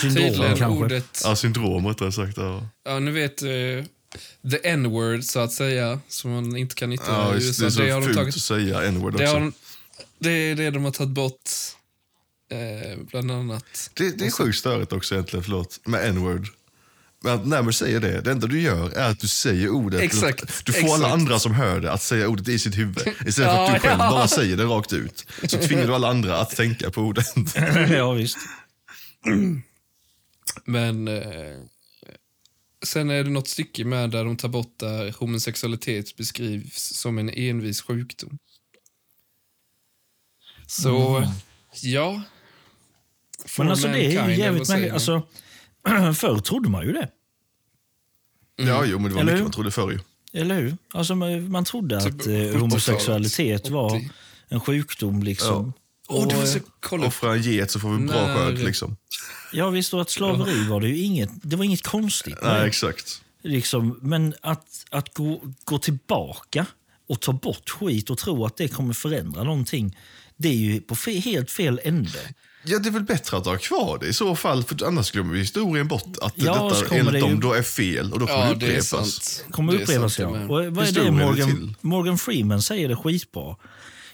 Syndrom 0.00 0.14
Tydligen 0.14 0.56
kanske. 0.56 0.66
ordet... 0.66 1.20
ja, 1.24 1.36
syndrom 1.36 1.86
rättare 1.86 2.12
sagt. 2.12 2.36
Ja. 2.36 2.68
Ja, 2.84 2.98
ni 2.98 3.10
vet 3.10 3.42
eh, 3.42 3.48
the 4.50 4.68
n-word, 4.68 5.24
så 5.24 5.40
att 5.40 5.52
säga, 5.52 6.00
som 6.08 6.30
man 6.30 6.56
inte 6.56 6.74
kan 6.74 6.92
yttra 6.92 7.06
Ja, 7.12 7.32
i 7.36 7.44
just, 7.44 7.58
det 7.60 7.64
USA. 7.66 7.82
är 7.82 7.86
så 7.88 7.92
har 7.94 8.00
de 8.00 8.04
fult 8.06 8.16
tagit, 8.16 8.34
att 8.36 8.40
säga 8.42 8.82
n-word 8.82 9.14
också. 9.14 9.24
det, 9.24 9.30
har 9.30 9.40
de, 9.40 9.52
det 10.18 10.30
är 10.30 10.54
det 10.54 10.70
de 10.70 10.84
har 10.84 10.90
tagit 10.90 11.10
bort, 11.14 11.50
eh, 12.48 12.98
bland 13.10 13.30
annat. 13.30 13.90
Det, 13.94 14.18
det 14.18 14.26
är 14.26 14.30
sjukt 14.30 14.58
störigt 14.58 14.92
också 14.92 15.14
egentligen, 15.14 15.44
förlåt, 15.44 15.80
med 15.84 16.08
n-word. 16.08 16.48
Men 17.22 17.34
att 17.34 17.46
när 17.46 17.62
man 17.62 17.72
säger 17.72 18.00
det, 18.00 18.20
det 18.20 18.30
enda 18.30 18.46
du 18.46 18.60
gör 18.60 18.90
är 18.90 19.10
att 19.10 19.20
du 19.20 19.28
säger 19.28 19.68
ordet. 19.68 20.00
Exakt, 20.00 20.64
Du 20.64 20.72
får 20.72 20.80
alla 20.80 20.94
exakt. 20.94 21.12
andra 21.12 21.38
som 21.38 21.54
hör 21.54 21.80
det 21.80 21.92
att 21.92 22.02
säga 22.02 22.28
ordet 22.28 22.48
i 22.48 22.58
sitt 22.58 22.78
huvud. 22.78 23.08
Istället 23.26 23.34
för 23.36 23.64
att 23.64 23.74
du 23.82 23.88
själv 23.88 24.00
ja. 24.00 24.10
bara 24.10 24.28
säger 24.28 24.56
det 24.56 24.64
rakt 24.64 24.92
ut. 24.92 25.26
Så 25.48 25.58
tvingar 25.58 25.86
du 25.86 25.94
alla 25.94 26.08
andra 26.08 26.38
att 26.38 26.50
tänka 26.50 26.90
på 26.90 27.00
ordet. 27.00 27.26
ja, 27.90 28.12
visst. 28.12 28.38
Men 30.64 31.08
eh, 31.08 31.56
sen 32.84 33.10
är 33.10 33.24
det 33.24 33.30
något 33.30 33.48
stycke 33.48 33.84
med 33.84 34.10
där 34.10 34.24
de 34.24 34.36
tar 34.36 34.48
bort 34.48 34.78
där 34.78 35.12
homosexualitet 35.18 36.16
beskrivs 36.16 36.92
som 36.94 37.18
en 37.18 37.30
envis 37.30 37.82
sjukdom. 37.82 38.38
Så, 40.66 41.26
ja. 41.82 42.22
Men 43.58 43.68
alltså 43.68 43.88
det 43.88 44.04
är 44.16 44.28
ju 44.28 44.36
jävligt 44.36 44.68
märkligt. 44.68 44.88
man? 44.88 44.94
Alltså, 44.94 45.22
förr 46.14 46.38
trodde 46.38 46.68
man 46.68 46.86
ju 46.86 46.92
det. 46.92 47.08
Ja, 48.56 48.84
jo, 48.84 48.98
men 48.98 49.08
det 49.08 49.14
var 49.14 49.20
Eller 49.20 49.32
mycket 49.32 49.38
hur? 49.38 49.42
man 49.44 49.52
trodde 49.52 49.70
förr 49.70 49.90
ju. 49.92 49.98
Eller 50.40 50.60
hur? 50.60 50.76
Alltså, 50.94 51.14
man, 51.14 51.50
man 51.50 51.64
trodde 51.64 52.00
Typ 52.00 52.14
att 52.14 52.26
eh, 52.26 52.30
70-talet. 52.30 52.60
homosexualitet 52.60 53.68
var 53.70 53.96
80. 53.96 54.10
en 54.48 54.60
sjukdom. 54.60 55.22
liksom. 55.22 55.72
Och, 56.08 56.32
kolla 56.80 57.02
upp. 57.02 57.08
Offra 57.08 57.34
en 57.34 57.42
get 57.42 57.70
så 57.70 57.80
får 57.80 57.94
vi 57.94 58.06
bra 58.06 58.34
skörd 58.34 58.58
liksom. 58.58 58.96
Ja, 59.52 59.70
visst. 59.70 59.94
Och 59.94 60.00
att 60.00 60.10
slaveri 60.10 60.68
var 60.68 60.80
det 60.80 60.88
ju 60.88 60.98
inget, 60.98 61.30
det 61.42 61.56
var 61.56 61.64
inget 61.64 61.82
konstigt. 61.82 62.38
Nej, 62.42 62.60
det. 62.60 62.66
exakt. 62.66 63.22
Liksom, 63.42 63.98
men 64.02 64.34
att, 64.40 64.84
att 64.90 65.14
gå, 65.14 65.42
gå 65.64 65.78
tillbaka 65.78 66.66
och 67.08 67.20
ta 67.20 67.32
bort 67.32 67.70
skit 67.70 68.10
och 68.10 68.18
tro 68.18 68.44
att 68.44 68.56
det 68.56 68.68
kommer 68.68 68.94
förändra 68.94 69.42
någonting, 69.44 69.96
det 70.36 70.48
är 70.48 70.54
ju 70.54 70.80
på 70.80 70.96
fe, 70.96 71.18
helt 71.18 71.50
fel 71.50 71.80
ände. 71.84 72.34
Ja, 72.68 72.78
det 72.78 72.88
är 72.88 72.92
väl 72.92 73.02
bättre 73.02 73.36
att 73.36 73.46
ha 73.46 73.56
kvar 73.58 73.98
det 73.98 74.06
i 74.06 74.12
så 74.12 74.36
fall, 74.36 74.64
för 74.64 74.84
annars 74.86 75.10
glömmer 75.10 75.32
vi 75.32 75.38
historien 75.38 75.88
bort 75.88 76.16
att 76.22 76.32
Ja, 76.36 76.70
detta 76.70 76.94
enligt 76.94 77.12
det 77.12 77.18
ju- 77.18 77.24
dem 77.24 77.40
då 77.40 77.52
är 77.52 77.62
fel 77.62 78.12
och 78.12 78.18
då 78.18 78.26
kommer 78.26 78.46
Ja, 78.46 78.54
det 78.54 78.54
det 78.54 78.66
är 78.66 78.68
upprepas. 78.70 78.88
sant. 78.88 79.44
kommer 79.50 79.72
Det 79.72 79.78
är 79.78 79.82
upprepas. 79.82 80.14
sant, 80.14 80.30
Ja. 80.34 80.38
det. 80.38 80.44
Och 80.44 80.48
vad 80.48 80.62
är 80.66 80.70
det 80.72 80.82
Historien 80.82 81.20
är. 81.20 81.24
Morgan, 81.26 81.74
Morgan 81.80 82.18
Freeman 82.18 82.62
säger 82.62 82.88
det 82.88 82.96
skitbra. 82.96 83.56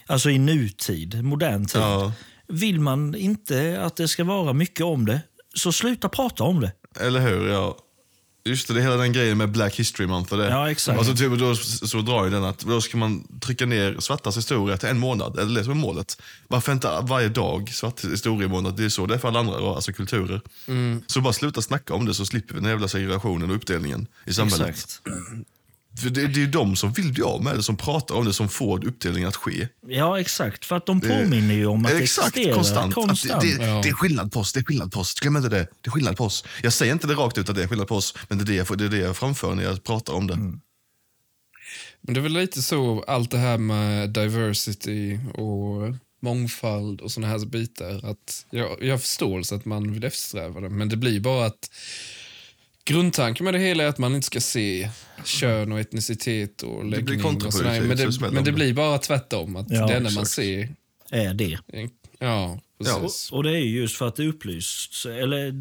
Alltså 0.07 0.29
i 0.29 0.37
nutid, 0.39 1.23
modern 1.23 1.65
tid. 1.65 1.81
Ja. 1.81 2.11
Vill 2.47 2.79
man 2.79 3.15
inte 3.15 3.81
att 3.85 3.95
det 3.95 4.07
ska 4.07 4.23
vara 4.23 4.53
mycket 4.53 4.85
om 4.85 5.05
det, 5.05 5.21
så 5.55 5.71
sluta 5.71 6.09
prata 6.09 6.43
om 6.43 6.59
det. 6.61 6.71
Eller 6.99 7.19
hur? 7.19 7.49
Ja. 7.49 7.77
Just 8.45 8.67
det, 8.67 8.73
det 8.73 8.79
är 8.79 8.81
hela 8.81 8.97
den 8.97 9.13
grejen 9.13 9.37
med 9.37 9.51
Black 9.51 9.75
History 9.75 10.07
Month 10.07 10.33
och 10.33 10.39
det. 10.39 10.49
Ja, 10.49 10.71
exakt. 10.71 10.99
Och 10.99 11.05
så, 11.05 11.15
typ, 11.15 11.39
då, 11.39 11.55
så 11.55 12.01
drar 12.01 12.23
ju 12.23 12.29
den 12.29 12.43
att 12.43 12.59
då 12.59 12.81
ska 12.81 12.97
man 12.97 13.39
trycka 13.39 13.65
ner 13.65 13.95
svartas 13.99 14.37
historia 14.37 14.77
till 14.77 14.89
en 14.89 14.99
månad. 14.99 15.39
Eller 15.39 15.59
det 15.59 15.63
som 15.63 15.71
är 15.71 15.75
målet. 15.75 16.21
Varför 16.47 16.71
inte 16.71 16.99
varje 17.01 17.29
dag 17.29 17.69
svart 17.69 18.05
historiemånad? 18.05 18.77
Det 18.77 18.85
är 18.85 18.89
så 18.89 19.05
det 19.05 19.13
är 19.13 19.17
för 19.17 19.27
alla 19.27 19.39
andra 19.39 19.75
alltså 19.75 19.93
kulturer. 19.93 20.41
Mm. 20.67 21.01
Så 21.07 21.21
bara 21.21 21.33
sluta 21.33 21.61
snacka 21.61 21.93
om 21.93 22.05
det 22.05 22.13
så 22.13 22.25
slipper 22.25 22.53
vi 22.53 22.59
den 22.59 22.69
jävla 22.69 22.87
segregationen 22.87 23.49
och 23.49 23.55
uppdelningen 23.55 24.07
i 24.25 24.33
samhället. 24.33 24.69
Exakt. 24.69 25.01
För 26.01 26.09
det, 26.09 26.27
det 26.27 26.39
är 26.39 26.41
ju 26.45 26.47
de 26.47 26.75
som 26.75 26.91
vill 26.93 27.13
bli 27.13 27.23
av 27.23 27.43
med 27.43 27.55
det, 27.55 27.63
som 27.63 27.77
pratar 27.77 28.15
om 28.15 28.25
det, 28.25 28.33
som 28.33 28.49
får 28.49 28.85
uppdelningen 28.87 29.29
att 29.29 29.35
ske. 29.35 29.67
Ja, 29.87 30.19
exakt. 30.19 30.65
För 30.65 30.75
att 30.75 30.85
de 30.85 31.01
påminner 31.01 31.53
ju 31.55 31.65
om 31.65 31.85
att 31.85 31.91
det 31.91 31.97
Exakt, 31.97 32.27
existerar 32.27 32.55
konstant. 32.55 32.93
konstant. 32.93 33.33
Att 33.33 33.41
det, 33.41 33.57
det, 33.57 33.65
Ja. 33.65 33.79
det 33.83 33.89
är 33.89 33.93
skillnad 33.93 34.31
på 34.31 34.39
oss, 34.39 34.53
det 34.53 34.59
är 34.59 34.63
skillnad 34.63 34.91
på 34.91 34.99
oss. 34.99 35.13
Glöm 35.19 35.37
inte 35.37 35.49
det. 35.49 35.67
Det 35.81 35.87
är 35.87 35.91
skillnad 35.91 36.17
på 36.17 36.23
oss. 36.23 36.43
Jag 36.63 36.73
säger 36.73 36.93
inte 36.93 37.07
det 37.07 37.13
rakt 37.13 37.37
ut 37.37 37.49
att 37.49 37.55
det 37.55 37.63
är 37.63 37.67
skillnad 37.67 37.87
på 37.87 37.95
oss, 37.95 38.15
men 38.29 38.37
det 38.37 38.43
är 38.43 38.45
det 38.45 38.55
jag, 38.55 38.77
det 38.77 38.85
är 38.85 38.89
det 38.89 38.97
jag 38.97 39.17
framför 39.17 39.55
när 39.55 39.63
jag 39.63 39.83
pratar 39.83 40.13
om 40.13 40.27
det. 40.27 40.33
Mm. 40.33 40.59
Men 42.01 42.13
det 42.13 42.19
är 42.19 42.21
väl 42.21 42.33
lite 42.33 42.61
så, 42.61 43.03
allt 43.07 43.31
det 43.31 43.37
här 43.37 43.57
med 43.57 44.09
diversity 44.09 45.17
och 45.33 45.95
mångfald 46.21 47.01
och 47.01 47.11
såna 47.11 47.27
här 47.27 47.45
bitar. 47.45 48.05
Att 48.11 48.45
jag, 48.49 48.77
jag 48.83 48.93
har 48.93 48.97
förståelse 48.97 49.55
att 49.55 49.65
man 49.65 49.93
vill 49.93 50.03
eftersträva 50.03 50.59
det, 50.61 50.69
men 50.69 50.89
det 50.89 50.97
blir 50.97 51.19
bara 51.19 51.45
att 51.45 51.69
grundtanken 52.85 53.43
med 53.45 53.53
det 53.53 53.59
hela 53.59 53.83
är 53.83 53.87
att 53.87 53.97
man 53.97 54.15
inte 54.15 54.27
ska 54.27 54.39
se 54.41 54.89
kön 55.25 55.71
och 55.71 55.79
etnicitet 55.79 56.61
och 56.63 56.81
blir 56.85 56.91
läggning 56.91 57.15
och 57.17 57.21
kontraproduktivt, 57.23 57.63
sådär. 57.83 57.87
Men, 57.87 57.97
det, 57.97 58.19
men 58.35 58.43
det 58.43 58.51
det. 58.51 58.55
blir 58.55 58.73
bara 58.73 58.97
tvärtom. 58.97 59.55
Att 59.55 59.67
Ja, 59.69 59.87
det 59.87 59.93
enda 59.93 60.09
man 60.11 60.25
ser... 60.25 60.75
Är 61.11 61.33
det. 61.33 61.57
Ja, 62.19 62.59
Och, 62.79 62.85
precis. 62.85 63.31
och 63.31 63.43
det 63.43 63.49
är 63.51 63.57
ju 63.61 63.79
just 63.81 63.97
för 63.97 64.07
att 64.07 64.15
det 64.15 64.27
upplysts, 64.27 65.05
eller 65.05 65.51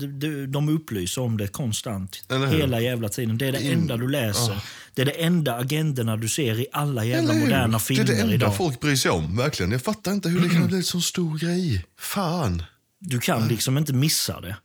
de, 0.47 0.69
upplyser 0.69 1.23
om 1.23 1.37
det 1.37 1.49
konstant. 1.49 2.23
Hela 2.51 2.81
jävla 2.81 3.09
tiden. 3.09 3.39
Det 3.39 3.47
är 3.47 3.53
det 3.53 3.63
In- 3.63 3.73
enda 3.73 3.97
du 3.97 4.09
läser. 4.09 4.59
Det 4.95 5.03
är 5.03 5.07
det 5.07 5.13
enda 5.13 5.55
agenderna 5.57 6.17
du 6.17 6.29
ser 6.29 6.61
i 6.61 6.67
alla 6.73 7.05
jävla 7.05 7.23
Eller 7.31 7.35
hur? 7.41 7.47
moderna 7.47 7.79
det 7.79 7.85
filmer 7.85 8.03
är 8.05 8.07
det 8.07 8.21
enda 8.21 8.35
idag. 8.35 8.57
folk 8.57 8.81
bryr 8.81 8.97
sig 8.97 9.11
om, 9.11 9.37
verkligen. 9.37 9.73
Jag 9.73 9.83
fattar 9.83 10.13
inte 10.13 10.29
hur 10.29 10.41
det 10.41 10.49
kan 10.49 10.67
bli 10.67 10.77
en 10.77 10.83
så 10.83 11.01
stor 11.01 11.39
grej. 11.39 11.85
Fan. 11.99 12.63
Du 12.99 13.19
kan 13.19 13.49
liksom 13.49 13.79
inte 13.79 13.93
missa 13.93 14.41
det. 14.41 14.57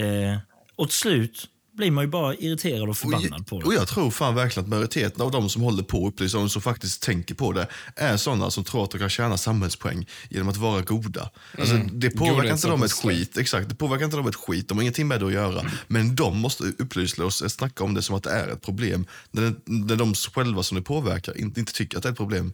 Eh, 0.00 0.38
och 0.76 0.88
till 0.88 0.98
slut 0.98 1.46
blir 1.72 1.90
man 1.90 2.04
ju 2.04 2.10
bara 2.10 2.34
irriterad 2.34 2.82
och 2.82 2.88
Och 2.88 2.96
förbannad 2.96 3.46
på 3.46 3.56
jag, 3.56 3.62
det. 3.62 3.66
och 3.66 3.74
jag 3.74 3.88
tror 3.88 4.10
fan 4.10 4.34
verkligen 4.34 4.64
att 4.64 4.70
majoriteten 4.70 5.22
av 5.22 5.30
de 5.30 5.48
som 5.50 5.62
håller 5.62 5.82
på 5.82 6.08
upplysa 6.08 6.38
och 6.38 6.50
som 6.50 6.62
faktiskt 6.62 7.02
tänker 7.02 7.34
på 7.34 7.52
det 7.52 7.66
är 7.96 8.16
sådana 8.16 8.50
som 8.50 8.64
tror 8.64 8.84
att 8.84 8.90
de 8.90 8.98
kan 8.98 9.10
tjäna 9.10 9.36
samhällspoäng 9.38 10.06
genom 10.28 10.48
att 10.48 10.56
vara 10.56 10.82
goda. 10.82 11.30
Alltså, 11.58 11.76
det 11.92 12.10
påverkar 12.10 12.52
inte 12.52 12.68
dem 12.68 12.82
ett 12.82 12.92
skit. 12.92 13.36
Exakt, 13.38 13.68
det 13.68 13.74
påverkar 13.74 14.04
inte 14.04 14.16
dem 14.16 14.26
ett 14.26 14.34
skit. 14.36 14.68
De 14.68 14.78
har 14.78 14.82
ingenting 14.82 15.08
med 15.08 15.20
det 15.20 15.26
att 15.26 15.32
göra. 15.32 15.70
Men 15.86 16.16
de 16.16 16.38
måste 16.38 16.64
upplysa 16.64 17.24
oss, 17.24 17.52
snacka 17.52 17.84
om 17.84 17.94
det 17.94 18.02
som 18.02 18.16
att 18.16 18.22
det 18.22 18.30
är 18.30 18.48
ett 18.48 18.62
problem. 18.62 19.06
När, 19.30 19.54
när 19.64 19.96
de 19.96 20.14
själva 20.14 20.62
som 20.62 20.76
det 20.76 20.82
påverkar 20.82 21.38
inte, 21.38 21.60
inte 21.60 21.72
tycker 21.72 21.96
att 21.96 22.02
det 22.02 22.08
är 22.08 22.12
ett 22.12 22.16
problem. 22.16 22.52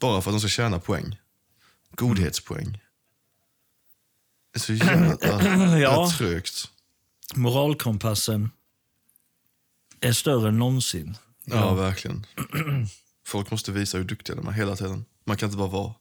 Bara 0.00 0.20
för 0.20 0.30
att 0.30 0.34
de 0.34 0.40
ska 0.40 0.48
tjäna 0.48 0.78
poäng. 0.78 1.16
Godhetspoäng. 1.94 2.78
Det 4.52 4.58
är 4.58 4.60
så 4.60 4.72
jävla 4.72 5.78
Ja. 5.80 6.10
trögt. 6.18 6.68
Moralkompassen 7.34 8.50
är 10.00 10.12
större 10.12 10.48
än 10.48 10.58
någonsin. 10.58 11.16
Ja, 11.44 11.74
verkligen. 11.74 12.26
Folk 13.26 13.50
måste 13.50 13.72
visa 13.72 13.98
hur 13.98 14.04
duktiga 14.04 14.36
de 14.36 14.48
är 14.48 14.52
hela 14.52 14.76
tiden. 14.76 15.04
Man 15.24 15.36
kan 15.36 15.46
inte 15.46 15.56
bara 15.58 15.68
vara. 15.68 15.94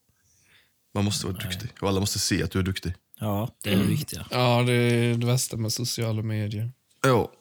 Man 0.93 1.05
måste 1.05 1.27
vara 1.27 1.37
duktig. 1.37 1.69
Och 1.81 1.89
alla 1.89 1.99
måste 1.99 2.19
se 2.19 2.43
att 2.43 2.51
du 2.51 2.59
är 2.59 2.63
duktig. 2.63 2.93
Ja, 3.19 3.49
det 3.63 3.73
är 3.73 3.77
det 3.77 3.83
viktiga. 3.83 4.27
Ja, 4.31 4.63
det 4.63 4.73
är 4.73 5.13
det 5.17 5.25
värsta 5.27 5.57
med 5.57 5.73
sociala 5.73 6.21
medier. 6.21 6.71
Ja. 7.03 7.31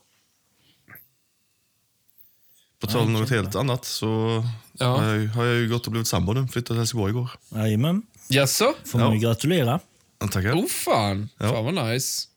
På 2.80 2.87
tal 2.87 3.01
om 3.03 3.12
något 3.12 3.30
helt 3.30 3.55
annat 3.55 3.84
så 3.84 4.43
Ja. 4.72 4.87
har, 4.87 5.05
jag, 5.14 5.28
har 5.28 5.45
jag 5.45 5.55
ju 5.57 5.68
gått 5.68 5.87
och 5.87 5.93
blivit 5.93 6.09
sambo 6.09 6.32
nu. 6.32 6.49
Flyttade 6.49 6.66
till 6.66 6.76
Helsingborg 6.76 7.11
igår. 7.11 7.30
Jajamän. 7.49 8.03
Jaså? 8.28 8.74
Får 8.84 8.99
man 8.99 9.12
ju 9.12 9.18
Ja. 9.18 9.28
gratulera. 9.28 9.80
Ja, 10.18 10.28
Tackar. 10.28 10.53
Oh 10.53 10.66
fan. 10.66 11.28
Ja. 11.39 11.53
Fan 11.53 11.64
vad 11.74 11.74
nice. 11.89 12.28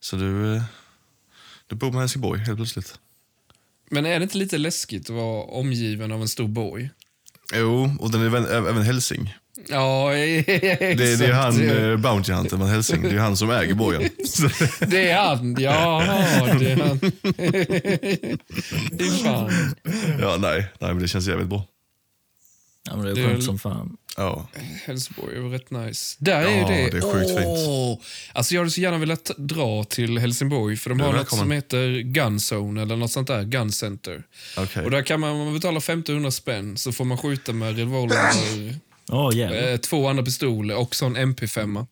Så 0.00 0.16
du, 0.16 0.54
eh, 0.54 0.62
du 1.66 1.76
bor 1.76 1.90
med 1.90 2.00
Helsingborg 2.00 2.40
helt 2.40 2.58
plötsligt? 2.58 2.98
Men 3.90 4.06
är 4.06 4.18
det 4.18 4.22
inte 4.22 4.38
lite 4.38 4.58
läskigt 4.58 5.10
att 5.10 5.16
vara 5.16 5.42
omgiven 5.42 6.12
av 6.12 6.20
en 6.22 6.28
stor 6.28 6.48
borg? 6.48 6.90
Jo, 7.54 7.96
och 8.00 8.10
den 8.10 8.20
är 8.22 8.26
även, 8.26 8.46
även 8.46 8.82
hälsing. 8.82 9.34
Ja, 9.68 10.14
exakt. 10.14 10.62
Det, 10.98 11.16
det 11.16 11.26
är 11.26 11.32
han, 11.32 11.68
eh, 11.70 11.96
Bounty 11.96 12.32
Hunter 12.32 12.56
med 12.56 12.68
hälsing. 12.68 13.02
Det 13.02 13.10
är 13.10 13.18
han 13.18 13.36
som 13.36 13.50
äger 13.50 13.74
borgen. 13.74 14.02
Det 14.80 15.10
är 15.10 15.16
han. 15.18 15.56
Ja, 15.60 16.02
det 16.58 16.70
är 16.72 16.76
han. 16.76 16.98
Det 18.92 19.04
är 19.04 19.24
fan. 19.24 19.50
ja, 20.20 20.36
nej, 20.38 20.72
nej, 20.78 20.94
men 20.94 20.98
det 20.98 21.08
känns 21.08 21.26
jävligt 21.26 21.48
bra. 21.48 21.64
Ja, 22.90 22.96
men 22.96 23.04
det 23.04 23.10
är 23.10 23.14
Det 23.14 23.20
är 23.20 23.24
skönt 23.24 23.36
väl- 23.38 23.42
som 23.46 23.58
fan. 23.58 23.96
Ja, 24.16 24.48
Helsingborg 24.84 25.36
är 25.36 25.40
rätt 25.40 25.70
nice. 25.70 26.16
Där 26.18 26.40
är 26.42 26.42
Ja, 26.42 26.50
ju 26.50 26.64
det. 26.84 26.90
det 26.90 26.96
är 27.06 27.12
sjukt 27.12 27.30
fint. 27.30 27.46
Åh! 27.68 27.98
Alltså 28.32 28.54
jag 28.54 28.60
hade 28.60 28.70
så 28.70 28.80
gärna 28.80 28.98
velat 28.98 29.30
dra 29.36 29.84
till 29.84 30.18
Helsingborg 30.18 30.76
för 30.76 30.90
de 30.90 31.00
är 31.00 31.04
har 31.04 31.12
något 31.12 31.28
som 31.30 31.50
heter 31.50 32.00
Gunzone 32.00 32.82
eller 32.82 32.96
något 32.96 33.10
sånt 33.12 33.28
där. 33.28 33.44
Gun 33.44 33.72
Center. 33.72 34.22
okej. 34.56 34.84
Och 34.84 34.90
där 34.90 35.02
kan 35.02 35.20
man, 35.20 35.30
om 35.30 35.38
man 35.44 35.54
betalar 35.54 35.78
1500 35.78 36.30
spänn 36.30 36.76
så 36.76 36.92
får 36.92 37.04
man 37.04 37.18
skjuta 37.18 37.52
med 37.52 37.76
revolver, 37.76 38.16
jävlar. 39.34 39.68
eh, 39.72 39.76
två 39.76 40.08
andra 40.08 40.22
pistoler 40.24 40.76
och 40.76 40.94
sån 40.94 41.16
MP5. 41.16 41.86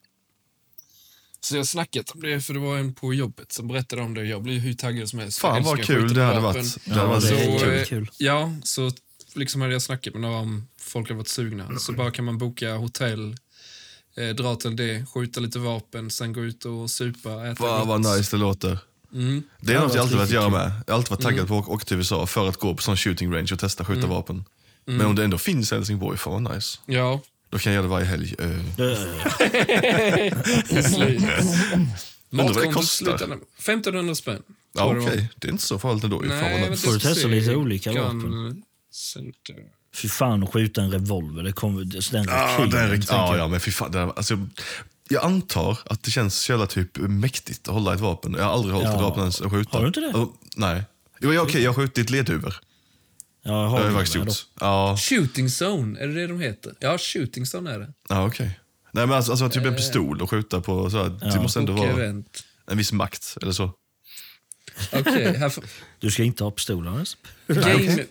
Så 1.40 1.55
jag 1.55 1.61
har 1.61 1.64
snackat 1.64 2.11
om 2.11 2.20
det 2.20 2.40
för 2.40 2.55
det 2.55 2.61
var 2.61 2.76
en 2.78 2.94
på 2.94 3.14
jobbet 3.14 3.53
som 3.53 3.68
berättade 3.68 4.03
om 4.03 4.14
det. 4.14 4.24
Jag 4.24 4.42
blir 4.42 4.59
hur 4.59 4.74
taggad 4.74 5.09
som 5.09 5.18
helst. 5.18 5.38
Fan 5.38 5.62
vad 5.62 5.84
kul 5.84 6.14
det 6.14 6.22
hade 6.22 6.40
varit. 6.40 6.74
Det 6.74 6.80
Ja, 6.90 6.94
hade 6.94 7.07
varit 7.09 7.24
är 7.24 7.59
Så, 7.59 7.64
kul. 7.64 7.78
eh, 7.78 7.84
kul. 7.84 8.11
Ja, 8.18 8.53
så 8.62 8.90
liksom 9.37 9.61
hade 9.61 9.72
jag 9.72 9.82
snackat 9.82 10.12
med 10.14 10.22
några 10.22 10.37
om 10.37 10.68
folk 10.80 11.09
hade 11.09 11.16
varit 11.18 11.28
sugna. 11.28 11.78
Så 11.78 11.93
bara 11.93 12.11
kan 12.11 12.24
man 12.24 12.39
boka 12.39 12.74
hotell, 12.74 13.37
eh, 14.16 14.28
dra 14.28 14.57
till 14.57 14.76
det, 14.76 15.07
skjuta 15.14 15.41
lite 15.41 15.59
vapen, 15.59 16.11
sen 16.11 16.32
gå 16.32 16.45
ut 16.45 16.64
och 16.64 16.91
supa, 16.91 17.47
äta 17.47 17.57
Fan 17.57 17.89
vad 17.89 18.01
nice 18.16 18.37
det 18.37 18.41
låter. 18.41 18.78
Mm. 19.14 19.43
Det 19.61 19.72
är 19.72 19.76
Ja, 19.76 19.82
något 19.82 19.95
jag 19.95 20.03
alltid 20.03 20.16
velat 20.16 20.30
göra 20.30 20.49
med. 20.49 20.72
Jag 20.87 20.93
har 20.95 20.99
alltid 20.99 21.11
varit 21.11 21.20
taggad 21.22 21.49
på 21.49 21.59
att 21.59 21.68
åka 21.68 21.84
till 21.84 21.97
USA 21.97 22.26
för 22.26 22.49
att 22.49 22.57
gå 22.57 22.74
på 22.74 22.82
sån 22.82 22.97
shooting 22.97 23.32
range 23.34 23.49
och 23.53 23.59
testa 23.59 23.84
skjuta 23.84 23.99
Mm. 23.99 24.11
vapen. 24.11 24.45
Men 24.84 25.07
om 25.07 25.14
det 25.14 25.24
ändå 25.24 25.39
finns 25.39 25.72
i 25.72 25.74
Helsingborg, 25.74 26.18
fan 26.18 26.45
vad 26.45 26.55
nice. 26.55 26.78
Ja, 26.87 27.20
Då 27.51 27.59
kan 27.59 27.72
jag 27.72 27.74
göra 27.74 27.82
det 27.82 27.89
varje 27.89 28.07
helg. 28.07 28.34
Eh, 28.39 28.49
slut. 30.82 31.22
vad 32.30 32.55
det 32.55 32.72
kostar. 32.72 32.82
slutade- 32.82 33.39
1500 33.59 34.14
spänn. 34.14 34.43
Ja, 34.72 34.84
okej. 34.84 34.99
det 35.01 35.07
var. 35.16 35.26
Det 35.37 35.49
är 35.49 35.53
inte 35.53 35.64
så 35.64 35.78
farligt 35.78 36.05
ändå. 36.05 36.22
Nej. 36.24 36.76
Får 36.76 36.93
du 36.93 36.99
testa 37.01 37.28
lite 37.28 37.55
olika 37.57 37.93
vapen? 37.93 38.62
Center. 38.97 39.57
Fy 39.94 40.09
fan 40.09 40.42
att 40.42 40.53
skjuta 40.53 40.82
en 40.82 40.90
revolver. 40.90 41.42
Det 41.42 41.53
kommer, 41.53 41.84
den 41.84 42.24
Ja, 42.28 42.66
det 42.70 42.78
är, 42.78 42.94
ja, 43.09 43.26
jag. 43.30 43.38
ja, 43.38 43.49
men 43.49 43.61
fy 43.61 43.70
fan. 43.70 43.92
Det 43.92 44.03
alltså, 44.03 44.38
jag 45.09 45.24
antar 45.24 45.78
att 45.84 46.03
det 46.03 46.11
känns 46.11 46.40
så 46.42 46.53
jävla 46.53 46.66
typ 46.66 46.97
mäktigt 46.99 47.68
att 47.68 47.74
hålla 47.74 47.94
ett 47.94 48.01
vapen. 48.01 48.34
Jag 48.38 48.44
har 48.44 48.51
aldrig 48.53 48.74
hållit 48.74 48.88
Ja. 48.88 48.94
ett 48.94 49.03
vapen 49.03 49.20
ens 49.20 49.40
och 49.40 49.51
skjuta. 49.53 49.76
Har 49.76 49.80
du 49.82 49.86
inte 49.88 50.01
det? 50.01 50.12
Och, 50.12 50.32
nej. 50.57 50.82
Jo, 51.20 51.32
ja, 51.32 51.40
okej, 51.42 51.62
jag 51.62 51.70
har 51.70 51.74
skjutit 51.74 52.11
ledhuvor. 52.11 52.55
Ja, 53.42 53.53
jag 53.53 53.62
Det 53.64 53.68
har 53.70 53.78
har 53.78 53.84
jag 53.84 53.92
faktiskt 53.94 54.16
gjort. 54.16 54.47
Ja, 54.61 54.97
Shooting 55.01 55.47
zone, 55.62 56.01
är 56.01 56.07
det 56.09 56.14
det 56.14 56.26
de 56.26 56.40
heter? 56.40 56.72
Ja, 56.80 56.99
shooting 56.99 57.44
zone 57.55 57.70
är 57.74 57.78
det. 57.78 57.92
ja 58.09 58.26
okej. 58.26 58.61
Nej, 58.92 59.07
men 59.07 59.16
alltså, 59.16 59.30
alltså 59.32 59.49
typ 59.49 59.62
en 59.62 59.68
Eh. 59.68 59.76
pistol 59.76 60.22
och 60.22 60.30
skjuta 60.30 60.61
på 60.61 60.90
så 60.90 61.03
här, 61.03 61.32
Det 61.34 61.40
måste 61.42 61.59
ändå 61.59 61.72
Och 61.72 61.78
vara 61.78 61.90
event. 61.92 62.44
en 62.70 62.78
viss 62.78 62.92
makt 62.92 63.36
eller 63.42 63.53
så. 63.53 63.72
Okej, 64.92 65.36
här 65.36 65.49
får... 65.49 65.62
då. 65.62 65.68
Du 65.99 66.11
ska 66.11 66.22
inte 66.24 66.44
ha 66.44 66.51
pistolen 66.51 66.92
ens. 66.94 67.16
Game... 67.47 68.05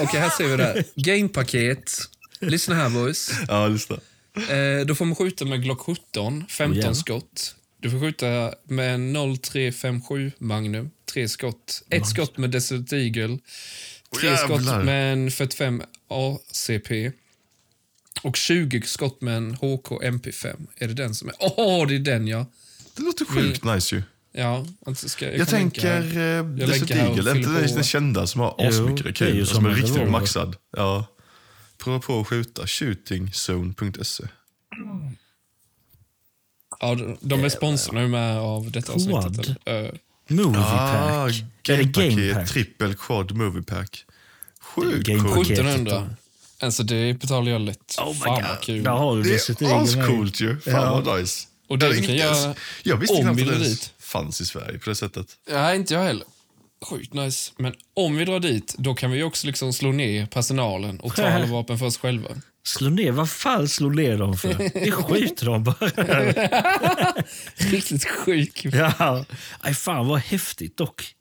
Okej, 0.00 0.20
här 0.20 0.30
ser 0.30 0.48
vi 0.48 0.56
det. 0.56 0.84
Gamepaket. 0.94 1.92
Lyssna 2.40 2.74
här 2.74 2.90
boys. 2.90 3.30
Ja, 3.48 3.68
lyssna. 3.68 3.96
Eh, 4.36 4.86
då 4.86 4.94
får 4.94 5.04
man 5.04 5.14
skjuta 5.16 5.44
med 5.44 5.62
Glock 5.62 5.80
17, 5.80 6.44
15 6.48 6.76
jävlar. 6.76 6.92
skott. 6.94 7.54
Du 7.80 7.90
får 7.90 8.00
skjuta 8.00 8.54
med 8.64 8.94
en 8.94 9.36
0357 9.42 10.32
Magnum, 10.38 10.90
tre 11.12 11.28
skott. 11.28 11.82
Ett 11.90 12.06
skott 12.06 12.38
med 12.38 12.50
Desert 12.50 12.92
Eagle, 12.92 13.38
tre 14.20 14.30
Åh, 14.30 14.36
skott 14.36 14.84
med 14.84 15.12
en 15.12 15.30
45 15.30 15.82
ACP 16.08 17.12
och 18.22 18.36
20 18.36 18.82
skott 18.82 19.20
med 19.20 19.36
en 19.36 19.54
HK 19.54 19.88
MP5. 20.02 20.66
Är 20.76 20.88
det 20.88 20.94
den 20.94 21.14
som 21.14 21.28
är... 21.28 21.34
Åh, 21.38 21.86
det 21.88 21.94
är 21.94 21.98
den 21.98 22.28
ja! 22.28 22.46
Det 22.96 23.02
låter 23.02 23.24
sjukt 23.24 23.64
nice 23.64 23.94
ju. 23.94 24.02
Ja, 24.32 24.66
alltså 24.86 25.08
ska, 25.08 25.24
jag, 25.24 25.38
Jag 25.38 25.48
tänker 25.48 25.96
eh, 26.38 26.44
Desert 26.44 26.90
Eagle, 26.90 27.30
är 27.30 27.36
inte 27.36 27.74
den, 27.74 27.84
kända 27.84 28.26
som 28.26 28.40
har 28.40 28.68
asmycket 28.68 29.18
det 29.18 29.42
och 29.42 29.48
som 29.48 29.56
som 29.56 29.66
är 29.66 29.70
riktigt 29.70 29.90
revolver. 29.96 30.10
maxad. 30.12 30.56
Ja. 30.76 31.06
Prova 31.78 31.98
på 31.98 32.20
att 32.20 32.26
skjuta. 32.28 32.66
Shootingzone.se. 32.66 34.24
Ja, 36.80 36.96
de, 37.20 37.44
är 37.44 37.48
sponsrade 37.48 38.08
med 38.08 38.38
av 38.38 38.70
detta 38.70 38.92
Quad. 38.92 39.14
avsnittet. 39.14 39.56
eller? 39.66 39.84
Eh, 39.84 39.90
Movie 40.28 40.60
Ah, 40.60 41.26
pack. 41.26 41.34
Det 41.62 41.84
game 41.84 42.34
pack? 42.34 42.48
trippel 42.50 42.94
quad 42.94 43.32
movie 43.36 43.62
pack. 43.62 44.04
Sjukt 44.60 45.06
Game 45.06 45.20
coolt. 45.22 45.34
paket. 45.34 45.58
1700. 45.58 46.10
Alltså 46.60 46.82
det 46.82 47.20
betalar 47.20 47.52
jag 47.52 47.60
lätt. 47.60 47.96
Oh 47.98 48.08
my 48.08 48.14
Fan 48.14 48.34
God. 48.40 48.48
vad 48.48 48.60
kul. 48.60 48.82
Där 48.82 48.90
har 48.90 49.16
du 49.16 49.22
Det 49.22 49.62
är 49.62 49.82
ascoolt 49.82 50.40
ju. 50.40 50.60
Fan 50.60 50.72
Ja. 50.74 51.00
vad 51.04 51.20
nice. 51.20 51.48
Och 51.68 51.78
det 51.78 51.86
är 51.86 51.90
vi 51.90 51.94
kan 51.96 52.04
inte 52.04 52.12
göra 52.14 52.54
Jag 52.82 52.96
visste 52.96 53.14
om 53.14 53.36
vi 53.36 53.42
det 53.44 53.58
dit. 53.58 53.92
Fanns 54.12 54.40
i 54.40 54.46
Sverige 54.46 54.78
på 54.78 54.90
det 54.90 54.96
sättet. 54.96 55.26
Nej, 55.50 55.76
inte 55.76 55.94
jag 55.94 56.02
heller. 56.02 56.26
Sjukt 56.90 57.14
nice. 57.14 57.52
Men 57.58 57.74
om 57.94 58.16
vi 58.16 58.24
drar 58.24 58.40
dit, 58.40 58.74
då 58.78 58.94
kan 58.94 59.10
vi 59.10 59.22
också 59.22 59.46
liksom 59.46 59.72
slå 59.72 59.92
ner 59.92 60.26
personalen 60.26 61.00
och 61.00 61.16
ta 61.16 61.22
alla 61.28 61.46
vapen 61.46 61.78
för 61.78 61.86
oss 61.86 61.96
själva. 61.98 62.28
Slå 62.64 62.90
ner? 62.90 63.12
Vad 63.12 63.30
fan 63.30 63.68
slå 63.68 63.88
ner 63.88 64.18
dem 64.18 64.36
för? 64.36 64.80
Vi 64.84 64.90
skjuter 64.90 65.46
dem 65.46 65.64
bara. 65.64 65.74
Riktigt 67.70 68.04
sjuk. 68.04 68.64
Ja. 68.64 69.24
Aj, 69.60 69.74
fan 69.74 70.06
vad 70.06 70.20
häftigt 70.20 70.76
dock. 70.76 71.14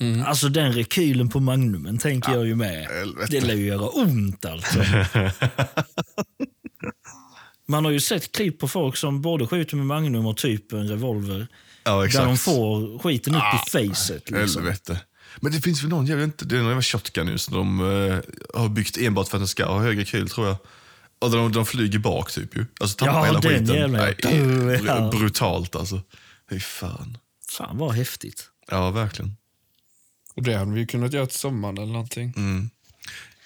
Mm. 0.00 0.22
Alltså 0.26 0.48
den 0.48 0.72
rekylen 0.72 1.28
på 1.28 1.40
Magnumen 1.40 1.98
tänker 1.98 2.32
jag 2.32 2.46
ju 2.46 2.54
med. 2.54 2.86
helvete. 2.86 3.26
Det 3.30 3.40
lär 3.40 3.54
ju 3.54 3.66
göra 3.66 3.88
ont 3.88 4.44
alltså. 4.44 4.78
Man 7.68 7.84
har 7.84 7.92
ju 7.92 8.00
sett 8.00 8.32
klipp 8.32 8.58
på 8.58 8.68
folk 8.68 8.96
som 8.96 9.22
både 9.22 9.46
skjuter 9.46 9.76
med 9.76 9.86
Magnum 9.86 10.26
och 10.26 10.36
typ 10.36 10.72
en 10.72 10.88
revolver. 10.88 11.46
Ja, 11.86 12.06
exakt. 12.06 12.22
Där 12.22 12.26
de 12.28 12.36
får 12.36 12.98
skiten 12.98 13.34
upp 13.34 13.42
i 13.42 13.70
facet. 13.70 14.30
Liksom. 14.30 14.62
Helvete. 14.62 15.00
Men 15.40 15.52
det 15.52 15.60
finns 15.60 15.82
väl 15.82 15.90
någon, 15.90 16.06
jag 16.06 16.16
vet 16.16 16.24
inte, 16.24 16.44
det 16.44 16.54
är 16.56 16.58
någon 16.58 16.68
jävla 16.68 16.82
shotgun 16.82 17.26
nu 17.26 17.38
som 17.38 17.54
de 17.54 17.80
eh, 17.80 18.18
har 18.60 18.68
byggt 18.68 18.96
enbart 18.98 19.28
för 19.28 19.36
att 19.36 19.40
den 19.40 19.48
ska 19.48 19.64
ha 19.66 19.78
högre 19.80 20.04
kyl 20.04 20.28
tror 20.28 20.46
jag. 20.46 20.56
Och 21.18 21.30
de, 21.30 21.52
de 21.52 21.66
flyger 21.66 21.98
bak 21.98 22.32
typ 22.32 22.56
ju. 22.56 22.66
Alltså 22.80 22.96
tappar 22.96 23.12
Ja, 23.18 23.24
hela 23.24 23.40
den 23.40 23.50
skiten. 23.50 23.74
jäveln, 23.76 23.94
ja. 23.94 24.00
Nej, 24.02 24.14
br- 24.78 24.86
Ja. 24.86 25.10
Brutalt 25.18 25.76
alltså. 25.76 26.00
Fy 26.50 26.60
fan. 26.60 27.18
Fan 27.50 27.78
vad 27.78 27.94
häftigt. 27.94 28.50
Ja, 28.70 28.90
verkligen. 28.90 29.36
Och 30.34 30.42
det 30.42 30.54
hade 30.56 30.72
vi 30.72 30.80
ju 30.80 30.86
kunnat 30.86 31.12
göra 31.12 31.26
till 31.26 31.38
sommaren 31.38 31.78
eller 31.78 31.92
någonting. 31.92 32.32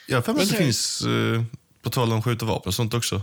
Jag 0.07 0.17
har 0.17 0.23
för 0.23 0.33
mig 0.33 0.39
Men 0.39 0.43
att 0.47 0.51
det 0.53 0.59
det- 0.59 0.65
finns, 0.65 1.03
eh, 1.03 1.43
på 1.83 1.91
tal 1.91 2.13
om 2.13 2.23
skjuta 2.23 2.47
vapen 2.47 2.69
och 2.69 2.75
sånt 2.75 2.95
också. 2.95 3.23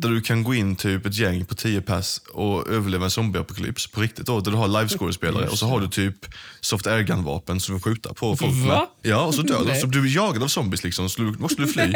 Där 0.00 0.08
du 0.08 0.20
kan 0.20 0.42
gå 0.42 0.54
in 0.54 0.76
typ 0.76 1.06
ett 1.06 1.14
gäng 1.14 1.44
på 1.44 1.54
10 1.54 1.80
pass 1.80 2.20
och 2.32 2.68
överleva 2.68 3.04
en 3.04 3.10
zombieapokalyps 3.10 3.86
på 3.86 4.00
riktigt. 4.00 4.26
Då, 4.26 4.40
där 4.40 4.50
du 4.50 4.56
har 4.56 4.68
live-skådespelare 4.68 5.48
och 5.48 5.58
så 5.58 5.66
har 5.66 5.80
du 5.80 5.88
typ 5.88 6.14
soft 6.60 6.86
air 6.86 7.00
gun-vapen 7.02 7.60
som 7.60 7.74
du 7.74 7.80
skjuta 7.80 8.14
på 8.14 8.36
folk 8.36 8.54
med. 8.56 8.66
Va? 8.68 8.90
Ja, 9.02 9.22
och 9.22 9.34
så 9.34 9.42
dör 9.42 9.64
du. 9.74 9.80
Så 9.80 9.86
du 9.86 10.00
är 10.06 10.16
jagad 10.16 10.42
av 10.42 10.48
zombies 10.48 10.84
liksom, 10.84 11.08
så 11.10 11.22
du 11.22 11.30
måste 11.38 11.62
du 11.62 11.68
fly. 11.68 11.92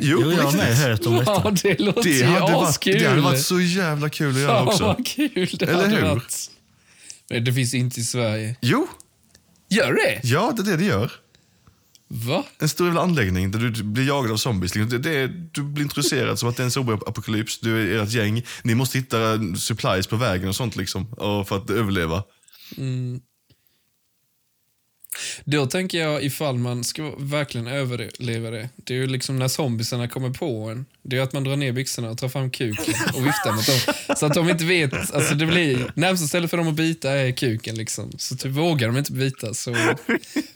Jo, 0.00 0.20
Jo, 0.22 0.32
jag 0.32 0.42
har 0.42 0.52
med 0.52 0.76
hört 0.76 1.06
om 1.06 1.14
detta. 1.16 1.32
Ja, 1.44 1.50
det 1.62 1.80
låter 1.80 2.02
Det 2.02 2.22
hade, 2.26 2.52
varit, 2.52 2.80
det 2.84 3.08
hade 3.08 3.20
varit 3.20 3.42
så 3.42 3.60
jävla 3.60 4.08
kul 4.08 4.34
att 4.34 4.40
göra 4.40 4.64
också. 4.64 4.84
vad 4.84 5.06
kul 5.06 5.48
det 5.52 5.62
Eller 5.62 5.74
hade 5.82 5.96
hur? 5.96 6.02
varit. 6.02 6.50
Nej, 7.30 7.40
det 7.40 7.52
finns 7.52 7.74
inte 7.74 8.00
i 8.00 8.04
Sverige. 8.04 8.56
Jo, 8.60 8.88
Gör 9.70 9.92
det? 9.92 10.20
ja 10.28 10.52
det 10.56 10.62
är 10.62 10.64
det 10.64 10.76
det 10.76 10.84
gör. 10.84 11.12
Va? 12.08 12.44
En 12.58 12.68
stor 12.68 12.86
jävla 12.86 13.02
anläggning 13.02 13.50
där 13.50 13.58
du 13.58 13.82
blir 13.82 14.06
jagad 14.06 14.32
av 14.32 14.36
zombies. 14.36 14.74
Liksom. 14.74 14.90
Det, 14.90 14.98
det 14.98 15.26
du 15.52 15.62
blir 15.62 15.84
introducerad 15.84 16.38
som 16.38 16.48
att 16.48 16.56
det 16.56 16.62
är 16.62 16.64
en 16.64 16.70
zombieapokalyps. 16.70 17.60
Du 17.60 17.96
är 17.96 18.02
ert 18.02 18.10
gäng. 18.10 18.42
Ni 18.62 18.74
måste 18.74 18.98
hitta 18.98 19.38
supplies 19.56 20.06
på 20.06 20.16
vägen 20.16 20.48
och 20.48 20.56
sånt 20.56 20.76
liksom, 20.76 21.06
för 21.48 21.56
att 21.56 21.70
överleva. 21.70 22.22
Då 25.44 25.66
tänker 25.66 25.98
jag 25.98 26.24
ifall 26.24 26.58
man 26.58 26.84
ska 26.84 27.14
verkligen 27.18 27.66
överleva 27.66 28.50
det. 28.50 28.68
Det 28.76 28.94
är 28.94 28.98
ju 28.98 29.06
liksom 29.06 29.38
när 29.38 29.48
zombiesarna 29.48 30.08
kommer 30.08 30.30
på 30.30 30.68
en. 30.68 30.86
Det 31.02 31.16
är 31.16 31.20
att 31.20 31.32
man 31.32 31.44
drar 31.44 31.56
ner 31.56 31.72
byxorna 31.72 32.10
och 32.10 32.18
tar 32.18 32.28
fram 32.28 32.50
kuken 32.50 32.94
och 33.14 33.26
viftar 33.26 33.52
mot 33.52 33.66
dem. 33.66 33.94
Så 34.16 34.26
att 34.26 34.34
de 34.34 34.48
inte 34.50 34.64
vet. 34.64 35.14
Alltså 35.14 35.34
det 35.34 35.46
blir 35.46 35.92
närmsta 35.94 36.26
stället 36.26 36.50
för 36.50 36.56
dem 36.56 36.68
att 36.68 36.74
bita 36.74 37.10
är 37.10 37.32
kuken 37.32 37.74
liksom. 37.74 38.12
Så 38.18 38.36
typ 38.36 38.52
vågar 38.52 38.88
de 38.88 38.96
inte 38.96 39.12
bita 39.12 39.54
så, 39.54 39.76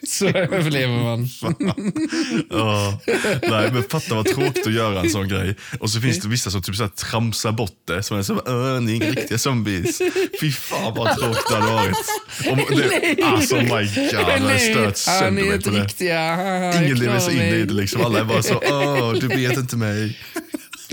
så 0.08 0.26
överlever 0.28 1.02
man. 1.02 1.28
Ja. 2.50 2.98
Nej, 3.42 3.72
men 3.72 3.82
fatta 3.82 4.14
vad 4.14 4.26
tråkigt 4.26 4.66
att 4.66 4.72
göra 4.72 5.00
en 5.00 5.10
sån 5.10 5.28
grej. 5.28 5.56
Och 5.80 5.90
så 5.90 6.00
finns 6.00 6.20
det 6.20 6.28
vissa 6.28 6.50
som 6.50 6.62
typ 6.62 6.76
så 6.76 6.82
här 6.82 6.90
tramsar 6.90 7.52
bort 7.52 7.76
det. 7.84 8.02
Som 8.02 8.18
är 8.18 8.22
som 8.22 8.40
öh, 8.46 8.80
ni 8.80 8.96
är 8.96 9.12
riktiga 9.12 9.38
zombies. 9.38 9.98
Fy 10.40 10.52
fan 10.52 10.94
vad 10.94 11.18
tråkigt 11.18 11.48
det 11.48 11.54
hade 11.54 11.72
varit. 11.72 11.96
Om 12.50 12.76
det, 12.76 13.22
alltså 13.24 13.56
my 13.56 13.62
god, 13.66 14.41
stört 14.58 14.76
nöt 14.76 14.84
han 15.06 15.18
sönder 15.18 15.42
är 15.42 15.46
mig 15.46 15.54
inte 15.56 15.70
på 15.70 15.76
det. 15.76 15.82
riktiga. 15.84 16.82
Ingen 16.84 16.98
lever 16.98 17.18
sig 17.20 17.34
in 17.34 17.42
i 17.54 17.64
det. 17.64 17.72
Liksom. 17.74 18.00
Alla 18.04 18.20
är 18.20 18.24
bara 18.24 18.42
så, 18.42 18.54
åh, 18.70 19.12
du 19.12 19.28
vet 19.28 19.56
inte 19.56 19.76
mig. 19.76 20.18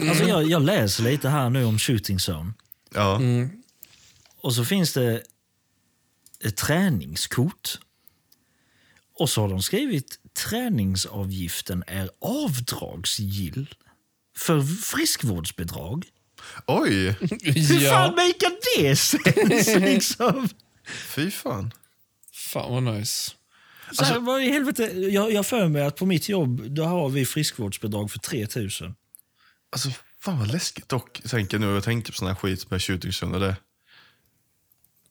Alltså 0.09 0.23
jag, 0.23 0.49
jag 0.49 0.61
läser 0.61 1.03
lite 1.03 1.29
här 1.29 1.49
nu 1.49 1.63
om 1.65 1.79
Shooting 1.79 2.17
Zone. 2.29 2.53
Ja, 2.93 3.15
Mm. 3.15 3.49
Och 4.41 4.55
så 4.55 4.65
finns 4.65 4.93
det 4.93 5.21
ett 6.43 6.55
träningskort. 6.57 7.77
Och 9.19 9.29
så 9.29 9.41
har 9.41 9.49
de 9.49 9.61
skrivit 9.61 10.19
träningsavgiften 10.49 11.83
är 11.87 12.09
avdragsgill 12.21 13.75
för 14.37 14.61
friskvårdsbidrag. 14.61 16.05
oj, 16.67 16.91
Hur 17.41 17.81
Ja, 17.81 17.91
fan 17.91 18.15
makar 18.15 18.51
det 18.77 18.95
sens? 18.95 19.75
liksom? 19.79 20.49
fy 21.15 21.31
fan. 21.31 21.73
fan 22.33 22.71
vad 22.73 22.83
nice. 22.95 23.31
Så 23.91 24.03
här, 24.03 24.19
vad 24.19 24.41
i 24.43 24.49
helvete? 24.49 24.83
Jag 24.83 25.31
jag 25.31 25.45
för 25.45 25.67
mig 25.67 25.83
att 25.83 25.95
på 25.95 26.05
mitt 26.05 26.29
jobb 26.29 26.71
då 26.71 26.83
har 26.83 27.09
vi 27.09 27.25
friskvårdsbidrag 27.25 28.11
för 28.11 28.19
3000. 28.19 28.95
Alltså, 29.71 29.89
fan 30.19 30.39
vad 30.39 30.51
läskigt 30.51 30.89
dock. 30.89 31.21
Tänker 31.29 31.59
nu, 31.59 31.65
jag 31.65 31.83
tänker 31.83 32.11
på 32.11 32.17
sån 32.17 32.27
här 32.27 32.35
skit 32.35 32.71
med 32.71 32.81
och 33.33 33.39
det. 33.39 33.55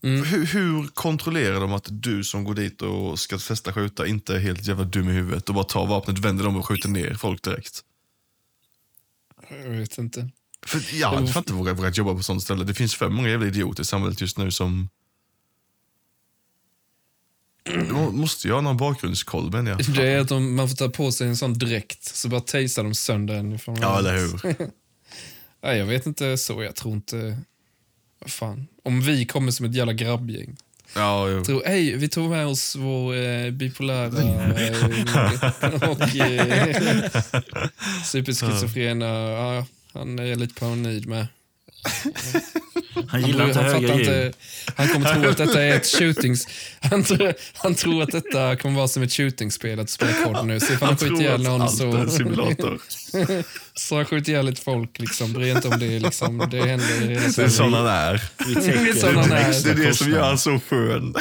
Hur, 0.02 0.46
hur 0.46 0.86
kontrollerar 0.86 1.60
de 1.60 1.72
att 1.72 1.86
du 1.90 2.24
som 2.24 2.44
går 2.44 2.54
dit 2.54 2.82
och 2.82 3.18
ska 3.18 3.38
testa 3.38 3.72
skjuta 3.72 4.06
inte 4.06 4.34
är 4.34 4.38
helt 4.38 4.66
jävla 4.66 4.84
dum 4.84 5.08
i 5.08 5.12
huvudet 5.12 5.48
och 5.48 5.54
bara 5.54 5.64
tar 5.64 5.86
vapnet, 5.86 6.18
vänder 6.18 6.44
dem 6.44 6.56
och 6.56 6.66
skjuter 6.66 6.88
ner 6.88 7.14
folk 7.14 7.42
direkt? 7.42 7.84
Jag 9.50 9.70
vet 9.70 9.98
inte. 9.98 10.30
För 10.66 10.94
jag 10.94 11.08
hade 11.08 11.26
fan 11.26 11.40
inte 11.40 11.52
vågat, 11.52 11.78
vågat 11.78 11.96
jobba 11.96 12.14
på 12.14 12.22
sånt 12.22 12.42
ställe. 12.42 12.64
Det 12.64 12.74
finns 12.74 12.94
för 12.94 13.08
många 13.08 13.28
jävla 13.28 13.46
idioter 13.46 13.82
i 13.82 13.86
samhället 13.86 14.20
just 14.20 14.38
nu 14.38 14.50
som... 14.50 14.88
De 17.74 18.16
måste 18.16 18.48
ju 18.48 18.54
ha 18.54 18.60
någon 18.60 18.76
bakgrundskoll 18.76 19.52
menar 19.52 19.70
jag. 19.70 19.94
Det 19.94 20.12
är 20.12 20.20
att 20.20 20.28
de, 20.28 20.56
man 20.56 20.68
får 20.68 20.76
ta 20.76 20.88
på 20.88 21.12
sig 21.12 21.28
en 21.28 21.36
sån 21.36 21.58
dräkt, 21.58 22.04
så 22.04 22.28
bara 22.28 22.40
tasar 22.40 22.84
de 22.84 22.94
sönder 22.94 23.34
en. 23.34 23.58
Ja, 23.66 23.98
eller 23.98 24.16
hur? 24.16 24.40
Nej, 25.62 25.78
jag 25.78 25.86
vet 25.86 26.06
inte 26.06 26.38
så. 26.38 26.62
Jag 26.62 26.74
tror 26.74 26.94
inte... 26.94 27.38
Vad 28.20 28.30
fan. 28.30 28.66
Om 28.82 29.00
vi 29.00 29.26
kommer 29.26 29.50
som 29.50 29.66
ett 29.66 29.74
jävla 29.74 29.92
grabbgäng. 29.92 30.56
Ja, 30.94 31.28
jo. 31.28 31.44
Tror, 31.44 31.62
hej, 31.66 31.96
vi 31.96 32.08
tog 32.08 32.30
med 32.30 32.46
oss 32.46 32.76
vår 32.76 33.16
eh, 33.16 33.50
bipolära 33.50 34.06
eh, 34.06 35.90
och 35.90 36.16
eh, 36.16 37.10
superschizofrena. 38.04 39.06
Ja, 39.06 39.66
han 39.92 40.18
är 40.18 40.36
lite 40.36 40.60
paranoid 40.60 41.06
med. 41.06 41.26
Han 43.08 43.22
gillar 43.22 43.48
inte 43.48 43.60
han, 43.60 43.74
höga 43.74 43.94
ljud. 43.94 44.34
han 44.76 44.88
kommer 44.88 45.14
tro 45.14 45.30
att 45.30 45.36
detta 45.36 45.62
är 45.62 45.76
ett 45.76 45.86
shootings... 45.86 46.46
Han, 46.80 47.04
tror- 47.04 47.34
han 47.54 47.74
tror 47.74 48.02
att 48.02 48.10
detta 48.10 48.56
kommer 48.56 48.76
vara 48.76 48.88
som 48.88 49.02
ett 49.02 49.12
shootingspel, 49.12 49.80
att 49.80 49.90
spela 49.90 50.12
kod 50.12 50.46
nu. 50.46 50.60
Så 50.60 50.72
han, 50.72 50.88
Han 50.88 50.96
skjuter 50.96 51.20
ihjäl 51.20 51.42
någon 51.42 51.68
så... 51.68 52.08
simulator. 52.08 52.80
så 53.74 53.96
han 53.96 54.04
skjuter 54.04 54.32
ihjäl 54.32 54.46
lite 54.46 54.62
folk. 54.62 54.98
Liksom. 54.98 55.32
Bry 55.32 55.50
inte 55.50 55.68
om 55.68 55.78
det. 55.78 55.98
Liksom. 55.98 56.38
Det 56.50 56.66
händer 56.66 57.00
hela 57.00 57.20
Det 57.20 57.42
är 57.42 57.48
sån 57.48 57.72
han 57.72 57.86
är. 57.86 58.22
Det 58.36 58.44
är 58.44 59.12
han 59.14 59.28
täcker 59.28 59.36
är. 59.36 59.64
Det 59.64 59.70
är 59.70 59.86
det 59.86 59.94
som 59.94 60.10
gör 60.10 60.22
han 60.22 60.38
så 60.38 60.60
skön. 60.70 61.14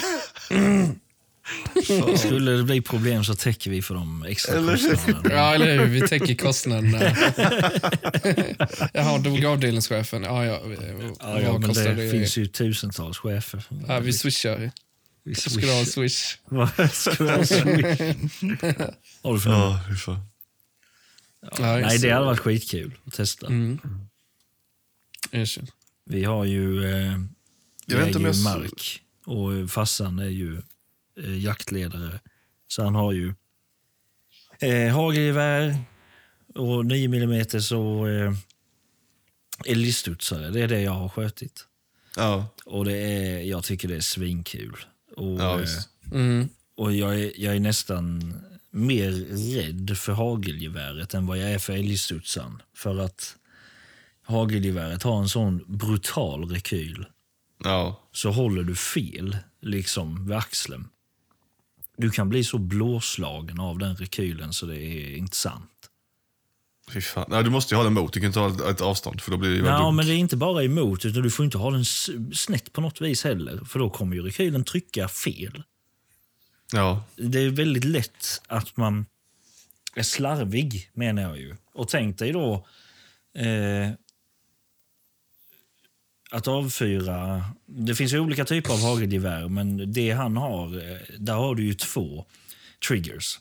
Skulle 2.18 2.52
det 2.52 2.64
bli 2.64 2.82
problem 2.82 3.24
så 3.24 3.36
täcker 3.36 3.72
vi 3.72 3.82
för 3.82 3.96
de 3.96 4.24
extra 4.24 4.56
Eller 4.56 4.78
kostnaderna. 4.78 5.36
Ja, 5.36 5.56
eller 5.56 5.78
hur? 5.78 5.86
Vi 5.86 6.02
täcker 6.02 6.36
kostnaderna. 6.36 7.02
Jaha, 8.94 9.18
dog 9.18 9.46
avdelningschefen. 9.46 10.24
Ja, 10.24 10.46
ja. 10.46 10.62
Ja, 11.20 11.42
ja, 11.42 11.58
men 11.58 11.74
det, 11.74 11.94
det? 11.94 12.12
finns 12.12 12.38
ju 12.38 12.46
tusentals 12.46 13.18
chefer. 13.18 13.64
Ja, 13.88 14.00
vi 14.00 14.14
swishar. 14.14 14.72
Vi 15.24 15.36
Ska 15.36 15.60
du 15.60 15.72
ha 15.72 15.80
en 15.80 15.86
swish? 15.86 16.38
Ska 16.92 17.24
du 17.24 17.30
ha 17.30 17.46
swish? 17.46 18.06
Har 19.22 19.34
du 19.34 19.40
för? 19.40 19.50
Ja. 19.50 19.82
Ja, 21.42 21.78
Nej, 21.78 22.00
det 22.00 22.10
hade 22.10 22.26
varit 22.26 22.40
skitkul 22.40 22.98
att 23.06 23.14
testa. 23.14 23.48
Mm. 23.48 23.80
Vi 26.06 26.24
har 26.24 26.46
ju, 26.46 26.86
eh, 26.86 27.20
Jag 27.86 27.98
vet 27.98 28.08
inte 28.08 28.20
ju 28.20 28.26
jag 28.26 28.44
mark 28.44 29.02
och 29.26 29.72
farsan 29.72 30.20
är 30.20 30.30
ju 30.30 30.62
eh, 31.18 31.44
jaktledare. 31.44 32.20
Så 32.68 32.84
han 32.84 32.96
har 32.96 33.12
ju 33.12 33.34
eh, 34.60 34.94
hagelgevär 34.94 35.78
och 36.56 36.86
9 36.86 37.06
mm 37.06 37.46
och 37.74 38.10
eh, 38.10 38.34
älgstudsare. 39.66 40.50
Det 40.50 40.62
är 40.62 40.68
det 40.68 40.82
jag 40.82 40.92
har 40.92 41.10
skjutit. 41.10 41.68
Ja, 42.16 42.48
Och 42.66 42.86
det 42.86 42.98
är, 42.98 43.42
jag 43.42 43.64
tycker 43.64 43.88
det 43.88 43.96
är 43.96 44.02
svinkul. 44.02 44.78
Och, 45.16 45.42
ja 45.42 45.62
eh. 45.62 45.68
Mm. 46.12 46.50
och 46.76 46.94
jag, 46.94 47.20
är, 47.20 47.32
jag 47.36 47.56
är 47.56 47.60
nästan 47.60 48.34
mer 48.72 49.12
rädd 49.56 49.98
för 49.98 50.14
hagelgeväret 50.14 51.14
än 51.14 51.26
vad 51.28 51.38
jag 51.38 51.52
är 51.52 51.60
för 51.60 51.74
älgstudsaren. 51.74 52.62
För 52.76 52.98
att 52.98 53.36
hagelgeväret 54.24 55.04
har 55.04 55.20
en 55.20 55.30
sån 55.30 55.64
brutal 55.68 56.50
rekyl. 56.50 57.06
Ja. 57.64 58.10
Så 58.12 58.32
håller 58.32 58.64
du 58.64 58.76
fel 58.76 59.38
liksom 59.62 60.28
vid 60.28 60.38
axeln. 60.38 60.88
Du 61.98 62.12
kan 62.12 62.30
bli 62.30 62.44
så 62.44 62.58
blåslagen 62.58 63.60
av 63.60 63.78
den 63.80 63.96
rekylen 63.96 64.54
så 64.54 64.66
det 64.66 64.82
är 64.82 65.18
inte 65.18 65.36
sant. 65.38 65.72
Fy 66.94 67.02
fan. 67.02 67.26
Nej, 67.30 67.44
du 67.44 67.50
måste 67.50 67.74
ju 67.74 67.78
ha 67.78 67.84
den 67.84 67.94
emot. 67.98 68.14
Du 68.14 68.20
kan 68.20 68.28
inte 68.28 68.40
ha 68.40 68.70
ett- 68.72 68.82
avstånd 68.82 69.22
för 69.22 69.32
då 69.32 69.38
blir 69.38 69.50
det 69.50 69.58
dumt. 69.62 69.92
men 69.96 70.06
det 70.06 70.14
är 70.14 70.18
inte 70.18 70.38
bara 70.38 70.64
emot, 70.64 71.06
utan 71.06 71.24
du 71.24 71.30
får 71.32 71.46
inte 71.46 71.58
ha 71.58 71.72
den 71.72 71.86
snett 72.34 72.74
på 72.74 72.82
något 72.82 73.02
vis 73.02 73.24
heller. 73.24 73.58
För 73.66 73.80
då 73.80 73.90
kommer 73.90 74.16
ju 74.16 74.22
rekylen 74.22 74.64
trycka 74.64 75.08
fel. 75.08 75.64
Ja. 76.74 77.04
det 77.16 77.40
är 77.40 77.50
väldigt 77.50 77.84
lätt 77.84 78.42
att 78.48 78.78
man 78.78 79.06
är 79.96 80.04
slarvig, 80.04 80.90
menar 80.94 81.22
jag 81.22 81.38
ju. 81.38 81.56
Och 81.74 81.88
tänk 81.88 82.18
dig 82.20 82.32
då 82.32 82.68
eh, 83.38 83.92
att 86.32 86.48
avfyra... 86.48 87.46
Det 87.66 87.96
finns 87.96 88.14
ju 88.14 88.20
olika 88.20 88.46
typer 88.46 88.74
av 88.74 88.82
hagelgevär, 88.82 89.48
men 89.48 89.94
det 89.94 90.12
han 90.12 90.38
har, 90.38 90.92
eh, 90.92 90.98
där 91.20 91.34
har 91.34 91.56
du 91.56 91.64
ju 91.66 91.74
två 91.74 92.26
triggers. 92.88 93.40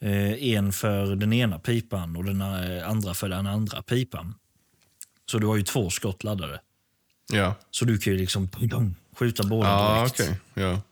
Eh, 0.00 0.32
en 0.44 0.72
för 0.72 1.16
den 1.16 1.32
ena 1.32 1.58
pipan 1.58 2.16
och 2.16 2.24
den 2.24 2.40
eh, 2.40 2.88
andra 2.88 3.14
för 3.14 3.28
den 3.28 3.46
andra 3.46 3.82
pipan. 3.82 4.34
Så 5.30 5.38
du 5.38 5.46
har 5.46 5.56
ju 5.56 5.62
två 5.62 5.90
skott 5.90 6.24
laddade. 6.24 6.60
Ja, 7.32 7.54
Så 7.70 7.84
du 7.84 7.98
kan 7.98 8.12
ju 8.12 8.18
liksom 8.18 8.48
skjuta 9.16 9.42
båda 9.46 9.68
ja 9.68 9.98
direkt. 9.98 10.20
okej. 10.20 10.40
Ja. 10.54 10.82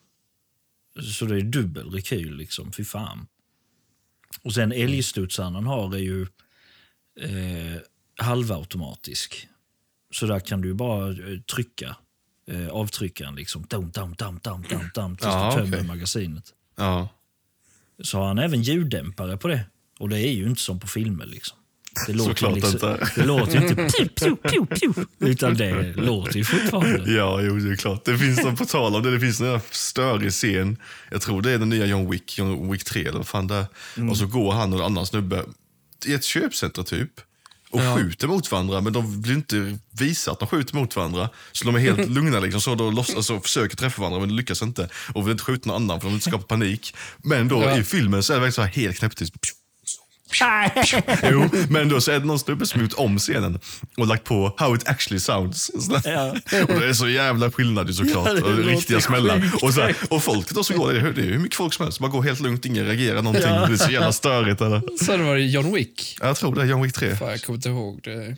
Så 1.02 1.24
det 1.24 1.36
är 1.36 1.40
dubbel 1.40 1.90
rekyl, 1.90 2.36
liksom. 2.36 2.72
Fy 2.72 2.84
fan. 2.84 3.26
Och 4.42 4.54
sen 4.54 4.72
älgstudsaren 4.72 5.54
han 5.54 5.66
har 5.66 5.94
är 5.94 5.98
ju 5.98 6.22
eh, 7.20 7.80
halvautomatisk. 8.16 9.48
Så 10.14 10.26
där 10.26 10.40
kan 10.40 10.60
du 10.60 10.74
bara 10.74 11.08
eh, 11.08 11.40
trycka 11.54 11.96
eh, 12.50 12.68
avtryckaren 12.68 13.34
liksom. 13.34 13.66
Dum, 13.68 13.90
dum, 13.90 14.14
dum, 14.18 14.40
dum, 14.42 14.62
dum, 14.70 14.90
dum, 14.94 15.16
tills 15.16 15.26
Ja, 15.26 15.50
du 15.56 15.62
tömmer 15.62 15.76
okej. 15.76 15.86
magasinet. 15.88 16.44
Ja. 16.76 17.08
Så 18.02 18.18
har 18.18 18.26
han 18.26 18.38
även 18.38 18.62
ljuddämpare 18.62 19.36
på 19.36 19.48
det. 19.48 19.60
Och 19.98 20.08
det 20.08 20.18
är 20.18 20.32
ju 20.32 20.46
inte 20.46 20.60
som 20.62 20.80
på 20.80 20.86
filmer 20.86 21.26
liksom. 21.26 21.56
Det 22.06 22.12
låter, 22.12 22.30
Såklart 22.30 22.54
liksom, 22.54 22.72
inte. 22.72 23.10
det 23.16 23.24
låter 23.26 23.52
ju 23.60 23.68
inte 23.68 23.74
pew, 23.74 24.10
pew, 24.14 24.36
pew, 24.50 24.66
pew, 24.80 25.06
utan 25.18 25.54
det 25.54 25.96
låter 25.96 26.36
ju 26.36 26.44
fortfarande. 26.44 27.12
Ja, 27.12 27.40
jo, 27.42 27.56
det 27.58 27.72
är 27.72 27.76
klart. 27.76 28.04
Det 28.04 28.18
finns 28.18 28.58
på 28.58 28.64
tal 28.64 28.94
om 28.96 29.02
det, 29.02 29.10
det 29.10 29.20
finns 29.20 29.40
en 29.40 29.60
störig 29.70 30.30
scen. 30.32 30.76
Jag 31.10 31.20
tror 31.20 31.42
det 31.42 31.50
är 31.52 31.58
den 31.58 31.68
nya 31.68 31.86
John 31.86 32.10
Wick, 32.10 32.38
John 32.38 32.70
Wick 32.72 32.84
3 32.84 33.00
eller 33.00 33.18
vad 33.18 33.26
fan 33.26 33.46
det 33.46 33.54
är. 33.54 33.66
Mm. 33.96 34.10
Och 34.10 34.16
så 34.16 34.26
går 34.26 34.52
han 34.52 34.72
och 34.72 34.78
en 34.78 34.84
annan 34.84 35.06
snubbe 35.06 35.44
i 36.06 36.14
ett 36.14 36.24
köpcenter 36.24 36.82
typ. 36.82 37.10
Och 37.70 37.80
skjuter 37.96 38.26
mot 38.26 38.50
varandra, 38.52 38.80
men 38.80 38.92
de 38.92 39.22
vill 39.22 39.32
inte 39.32 39.78
visa 39.98 40.32
att 40.32 40.38
de 40.38 40.48
skjuter 40.48 40.74
mot 40.76 40.96
varandra. 40.96 41.28
Så 41.52 41.64
de 41.64 41.74
är 41.74 41.78
helt 41.78 42.08
lugna 42.16 42.40
liksom, 42.40 42.60
så 42.60 42.74
då 42.74 42.90
låtsas, 42.90 43.16
alltså, 43.16 43.40
försöker 43.40 43.76
träffa 43.76 44.00
varandra 44.02 44.20
men 44.20 44.36
lyckas 44.36 44.62
inte. 44.62 44.88
Och 45.14 45.26
vill 45.26 45.32
inte 45.32 45.44
skjuta 45.44 45.68
någon 45.68 45.82
annan 45.82 46.00
för 46.00 46.06
de 46.06 46.08
vill 46.08 46.16
inte 46.16 46.30
skapa 46.30 46.44
panik. 46.44 46.94
Men 47.18 47.48
då 47.48 47.62
Ja. 47.62 47.78
i 47.78 47.84
filmen 47.84 48.22
så 48.22 48.32
är 48.32 48.36
det 48.36 48.40
verkligen 48.40 48.52
så 48.52 48.62
här 48.62 48.82
helt 48.84 48.98
knäpptyst. 48.98 49.34
Jo, 51.30 51.48
men 51.68 51.88
då 51.88 52.00
så 52.00 52.10
är 52.10 52.20
det 52.20 52.26
någon 52.26 52.38
snubbe 52.38 52.66
som 52.66 52.80
gjort 52.82 52.92
om 52.96 53.18
scenen 53.18 53.60
och 53.96 54.06
lagt 54.06 54.24
på 54.24 54.54
how 54.58 54.76
it 54.76 54.88
actually 54.88 55.20
sounds. 55.20 55.70
Ja. 56.04 56.30
Och 56.68 56.80
det 56.80 56.86
är 56.88 56.92
så 56.92 57.08
jävla 57.08 57.50
skillnad 57.50 57.88
ju 57.88 57.94
såklart. 57.94 58.28
Ja, 58.40 58.44
och 58.44 58.56
riktiga 58.58 59.00
smällar. 59.00 59.50
Och, 59.62 59.74
så 59.74 59.80
här, 59.80 59.96
och 60.10 60.22
folket 60.22 60.54
då 60.54 60.64
som 60.64 60.76
går, 60.76 60.92
det 60.92 61.00
är, 61.00 61.12
det 61.12 61.20
är 61.20 61.24
hur 61.24 61.38
mycket 61.38 61.56
folk 61.56 61.74
som 61.74 61.84
helst. 61.86 62.00
Man 62.00 62.10
går 62.10 62.22
helt 62.22 62.40
lugnt, 62.40 62.64
ingen 62.66 62.86
reagerar 62.86 63.22
någonting. 63.22 63.48
Ja. 63.48 63.66
Det 63.66 63.72
är 63.72 63.76
så 63.76 63.90
jävla 63.90 64.12
störigt. 64.12 64.60
Eller? 64.60 64.82
Så 65.04 65.16
det 65.16 65.22
var 65.22 65.34
det 65.34 65.42
John 65.42 65.74
Wick. 65.74 66.16
Jag 66.20 66.36
tror 66.36 66.54
det 66.54 66.62
är 66.62 66.66
John 66.66 66.82
Wick 66.82 66.94
3. 66.94 67.16
Fan, 67.16 67.30
jag 67.30 67.42
kommer 67.42 67.56
inte 67.56 67.68
ihåg 67.68 68.00
det. 68.02 68.36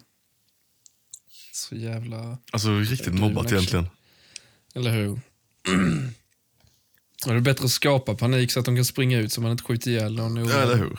Så 1.52 1.74
jävla... 1.74 2.38
Alltså 2.52 2.78
riktigt 2.78 3.14
mobbat 3.14 3.52
egentligen. 3.52 3.88
Eller 4.74 4.90
hur? 4.90 5.20
Det 7.24 7.30
är 7.30 7.40
bättre 7.40 7.64
att 7.64 7.70
skapa 7.70 8.14
panik 8.14 8.52
så 8.52 8.60
att 8.60 8.66
de 8.66 8.76
kan 8.76 8.84
springa 8.84 9.18
ut 9.18 9.32
så 9.32 9.40
man 9.40 9.50
inte 9.50 9.64
skjuter 9.64 9.90
ihjäl 9.90 10.14
någon. 10.14 10.36
eller 10.38 10.76
hur? 10.76 10.98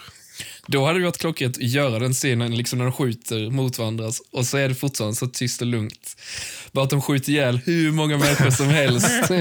Då 0.67 0.85
hade 0.85 0.99
det 0.99 1.05
varit 1.05 1.17
klockrent 1.17 1.57
att 1.57 1.63
göra 1.63 1.99
den 1.99 2.13
scenen 2.13 2.55
liksom 2.55 2.79
när 2.79 2.85
de 2.85 2.91
skjuter 2.93 3.49
mot 3.49 3.77
varandra 3.77 4.11
och 4.31 4.45
så 4.45 4.57
är 4.57 4.69
det 4.69 4.75
fortfarande 4.75 5.15
så 5.15 5.27
tyst 5.27 5.61
och 5.61 5.67
lugnt. 5.67 6.17
Bara 6.71 6.83
att 6.83 6.89
de 6.89 7.01
skjuter 7.01 7.31
ihjäl 7.31 7.57
hur 7.57 7.91
många 7.91 8.17
människor 8.17 8.49
som 8.49 8.67
helst. 8.67 9.07
Det 9.27 9.35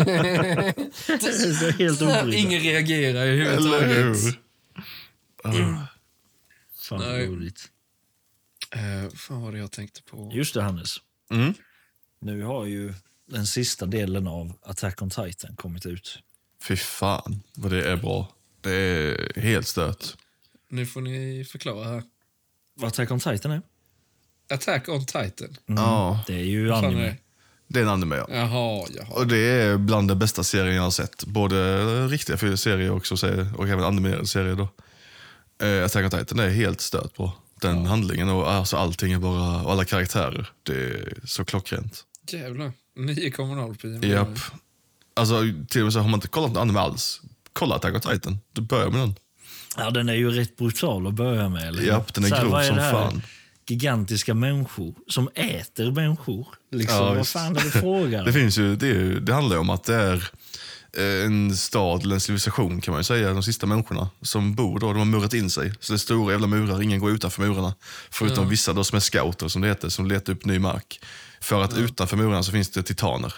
är 1.68 1.78
helt 1.78 2.02
obrydda. 2.02 2.34
Ingen 2.34 2.60
reagerar 2.60 3.26
överhuvudtaget. 3.26 3.96
hur? 5.44 5.72
Fan 6.88 7.00
Nej. 7.00 7.26
vad 7.26 7.36
roligt. 7.36 7.68
Uh, 8.76 9.10
fan 9.14 9.42
var 9.42 9.52
det 9.52 9.58
jag 9.58 9.70
tänkte 9.70 10.02
på? 10.02 10.30
Just 10.34 10.54
det, 10.54 10.62
Hannes. 10.62 10.96
Mm. 11.30 11.54
Nu 12.20 12.42
har 12.42 12.66
ju 12.66 12.94
den 13.30 13.46
sista 13.46 13.86
delen 13.86 14.26
av 14.26 14.52
Attack 14.62 15.02
on 15.02 15.10
Titan 15.10 15.56
kommit 15.56 15.86
ut. 15.86 16.18
Fy 16.68 16.76
fan 16.76 17.42
vad 17.54 17.72
det 17.72 17.90
är 17.90 17.96
bra. 17.96 18.28
Det 18.60 18.74
är 18.74 19.40
helt 19.40 19.66
stört. 19.66 20.16
Nu 20.72 20.86
får 20.86 21.00
ni 21.00 21.44
förklara 21.52 21.84
här. 21.88 22.02
Vad 22.74 22.88
Attack 22.88 23.10
on 23.10 23.20
Titan 23.20 23.50
är? 23.52 23.62
Attack 24.54 24.88
on 24.88 25.06
Titan. 25.06 25.56
Ja, 25.66 26.24
Det 26.26 26.34
är 26.34 26.44
ju 26.44 26.68
är 26.68 26.72
anime. 26.72 27.00
det? 27.02 27.16
det 27.68 27.78
är 27.78 27.82
en 27.82 27.88
anime 27.88 28.16
ja. 28.16 28.26
Jaha, 28.30 28.86
jaha. 28.96 29.06
Och 29.10 29.26
det 29.26 29.36
är 29.38 29.76
bland 29.76 30.08
de 30.08 30.18
bästa 30.18 30.44
serierna 30.44 30.74
jag 30.76 30.82
har 30.82 30.90
sett. 30.90 31.24
Både 31.24 32.06
riktiga 32.06 32.56
serier 32.56 32.90
också, 32.90 33.16
se- 33.16 33.46
och 33.56 33.68
även 33.68 33.84
animerade 33.84 34.26
serier. 34.26 34.54
Då. 34.56 34.68
Eh, 35.66 35.84
Attack 35.84 36.04
on 36.04 36.18
Titan 36.20 36.38
är 36.38 36.48
helt 36.48 36.80
stört 36.80 37.14
på 37.14 37.32
den 37.60 37.86
handlingen 37.86 38.28
och 38.28 38.50
alltså 38.50 38.76
allting 38.76 39.12
är 39.12 39.18
bara, 39.18 39.62
och 39.62 39.72
alla 39.72 39.84
karaktärer. 39.84 40.50
Det 40.62 40.74
är 40.74 41.14
så 41.24 41.44
klockrent. 41.44 42.04
Jävlar. 42.30 42.72
9,0 42.98 43.74
på 43.80 43.86
IMDb. 43.86 44.04
Japp. 44.04 44.38
Alltså 45.14 45.40
till 45.68 45.80
och 45.80 45.84
med 45.86 45.92
så 45.92 45.98
har 46.00 46.08
man 46.08 46.14
inte 46.18 46.28
kollat 46.28 46.56
anime 46.56 46.80
alls, 46.80 47.20
kolla 47.52 47.74
Attack 47.74 47.94
on 47.94 48.00
Titan. 48.00 48.38
Du 48.52 48.62
börjar 48.62 48.90
med 48.90 49.00
den. 49.00 49.14
Ja, 49.76 49.90
den 49.90 50.08
är 50.08 50.14
ju 50.14 50.30
rätt 50.30 50.56
brutal 50.56 51.06
att 51.06 51.14
börja 51.14 51.48
med. 51.48 51.68
Eller? 51.68 51.82
Japp, 51.82 52.14
den 52.14 52.24
är 52.24 52.42
grov 52.42 52.62
som 52.62 52.76
fan. 52.76 53.22
Gigantiska 53.66 54.34
människor 54.34 54.94
som 55.08 55.28
äter 55.34 55.90
människor. 55.92 56.46
Liksom, 56.72 56.96
Ja, 56.96 57.14
vad 57.14 57.28
fan 57.28 57.56
är 57.56 57.60
det 57.64 57.70
frågan 57.70 58.24
Det, 58.24 58.32
finns 58.32 58.58
ju, 58.58 58.76
det, 58.76 58.86
är 58.86 58.94
ju, 58.94 59.20
det 59.20 59.34
handlar 59.34 59.56
ju 59.56 59.60
om 59.60 59.70
att 59.70 59.84
det 59.84 59.94
är 59.94 60.30
eh, 60.96 61.24
en 61.26 61.56
stad 61.56 62.02
eller 62.02 62.14
en 62.14 62.20
civilisation 62.20 62.80
kan 62.80 62.92
man 62.92 63.00
ju 63.00 63.04
säga, 63.04 63.32
de 63.32 63.42
sista 63.42 63.66
människorna 63.66 64.08
som 64.22 64.54
bor 64.54 64.78
då. 64.80 64.88
De 64.92 64.98
har 64.98 65.04
murat 65.04 65.34
in 65.34 65.50
sig. 65.50 65.72
Så 65.80 65.92
det 65.92 65.96
är 65.96 65.98
stora 65.98 66.32
jävla 66.32 66.46
murar, 66.46 66.82
ingen 66.82 67.00
går 67.00 67.10
utanför 67.10 67.42
murarna. 67.42 67.74
Förutom 68.10 68.48
vissa 68.48 68.72
då 68.72 68.84
som 68.84 68.96
är 68.96 69.00
scouter 69.00 69.48
som 69.48 69.62
det 69.62 69.68
heter, 69.68 69.88
som 69.88 70.06
letar 70.06 70.32
upp 70.32 70.44
ny 70.44 70.58
mark. 70.58 71.00
För 71.40 71.62
att 71.64 71.78
utanför 71.78 72.16
murarna 72.16 72.42
så 72.42 72.52
finns 72.52 72.70
det 72.70 72.82
titaner. 72.82 73.34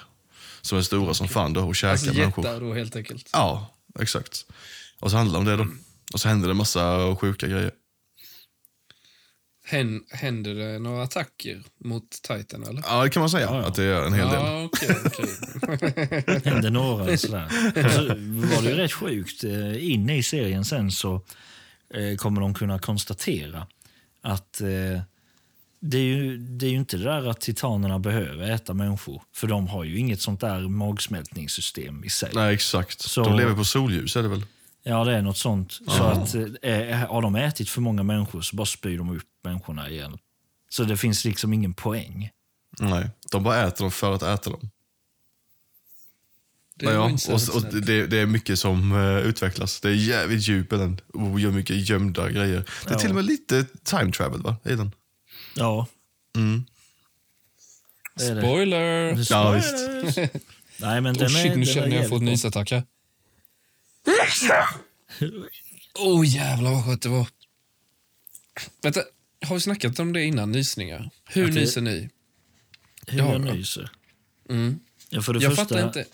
Som 0.63 0.79
är 0.79 0.83
stora 0.83 1.15
som 1.15 1.29
fan 1.29 1.53
då 1.53 1.61
och 1.61 1.77
käkar 1.77 1.93
Alltså 1.93 2.13
människor. 2.13 2.45
jättar 2.45 2.61
då 2.61 2.75
helt 2.75 2.97
enkelt. 2.97 3.31
Ja, 3.33 3.71
exakt. 4.01 4.47
Och 5.01 5.11
så 5.11 5.17
handlar 5.17 5.41
det 5.45 5.51
om 5.53 5.59
det 5.59 5.65
då. 5.65 5.71
Och 6.13 6.21
så 6.21 6.29
händer 6.29 6.49
det 6.49 6.55
massa 6.55 7.17
sjuka 7.17 7.47
grejer. 7.47 7.71
Hän, 9.67 10.03
händer 10.11 10.55
det 10.55 10.79
några 10.79 11.03
attacker 11.03 11.63
mot 11.85 12.11
Titan 12.11 12.63
eller? 12.63 12.83
Ja, 12.87 13.03
det 13.03 13.11
kan 13.11 13.21
man 13.21 13.31
säga. 13.31 13.47
Ja, 13.47 13.57
ja. 13.61 13.67
Att 13.67 13.75
det 13.75 13.85
är 13.85 14.07
en 14.07 14.13
hel 14.13 14.29
del. 14.29 14.35
Ja, 14.41 14.65
okej, 14.65 14.97
okej. 15.07 16.41
hände 16.53 16.71
några 16.71 17.17
sådär. 17.17 17.45
Och 17.87 17.91
så 17.93 18.01
var 18.57 18.63
det 18.63 18.69
ju 18.69 18.75
rätt 18.77 18.93
sjukt. 18.93 19.45
Eh, 19.45 19.91
Inne 19.93 20.17
i 20.17 20.23
serien 20.23 20.65
sen 20.65 20.91
så 20.93 21.15
eh, 21.95 22.17
kommer 22.17 22.41
de 22.41 22.55
kunna 22.55 22.79
konstatera 22.79 23.67
att 24.23 24.61
eh, 24.61 25.01
det 25.81 25.99
är, 25.99 26.03
ju, 26.05 26.39
det 26.39 26.67
är 26.67 26.71
ju 26.71 26.77
inte 26.77 26.97
det 26.97 27.05
där 27.05 27.31
att 27.31 27.41
titanerna 27.41 27.99
behöver 27.99 28.51
äta 28.51 28.75
människor. 28.75 29.23
För 29.35 29.47
de 29.47 29.67
har 29.69 29.85
ju 29.85 29.99
inget 29.99 30.21
sånt 30.21 30.41
där 30.41 30.61
magsmältningssystem 30.69 32.05
i 32.05 32.11
sig. 32.11 32.31
Nej, 32.35 32.55
exakt. 32.55 33.01
Så- 33.01 33.25
De 33.25 33.37
lever 33.37 33.55
på 33.55 33.65
solljus 33.65 34.17
är 34.17 34.23
det 34.23 34.29
väl? 34.29 34.45
Ja, 34.87 35.05
det 35.05 35.17
är 35.17 35.23
något 35.23 35.37
sånt. 35.37 35.73
Så 35.73 36.03
att 36.03 36.35
eh, 36.63 36.97
har 36.97 37.23
de 37.23 37.37
ätit 37.37 37.69
för 37.69 37.81
många 37.81 38.03
människor 38.03 38.41
så 38.41 38.57
bara 38.57 38.67
spyr 38.67 38.99
de 38.99 39.17
upp 39.17 39.29
människorna 39.45 39.91
igen. 39.91 40.19
Så 40.69 40.85
det 40.85 40.97
finns 40.97 41.25
liksom 41.25 41.53
ingen 41.53 41.75
poäng. 41.75 42.31
Nej, 42.81 43.11
de 43.31 43.43
bara 43.43 43.67
äter 43.67 43.85
dem 43.85 43.91
för 43.91 44.13
att 44.13 44.23
äta 44.23 44.51
dem. 44.51 44.71
Det 46.77 46.87
ja, 46.87 47.01
var 47.01 47.11
ja. 47.29 47.35
Och, 47.35 47.57
och 47.57 47.75
det, 47.83 48.07
det 48.07 48.19
är 48.19 48.27
mycket 48.27 48.59
som 48.59 48.93
eh, 48.93 49.19
utvecklas. 49.19 49.81
Det 49.81 49.89
är 49.89 49.93
jävligt 49.95 50.49
djup 50.49 50.73
i 50.73 50.77
den. 50.77 51.01
Och 51.15 51.41
gör 51.41 51.51
mycket 51.51 51.89
gömda 51.89 52.31
grejer. 52.31 52.65
Det 52.85 52.91
är 52.91 52.93
Ja. 52.93 52.99
till 52.99 53.09
och 53.11 53.15
med 53.17 53.25
lite 53.25 53.67
time 53.85 54.13
travel 54.13 54.43
va? 54.43 54.57
i 54.65 54.75
den. 54.75 54.93
Ja. 55.57 55.87
Mm. 56.37 56.65
Det 58.15 58.25
är 58.25 58.35
det. 58.35 58.41
Spoiler! 58.41 59.25
Ja, 59.31 59.51
visst. 59.51 59.75
Nej, 60.81 61.01
men 61.01 61.07
Oh 61.07 61.19
den 61.19 61.25
är, 61.25 61.29
shit, 61.29 61.51
nu 61.51 61.55
den 61.57 61.67
känner 61.67 61.87
är 61.87 61.93
jag 61.95 62.03
fått 62.03 62.13
jävligt 62.13 62.31
nysattack 62.31 62.71
här. 62.71 62.83
Åh 65.99 66.21
oh, 66.21 66.27
jävlar 66.27 66.71
vad 66.71 66.85
skönt 66.85 67.03
det 67.03 67.09
var. 67.09 67.29
Vänta, 68.83 69.03
har 69.47 69.55
vi 69.55 69.61
snackat 69.61 69.99
om 69.99 70.13
det 70.13 70.25
innan, 70.25 70.53
nysningar? 70.53 71.11
Hur 71.25 71.47
det- 71.47 71.53
nyser 71.53 71.81
ni? 71.81 72.11
Hur 73.07 73.19
Ja, 73.19 73.33
jag 73.33 73.41
nyser. 73.41 73.91
Mm. 74.51 74.81
Ja, 75.09 75.23
för 75.23 75.33
det 75.33 75.43
Jag 75.43 75.53
första 75.53 75.65
fattar 75.65 75.87
inte. 75.87 76.05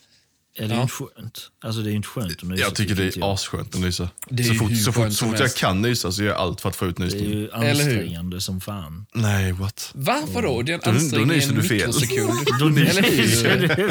Är 0.60 0.68
det 0.68 0.74
Ja. 0.74 0.76
ju 0.76 0.82
inte 0.82 0.92
skönt. 0.94 1.40
Alltså 1.64 1.80
det 1.82 1.90
är 1.90 1.94
inte 1.94 2.08
skönt 2.08 2.32
att 2.36 2.42
nysa. 2.42 2.62
Jag 2.62 2.74
tycker 2.74 2.94
det 2.94 3.16
är 3.16 3.32
asskönt 3.34 3.74
att 3.74 3.80
nysa. 3.80 4.08
Det 4.28 4.42
är 4.42 4.46
så 4.46 4.54
fort, 4.54 4.76
så 4.84 4.92
fort, 4.92 5.12
så 5.12 5.26
fort 5.26 5.40
jag 5.40 5.54
kan 5.54 5.82
nysa 5.82 6.12
så 6.12 6.22
gör 6.22 6.30
jag 6.30 6.38
allt 6.40 6.60
för 6.60 6.68
att 6.68 6.76
få 6.76 6.86
ut 6.86 6.96
Det 6.96 7.04
är 7.04 7.08
ju 7.10 7.48
Eller 7.48 7.64
hur? 7.64 7.70
ansträngande 7.70 8.40
som 8.40 8.60
fan. 8.60 9.06
Nej, 9.14 9.52
what? 9.52 9.90
Va? 9.94 10.22
Vadå? 10.34 10.62
Det 10.62 10.72
är 10.72 10.74
en 10.74 10.80
Då- 10.84 10.90
då 10.90 10.96
ansträngning 10.96 11.30
i 11.30 11.34
nyser 11.34 11.48
en 11.50 11.56
du 11.60 11.62
fel. 11.62 11.76
mikrosekund. 11.86 12.46
Då 12.60 12.64
nyser 12.66 13.56
du. 13.58 13.90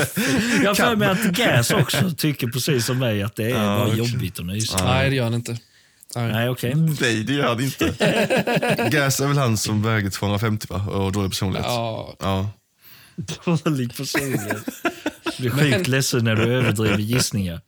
Jag 0.63 0.69
har 0.69 0.75
för 0.75 0.95
mig 0.95 1.07
att 1.07 1.23
Gas 1.23 1.71
också 1.71 2.11
tycker 2.17 2.47
precis 2.47 2.85
som 2.85 2.99
mig 2.99 3.23
att 3.23 3.35
det 3.35 3.43
är 3.45 3.49
Ja, 3.49 3.55
bara 3.77 3.85
okej. 3.87 3.97
jobbigt 3.97 4.39
att 4.39 4.45
nysa. 4.45 4.85
Nej, 4.85 5.09
det 5.09 5.15
gör 5.15 5.23
han 5.23 5.33
inte. 5.33 5.57
Nej. 6.15 6.49
Okej. 6.49 6.75
Nej, 7.01 7.23
det 7.23 7.33
gör 7.33 7.47
han 7.47 7.59
inte. 7.63 7.85
Gas 8.91 9.19
är 9.19 9.27
väl 9.27 9.37
han 9.37 9.57
som 9.57 9.81
väger 9.83 10.09
250 10.09 10.67
va? 10.69 10.85
och 10.87 11.11
dålig 11.11 11.31
personlighet. 11.31 11.65
Ja, 11.69 12.15
Ja. 12.19 12.49
Dålig 13.65 13.97
personlighet. 13.97 14.57
Du 15.37 15.49
blir 15.49 15.71
sjukt 15.73 15.87
ledsen 15.87 16.23
när 16.23 16.35
du 16.35 16.43
överdriver 16.53 16.97
gissningar. 16.97 17.61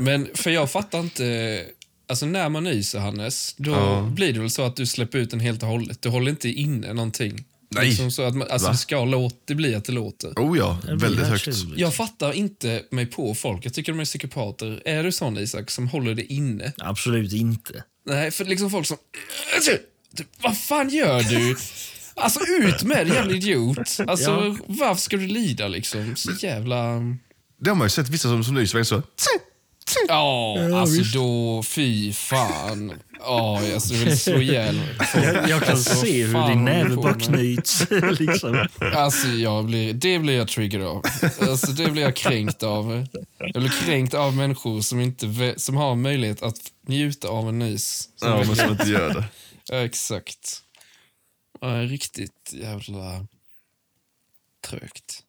men 0.00 0.28
för 0.34 0.50
jag 0.50 0.70
fattar 0.70 1.00
inte... 1.00 1.60
Alltså 2.08 2.26
när 2.26 2.48
man 2.48 2.64
nyser, 2.64 2.98
Hannes, 2.98 3.54
då 3.56 3.70
Ja. 3.70 4.10
blir 4.14 4.32
det 4.32 4.40
väl 4.40 4.50
så 4.50 4.62
att 4.62 4.76
du 4.76 4.86
släpper 4.86 5.18
ut 5.18 5.30
den 5.30 5.40
helt 5.40 5.62
och 5.62 5.68
hållet. 5.68 6.02
Du 6.02 6.08
håller 6.08 6.30
inte 6.30 6.48
inne 6.48 6.92
någonting. 6.92 7.44
Nej. 7.68 7.88
Liksom 7.88 8.10
så 8.10 8.22
att 8.22 8.34
man, 8.36 8.48
alltså 8.50 8.66
Va? 8.66 8.72
det 8.72 8.78
ska 8.78 9.04
låta, 9.04 9.36
det 9.44 9.54
blir 9.54 9.76
att 9.76 9.84
det 9.84 9.92
låter. 9.92 10.28
Oh 10.28 10.58
ja, 10.58 10.78
väldigt 10.84 11.26
högt. 11.26 11.44
tjuligt. 11.44 11.78
Jag 11.78 11.94
fattar 11.94 12.32
inte 12.32 12.82
mig 12.90 13.06
på 13.06 13.34
folk. 13.34 13.66
Jag 13.66 13.74
tycker 13.74 13.92
de 13.92 14.00
är 14.00 14.04
psykopater. 14.04 14.82
Är 14.84 15.04
du 15.04 15.12
sån 15.12 15.38
Isak, 15.38 15.70
som 15.70 15.88
håller 15.88 16.14
det 16.14 16.32
inne? 16.32 16.72
Absolut 16.78 17.32
inte. 17.32 17.84
Nej, 18.06 18.30
för 18.30 18.44
liksom 18.44 18.70
folk 18.70 18.86
som... 18.86 18.96
Vad 20.42 20.58
fan 20.58 20.88
gör 20.88 21.22
du? 21.22 21.56
Alltså 22.16 22.40
ut 22.60 22.82
med 22.82 23.06
det, 23.06 23.14
jävla 23.14 23.32
idiot. 23.32 23.78
Alltså, 24.06 24.30
Ja. 24.30 24.56
varför 24.66 25.00
ska 25.02 25.16
du 25.16 25.26
lida 25.26 25.68
liksom? 25.68 26.16
Så 26.16 26.30
jävla... 26.32 27.00
Det 27.60 27.70
har 27.70 27.74
man 27.74 27.84
ju 27.86 27.90
sett 27.90 28.08
vissa 28.08 28.28
som, 28.28 28.44
som 28.44 28.54
nyser 28.54 28.82
så. 28.82 29.02
Ja, 30.08 30.58
alltså 30.80 31.02
då, 31.18 31.62
fy 31.62 32.12
fan. 32.12 32.92
Ja, 33.20 33.60
alltså 33.74 33.94
jag 33.94 34.04
vill 34.04 34.18
slå 34.18 34.40
ihjäl. 34.40 34.80
Jag, 35.14 35.48
jag 35.50 35.62
kan 35.62 35.70
Alltså, 35.74 35.94
se 35.96 36.24
hur 36.24 36.48
din 36.48 36.64
näve 36.64 36.96
bara 36.96 37.14
knyts. 37.14 37.86
liksom. 38.18 38.66
Alltså 38.94 39.28
jag 39.28 39.64
blir, 39.64 39.92
det 39.92 40.18
blir 40.18 40.36
jag 40.36 40.48
triggered 40.48 40.86
av. 40.86 41.02
Alltså 41.40 41.72
det 41.72 41.90
blir 41.90 42.02
jag 42.02 42.16
kränkt 42.16 42.62
av. 42.62 43.06
Jag 43.38 43.62
blir 43.62 43.72
kränkt 43.84 44.14
av 44.14 44.36
människor 44.36 44.80
som, 44.80 45.00
inte, 45.00 45.54
som 45.56 45.76
har 45.76 45.94
möjlighet 45.94 46.42
att 46.42 46.56
njuta 46.88 47.28
av 47.28 47.48
en 47.48 47.58
nys. 47.58 48.08
Som 48.16 48.28
Ja, 48.28 48.44
men 48.46 48.56
som 48.56 48.70
inte 48.70 48.90
gör 48.90 49.08
det. 49.14 49.24
Ja, 49.70 49.76
exakt. 49.84 50.60
Ja, 51.64 51.82
riktigt 51.82 52.52
jävla 52.52 53.26
trögt. 54.60 55.24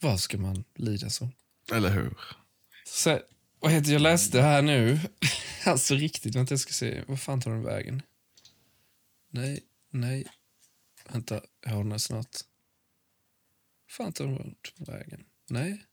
Vad 0.00 0.20
ska 0.20 0.38
man 0.38 0.64
lida 0.74 1.10
så? 1.10 1.28
Eller 1.72 1.90
hur? 1.90 2.18
så 2.86 3.20
vad 3.60 3.72
heter 3.72 3.92
jag 3.92 4.02
läste 4.02 4.40
här 4.40 4.62
nu. 4.62 5.00
Alltså 5.64 5.94
riktigt, 5.94 6.34
vänta 6.34 6.52
jag 6.52 6.60
ska 6.60 6.72
se. 6.72 7.04
Vad 7.08 7.20
fan 7.20 7.40
tar 7.40 7.50
den 7.50 7.62
vägen? 7.62 8.02
Nej, 9.30 9.62
nej. 9.90 10.26
Vänta, 11.08 11.40
jag 11.60 11.70
har 11.70 11.82
den 11.82 11.90
här 11.92 11.98
snart. 11.98 12.36
fan 13.90 14.12
tar 14.12 14.26
den 14.26 14.54
vägen? 14.76 15.24
Nej. 15.48 15.86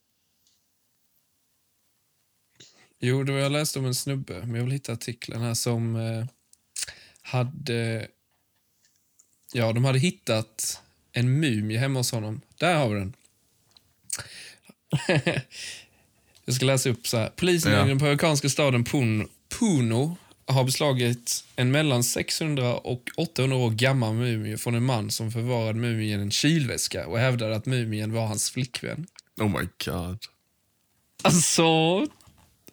Jo, 2.99 3.23
det 3.23 3.31
var 3.31 3.39
jag 3.39 3.51
läste 3.51 3.79
om 3.79 3.85
en 3.85 3.95
snubbe, 3.95 4.45
men 4.45 4.55
jag 4.55 4.63
vill 4.63 4.73
hitta 4.73 4.93
artikeln 4.93 5.41
här 5.41 5.53
som 5.53 5.95
eh, 5.95 6.25
hade... 7.21 8.07
Ja, 9.53 9.73
de 9.73 9.85
hade 9.85 9.99
hittat 9.99 10.81
en 11.11 11.39
mumie 11.39 11.77
hemma 11.77 11.99
hos 11.99 12.11
honom. 12.11 12.41
Där 12.57 12.75
har 12.75 12.89
vi 12.89 12.99
den. 12.99 13.13
jag 16.45 16.55
ska 16.55 16.65
läsa 16.65 16.89
upp 16.89 17.07
så 17.07 17.17
här. 17.17 17.29
Polisen 17.35 17.71
i 17.71 17.75
Ja. 17.75 17.81
den 17.81 17.91
amerikanska 17.91 18.49
staden 18.49 18.83
Puno, 18.83 19.27
Puno 19.59 20.17
har 20.45 20.63
beslagit 20.63 21.43
en 21.55 21.71
mellan 21.71 22.03
600 22.03 22.73
och 22.75 23.09
800 23.17 23.57
år 23.57 23.69
gammal 23.71 24.13
mumie 24.13 24.57
från 24.57 24.75
en 24.75 24.83
man 24.83 25.11
som 25.11 25.31
förvarade 25.31 25.79
mumien 25.79 26.19
i 26.19 26.23
en 26.23 26.31
kylväska 26.31 27.07
och 27.07 27.19
hävdade 27.19 27.55
att 27.55 27.65
mumien 27.65 28.13
var 28.13 28.25
hans 28.27 28.51
flickvän. 28.51 29.07
Oh 29.41 29.47
my 29.59 29.67
god. 29.85 30.17
Alltså, 31.21 31.63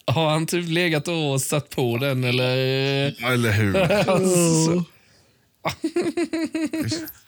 har 0.05 0.29
han 0.29 0.45
typ 0.47 0.69
legat 0.69 1.07
och 1.07 1.41
satt 1.41 1.69
på 1.69 1.97
den 1.97 2.23
eller? 2.23 2.55
Eller 3.31 3.51
hur? 3.51 3.77
Alltså, 3.77 4.83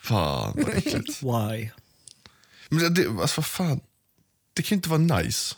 Fan 0.01 0.53
vad 0.55 0.77
äckligt. 0.77 1.23
Why? 1.23 1.69
Men 2.69 2.79
det, 2.79 2.89
det, 2.89 3.21
alltså, 3.21 3.41
vad 3.41 3.45
fan. 3.45 3.79
Det 4.53 4.61
kan 4.63 4.75
ju 4.75 4.77
inte 4.77 4.89
vara 4.89 5.19
nice. 5.19 5.55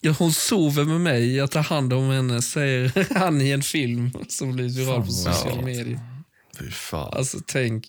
Ja, 0.00 0.12
hon 0.18 0.32
sover 0.32 0.84
med 0.84 1.00
mig, 1.00 1.36
jag 1.36 1.50
tar 1.50 1.62
hand 1.62 1.92
om 1.92 2.10
henne, 2.10 2.42
säger 2.42 3.14
han 3.18 3.40
i 3.40 3.50
en 3.50 3.62
film 3.62 4.10
som 4.28 4.52
blir 4.52 4.68
viral 4.68 5.06
på 5.06 5.12
sociala 5.12 5.56
ja. 5.56 5.62
medier. 5.62 6.00
Fy 6.58 6.70
fan. 6.70 7.12
Alltså 7.12 7.38
tänk... 7.46 7.86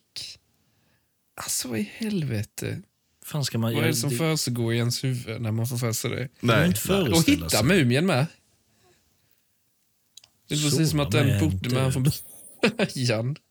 Alltså 1.35 1.67
vad 1.67 1.79
i 1.79 1.91
helvete? 1.97 2.81
fan 3.25 3.45
ska 3.45 3.57
man 3.57 3.73
Vad 3.73 3.83
är 3.83 3.87
det 3.87 3.95
som 3.95 4.11
försiggår 4.11 4.73
i 4.73 4.77
ens 4.77 5.03
huvud 5.03 5.41
när 5.41 5.51
man 5.51 5.67
får 5.67 5.77
för 5.77 5.91
sig 5.91 6.11
det? 6.11 6.29
Nej. 6.39 6.67
inte 6.67 6.79
nej. 6.89 7.11
Och 7.11 7.23
hitta 7.23 7.49
sig. 7.49 7.63
mumien 7.63 8.05
med. 8.05 8.27
Det 10.47 10.55
är 10.55 10.59
precis 10.59 10.89
som 10.89 10.99
att 10.99 11.11
den 11.11 11.39
bodde 11.39 11.69
med 11.69 11.83
han 11.83 11.93
från 11.93 12.03
början. 12.03 13.35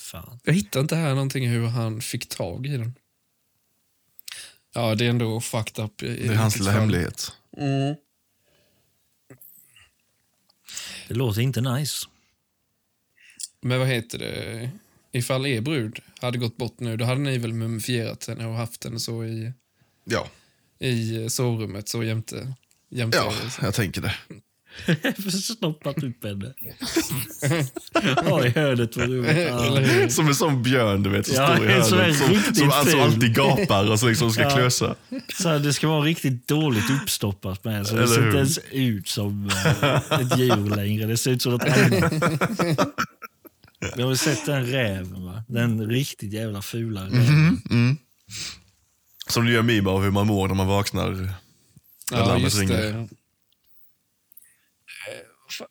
Fan. 0.00 0.40
Jag 0.44 0.52
hittar 0.52 0.80
inte 0.80 0.96
här 0.96 1.14
någonting 1.14 1.48
hur 1.48 1.66
han 1.66 2.00
fick 2.00 2.28
tag 2.28 2.66
i 2.66 2.76
den. 2.76 2.94
Ja, 4.74 4.94
det 4.94 5.04
är 5.06 5.10
ändå 5.10 5.40
fucked 5.40 5.84
up. 5.84 5.92
Det 5.98 6.26
är 6.26 6.34
hans 6.34 6.58
lilla 6.58 6.70
hemlighet. 6.70 7.32
Mm. 7.56 7.94
Det 11.08 11.14
låter 11.14 11.40
inte 11.40 11.60
nice. 11.60 12.06
Men 13.60 13.78
vad 13.78 13.88
heter 13.88 14.18
det? 14.18 14.70
Ifall 15.12 15.46
er 15.46 15.60
brud 15.60 16.00
hade 16.20 16.38
gått 16.38 16.56
bort 16.56 16.80
nu, 16.80 16.96
då 16.96 17.04
hade 17.04 17.20
ni 17.20 17.38
väl 17.38 17.52
mumifierat 17.52 18.26
henne 18.26 18.46
och 18.46 18.54
haft 18.54 18.84
henne 18.84 18.98
så 19.00 19.24
i, 19.24 19.52
Ja, 20.04 20.28
i 20.78 21.30
sovrummet 21.30 21.88
så 21.88 22.02
jämte, 22.04 22.54
jämte 22.88 23.18
ja 23.18 23.32
er. 23.32 23.64
jag 23.64 23.74
tänker 23.74 24.00
det. 24.00 24.14
Stoppat 25.42 26.02
upp 26.02 26.24
henne. 26.24 26.52
Ja, 28.24 28.46
i 28.46 28.48
hörnet 28.50 28.94
på 28.94 29.00
rummet. 29.00 30.12
Som 30.12 30.26
en 30.28 30.34
sån 30.34 30.62
björn 30.62 31.02
du 31.02 31.10
vet 31.10 31.26
som 31.26 31.36
Ja, 31.36 31.56
står 31.56 31.66
i 31.66 31.72
hörnet. 31.72 32.16
Som, 32.16 32.54
som 32.54 32.70
alltså 32.70 33.00
alltid 33.00 33.34
gapar 33.34 33.90
och 33.90 34.00
så 34.00 34.08
liksom 34.08 34.30
ska 34.32 34.42
Ja. 34.42 34.50
klösa. 34.50 34.94
Så 35.38 35.48
här, 35.48 35.58
det 35.58 35.72
ska 35.72 35.88
vara 35.88 36.00
riktigt 36.04 36.48
dåligt 36.48 36.90
uppstoppat 37.02 37.64
med. 37.64 37.86
Så 37.86 37.94
det 37.94 38.02
Eller 38.02 38.14
ser 38.14 38.20
hur? 38.20 38.26
inte 38.26 38.38
ens 38.38 38.58
ut 38.72 39.08
som 39.08 39.50
eh, 39.82 40.20
ett 40.20 40.38
djur 40.38 40.76
längre. 40.76 41.06
Det 41.06 41.16
ser 41.16 41.30
ut 41.30 41.42
som 41.42 41.54
ett 41.54 41.64
ämne. 41.76 42.10
Vi 43.96 44.02
har 44.02 44.08
väl 44.08 44.18
sett 44.18 44.46
den 44.46 44.66
räven, 44.66 45.24
va? 45.24 45.42
Den 45.48 45.88
riktigt 45.90 46.32
jävla 46.32 46.62
fula 46.62 47.04
räven. 47.04 47.60
Som 49.28 49.44
du 49.46 49.52
gör 49.52 49.62
meme 49.62 49.90
av 49.90 50.02
hur 50.02 50.10
man 50.10 50.26
mår 50.26 50.48
när 50.48 50.54
man 50.54 50.66
vaknar. 50.66 51.30
Ja, 52.12 52.38
just 52.38 52.58
ringer. 52.58 52.74
det. 52.82 53.08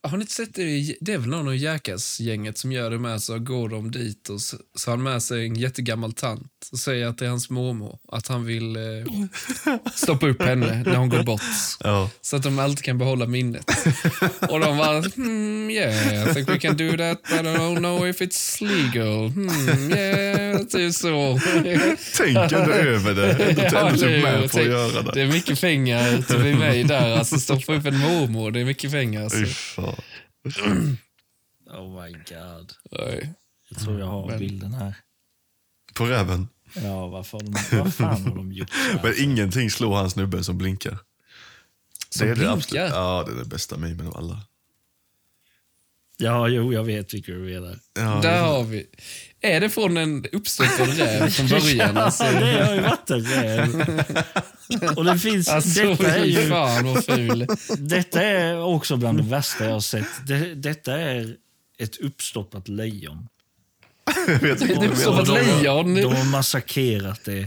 Har 0.03 0.17
ni 0.17 0.21
inte 0.21 0.33
sett 0.33 0.55
det? 0.55 0.97
Det 1.01 1.13
är 1.13 1.17
väl 1.17 1.29
någon 1.29 1.47
av 1.47 1.55
Jackass-gänget 1.55 2.57
som 2.57 2.71
gör 2.71 2.91
det 2.91 2.99
med. 2.99 3.21
Så 3.21 3.39
går 3.39 3.69
de 3.69 3.91
dit 3.91 4.29
och 4.29 4.41
så, 4.41 4.57
så 4.75 4.91
har 4.91 4.97
han 4.97 5.03
med 5.03 5.23
sig 5.23 5.45
en 5.45 5.55
jättegammal 5.55 6.13
tant 6.13 6.58
och 6.71 6.79
det 7.15 7.25
är 7.25 7.29
hans 7.29 7.49
mormor. 7.49 7.99
Att 8.11 8.27
han 8.27 8.45
vill 8.45 8.75
eh, 8.75 8.81
stoppa 9.93 10.27
upp 10.27 10.41
henne 10.43 10.83
när 10.85 10.95
hon 10.95 11.09
går 11.09 11.23
bort. 11.23 11.41
Ja. 11.79 12.09
Så 12.21 12.35
att 12.35 12.43
de 12.43 12.59
alltid 12.59 12.85
kan 12.85 12.97
behålla 12.97 13.25
minnet. 13.25 13.65
Och 14.49 14.59
de 14.59 14.77
bara, 14.77 15.01
hmm, 15.01 15.69
yeah, 15.71 16.29
I 16.29 16.33
think 16.33 16.49
we 16.49 16.59
can 16.59 16.77
do 16.77 16.89
that, 16.97 17.21
but 17.23 17.31
I 17.31 17.43
don't 17.43 17.77
know 17.77 18.07
if 18.07 18.21
it's 18.21 18.63
legal. 18.63 19.29
Hmm, 19.29 19.91
yeah, 19.93 20.59
typ 20.63 20.93
så. 20.93 21.39
Tänk 22.17 22.37
ändå 22.51 22.71
över 22.73 23.13
det. 23.15 23.31
Ändå, 23.31 23.61
Ja, 23.71 23.87
ändå 23.89 23.99
typ 23.99 24.23
med 24.23 24.39
på 24.39 24.45
att 24.45 24.51
Tänk- 24.51 24.67
göra 24.67 25.01
det. 25.01 25.11
Det 25.13 25.21
är 25.21 25.27
mycket 25.27 25.61
pengar 25.61 26.21
till 26.21 26.37
vi 26.37 26.53
mig 26.55 26.83
där. 26.83 27.17
Alltså 27.17 27.37
stoppa 27.39 27.73
upp 27.75 27.85
en 27.85 27.97
mormor, 27.97 28.51
det 28.51 28.59
är 28.59 28.65
mycket 28.65 28.91
pengar. 28.91 29.23
Alltså. 29.23 29.37
Oh 31.71 32.03
my 32.03 32.11
god. 32.11 32.71
Nej. 32.91 33.33
Jag 33.69 33.79
tror 33.83 33.99
jag 33.99 34.05
har 34.07 34.27
Men- 34.27 34.39
bilden 34.39 34.73
här. 34.73 34.93
På 35.93 36.05
räven. 36.05 36.47
Ja, 36.73 37.07
varför 37.07 37.39
vad 37.77 37.93
fan 37.93 38.21
har 38.23 38.35
de 38.35 38.51
gjort? 38.53 38.71
Men 39.03 39.13
ingenting 39.17 39.69
slår 39.71 39.95
hans 39.95 40.13
snubbe 40.13 40.43
som 40.43 40.57
blinkar. 40.57 40.97
Som 42.09 42.25
det 42.27 42.31
är 42.31 42.35
det 42.35 42.39
blinkar? 42.41 42.53
absolut- 42.57 42.91
Ja, 42.91 43.23
det 43.27 43.31
är 43.31 43.35
den 43.35 43.49
bästa 43.49 43.77
memen 43.77 44.07
av 44.07 44.17
alla. 44.17 44.39
Ja, 46.21 46.47
jo, 46.47 46.73
jag 46.73 46.83
vet 46.83 47.13
vilka 47.13 47.31
du 47.31 47.37
menar. 47.39 47.79
Ja, 47.93 48.19
Där 48.23 48.41
har 48.41 48.63
vi. 48.63 48.85
Är 49.41 49.61
det 49.61 49.69
från 49.69 49.97
en 49.97 50.25
uppstoppad 50.31 50.87
räv 50.97 51.29
från 51.29 51.47
början? 51.47 51.97
Alltså, 51.97 52.23
det 52.23 52.65
har 52.65 52.75
ju 52.75 52.81
varit 52.81 53.09
en 53.09 53.23
räv. 53.25 54.03
Och 54.97 55.05
det 55.05 55.19
finns, 55.19 55.49
alltså 55.49 55.81
detta, 55.83 56.15
är 56.15 56.25
ju, 56.25 56.49
fan 56.49 56.85
vad 56.85 57.05
ful. 57.05 57.47
detta 57.77 58.21
är 58.21 58.59
också 58.63 58.97
bland 58.97 59.17
det 59.17 59.23
värsta 59.23 59.65
jag 59.65 59.71
har 59.73 59.79
sett. 59.79 60.27
Det, 60.27 60.55
detta 60.55 60.93
är 60.93 61.35
ett 61.77 61.97
uppstoppat 61.97 62.67
lejon. 62.67 63.27
Vet 64.33 64.61
inte 64.61 64.73
vad 64.73 64.83
du 64.83 64.91
är 64.91 64.95
som 64.95 65.15
menar. 65.15 65.39
ett 65.39 65.57
lejon. 65.57 65.95
De 65.95 66.03
har 66.15 66.23
massakrerat 66.31 67.19
det. 67.25 67.45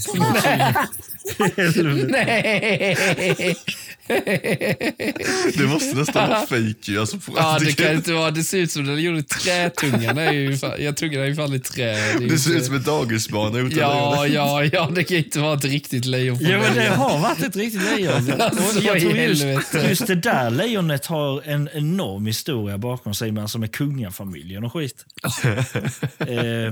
Nej! 2.09 3.57
Det 5.57 5.67
måste 5.67 5.97
nästan 5.97 6.29
vara 6.29 6.47
fejk 6.47 6.89
ju. 6.89 7.01
Alltså, 7.01 7.17
Ja, 7.37 7.57
det 7.59 7.65
det, 7.65 7.73
kan 7.73 7.93
inte 7.95 8.13
vara. 8.13 8.31
Det 8.31 8.45
ser 8.45 8.59
ut 8.59 8.71
som 8.71 8.87
den 8.87 9.03
gjorde 9.03 9.23
trätungan. 9.23 10.19
är 10.19 10.33
ju 10.33 10.57
fan- 10.57 10.73
Jag 10.85 10.97
tungan 10.97 11.21
är 11.23 11.27
ju 11.27 11.35
fan 11.35 11.55
i 11.55 11.59
trä. 11.61 12.13
Det, 12.19 12.27
det 12.27 12.39
ser 12.39 12.51
inte- 12.51 12.61
ut 12.61 12.67
som 12.67 12.75
ett 12.77 12.85
dagisbarn 12.85 13.57
utan 13.67 13.79
Ja, 13.79 14.27
ja, 14.27 14.65
ja, 14.65 14.91
det 14.95 15.05
kan 15.05 15.17
inte 15.17 15.39
vara 15.41 15.55
ett 15.55 15.65
riktigt 15.65 16.05
lejon. 16.05 16.39
Ja, 16.41 16.59
men 16.59 16.75
det 16.75 16.89
har 16.89 17.19
varit 17.19 17.43
ett 17.43 17.57
riktigt 17.57 17.83
lejon. 17.97 18.33
Alltså, 18.41 18.81
jag 18.81 19.01
tror 19.01 19.17
just, 19.17 19.45
just 19.89 20.07
det 20.07 20.15
där 20.15 20.51
lejonet 20.51 21.07
har 21.07 21.43
en 21.49 21.69
enorm 21.73 22.27
historia 22.27 22.79
bakom 22.79 23.15
sig, 23.15 23.33
men 23.33 23.49
som 23.49 23.63
är 23.63 23.67
kungafamiljen 23.67 24.65
och 24.65 24.73
skit. 24.73 25.05
eh, 26.19 26.72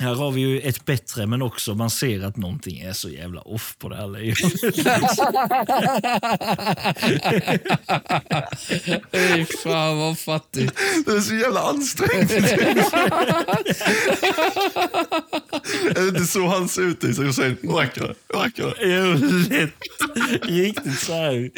här 0.00 0.14
har 0.14 0.30
vi 0.30 0.40
ju 0.40 0.60
ett 0.60 0.84
bättre, 0.84 1.26
men 1.26 1.42
också 1.42 1.74
man 1.74 1.90
ser 1.90 2.24
att 2.24 2.36
någonting 2.36 2.78
är 2.78 2.92
så 2.92 3.08
jävla 3.08 3.40
off 3.40 3.76
på 3.78 3.88
det 3.88 3.96
här 3.96 4.08
lejonet. 4.08 4.60
Fy 9.12 9.44
fan 9.62 9.98
vad 9.98 10.18
fattigt. 10.18 10.78
Det 11.06 11.12
är 11.12 11.20
så 11.20 11.34
jävla 11.34 11.60
ansträngt. 11.60 12.30
är 15.90 16.02
det 16.02 16.08
inte 16.08 16.24
så 16.24 16.46
han 16.46 16.68
ser 16.68 16.82
ut? 16.82 17.02
jag 17.02 17.34
säger? 17.34 17.56
Räcker 17.80 18.00
det? 18.00 18.14
Jo, 18.80 19.14
lätt. 19.50 19.74
Riktigt 20.42 20.98
så 20.98 21.12
här. 21.12 21.50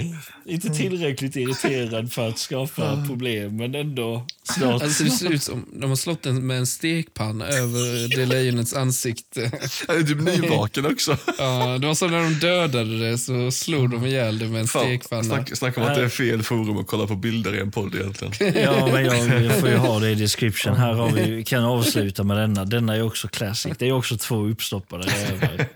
Inte 0.47 0.69
tillräckligt 0.69 1.37
irriterad 1.37 2.13
för 2.13 2.29
att 2.29 2.39
skapa 2.39 3.05
problem, 3.09 3.57
men 3.57 3.75
ändå 3.75 4.27
snart. 4.43 4.83
Alltså, 4.83 5.05
det 5.05 5.11
ser 5.11 5.33
ut 5.33 5.43
som 5.43 5.67
de 5.73 5.91
har 5.91 5.97
slått 5.97 6.23
den 6.23 6.47
med 6.47 6.59
en 6.59 6.67
stekpanna 6.67 7.47
över 7.47 8.17
det 8.17 8.27
lejonets 8.33 8.75
ansikte. 8.75 9.41
Han 9.89 9.97
är 9.97 10.03
typ 10.03 10.21
nyvaken 10.21 10.87
också. 10.87 11.17
Ja, 11.39 11.79
det 11.79 11.87
var 11.87 11.95
så 11.95 12.09
när 12.09 12.23
de 12.23 12.35
dödade 12.35 13.11
det 13.11 13.19
så 13.19 13.51
slog 13.51 13.91
de 13.91 14.07
ihjäl 14.07 14.39
det 14.39 14.49
med 14.49 14.61
en 14.61 14.67
Fan, 14.67 14.83
stekpanna. 14.83 15.25
snack, 15.25 15.57
snacka 15.57 15.81
om 15.81 15.87
att 15.87 15.95
det 15.95 16.05
är 16.05 16.09
fel 16.09 16.43
forum 16.43 16.79
att 16.79 16.87
kolla 16.87 17.07
på 17.07 17.15
bilder 17.15 17.55
i 17.55 17.61
en 17.61 17.71
podd 17.71 17.95
egentligen. 17.95 18.55
Ja, 18.63 18.87
men 18.93 19.05
jag, 19.05 19.43
jag 19.45 19.61
får 19.61 19.69
ju 19.69 19.77
ha 19.77 19.99
det 19.99 20.11
i 20.11 20.15
description. 20.15 20.77
Här 20.77 20.93
har 20.93 21.11
vi, 21.11 21.45
kan 21.45 21.65
avsluta 21.65 22.25
med 22.25 22.37
denna. 22.37 22.65
Denna 22.65 22.97
är 22.97 23.03
också 23.03 23.29
classic. 23.29 23.73
Det 23.79 23.89
är 23.89 23.93
också 23.93 24.17
två 24.17 24.47
uppstoppade 24.47 25.07
rävar 25.07 25.67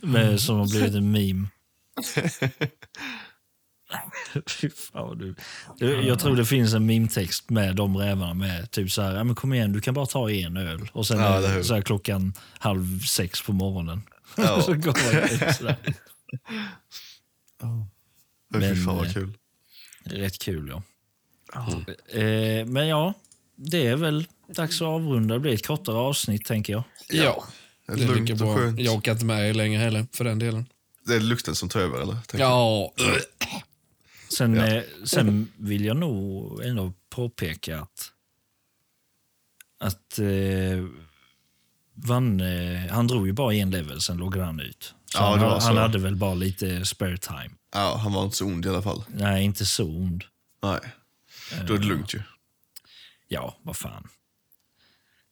med, 0.00 0.40
som 0.40 0.56
har 0.58 0.66
blivit 0.70 0.94
en 0.94 1.10
meme. 1.10 1.48
Fy 4.46 4.70
fan 4.70 5.18
du. 5.18 5.34
Du, 5.78 6.02
Jag 6.02 6.18
tror 6.18 6.36
det 6.36 6.44
finns 6.44 6.74
en 6.74 6.86
meme-text 6.86 7.50
med 7.50 7.76
de 7.76 7.96
rävarna 7.96 8.34
med 8.34 8.70
typ 8.70 8.92
så 8.92 9.02
här, 9.02 9.16
ja, 9.16 9.24
men 9.24 9.34
kom 9.34 9.52
igen 9.52 9.72
du 9.72 9.80
kan 9.80 9.94
bara 9.94 10.06
ta 10.06 10.30
en 10.30 10.56
öl. 10.56 10.90
Och 10.92 11.06
sen 11.06 11.18
Ja, 11.18 11.24
är 11.26 11.56
det 11.56 11.64
så 11.64 11.74
här, 11.74 11.82
klockan 11.82 12.32
halv 12.58 13.00
sex 13.00 13.42
på 13.42 13.52
morgonen. 13.52 14.02
Ja. 14.36 14.62
så 14.66 14.74
går 14.74 15.14
man 15.14 15.24
ut 15.24 15.56
sådär. 15.56 15.76
Fy 18.52 18.58
Men, 18.58 18.76
fan 18.76 18.96
vad 18.96 19.06
eh, 19.06 19.12
kul. 19.12 19.32
Rätt 20.04 20.38
kul 20.38 20.68
ja. 20.68 20.82
Eh, 22.20 22.66
men 22.66 22.88
ja, 22.88 23.14
det 23.56 23.86
är 23.86 23.96
väl 23.96 24.26
dags 24.48 24.82
att 24.82 24.88
avrunda. 24.88 25.34
Det 25.34 25.40
blir 25.40 25.54
ett 25.54 25.66
kortare 25.66 25.96
avsnitt 25.96 26.44
tänker 26.44 26.72
jag. 26.72 26.82
Ja, 27.08 27.44
det 27.86 27.92
är 27.92 27.96
Lugnt 28.06 28.28
lika 28.30 28.44
och 28.44 28.56
skönt. 28.56 28.80
Jag 28.80 28.94
orkar 28.94 29.12
inte 29.12 29.24
med 29.24 29.50
er 29.50 29.54
längre 29.54 29.78
heller, 29.78 30.06
för 30.12 30.24
den 30.24 30.38
delen. 30.38 30.66
Det 31.06 31.14
är 31.14 31.20
lukten 31.20 31.54
som 31.54 31.68
tar 31.68 31.80
över 31.80 32.00
eller? 32.00 32.14
Tänker 32.14 32.38
jag. 32.38 32.90
Sen, 34.28 34.54
Ja. 34.54 34.66
eh, 34.66 34.82
sen 35.04 35.52
vill 35.56 35.84
jag 35.84 35.96
nog 35.96 36.62
ändå 36.64 36.92
påpeka 37.10 37.80
att, 37.80 38.12
att 39.78 40.18
eh, 40.18 40.84
Vanne, 41.94 42.88
han 42.92 43.06
drog 43.06 43.26
ju 43.26 43.32
bara 43.32 43.54
en 43.54 43.70
level, 43.70 44.00
sen 44.00 44.16
loggade 44.16 44.44
han 44.46 44.60
ut. 44.60 44.94
Så 45.04 45.18
Ja, 45.18 45.30
han, 45.30 45.38
det 45.38 45.44
var 45.44 45.52
han 45.52 45.60
så. 45.60 45.80
hade 45.80 45.98
väl 45.98 46.16
bara 46.16 46.34
lite 46.34 46.84
spare 46.84 47.18
time. 47.18 47.50
Ja, 47.74 47.96
han 48.02 48.12
var 48.12 48.24
inte 48.24 48.36
så 48.36 48.44
ond 48.46 48.66
i 48.66 48.68
alla 48.68 48.82
fall. 48.82 49.04
Nej, 49.08 49.44
inte 49.44 49.66
så 49.66 49.84
ond. 49.84 50.24
Nej. 50.62 50.80
Då 51.66 51.74
är 51.74 51.78
det 51.78 51.84
lugnt 51.86 52.14
ju. 52.14 52.22
Ja, 53.28 53.58
vad 53.62 53.76
fan. 53.76 54.08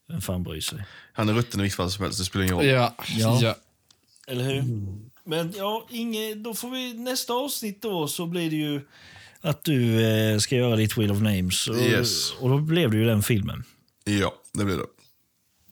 Vem 0.08 0.20
fan 0.20 0.42
bryr 0.42 0.60
sig? 0.60 0.84
Han 1.12 1.28
är 1.28 1.32
rutten 1.32 1.60
i 1.60 1.62
vilket 1.62 1.76
fall 1.76 1.90
som 1.90 2.04
helst, 2.04 2.18
det 2.18 2.24
spelar 2.24 2.44
ingen 2.44 2.56
roll. 2.56 2.66
ja, 2.66 2.94
Ja. 3.08 3.38
ja. 3.42 3.56
Eller 4.26 4.44
hur? 4.44 4.62
Men 5.26 5.52
ja, 5.56 5.86
Inge, 5.90 6.34
då 6.34 6.54
får 6.54 6.70
vi 6.70 6.94
nästa 6.94 7.32
avsnitt 7.32 7.82
då 7.82 8.08
så 8.08 8.26
blir 8.26 8.50
det 8.50 8.56
ju 8.56 8.80
att 9.40 9.64
du 9.64 10.06
eh, 10.06 10.38
ska 10.38 10.56
göra 10.56 10.76
ditt 10.76 10.96
Wheel 10.98 11.10
of 11.10 11.20
Names. 11.20 11.68
Och, 11.68 11.76
Yes. 11.76 12.32
och 12.32 12.48
då 12.48 12.58
blev 12.58 12.90
det 12.90 12.96
ju 12.96 13.04
den 13.04 13.22
filmen. 13.22 13.64
Ja, 14.04 14.34
det 14.52 14.64
blir 14.64 14.76
det. 14.76 14.84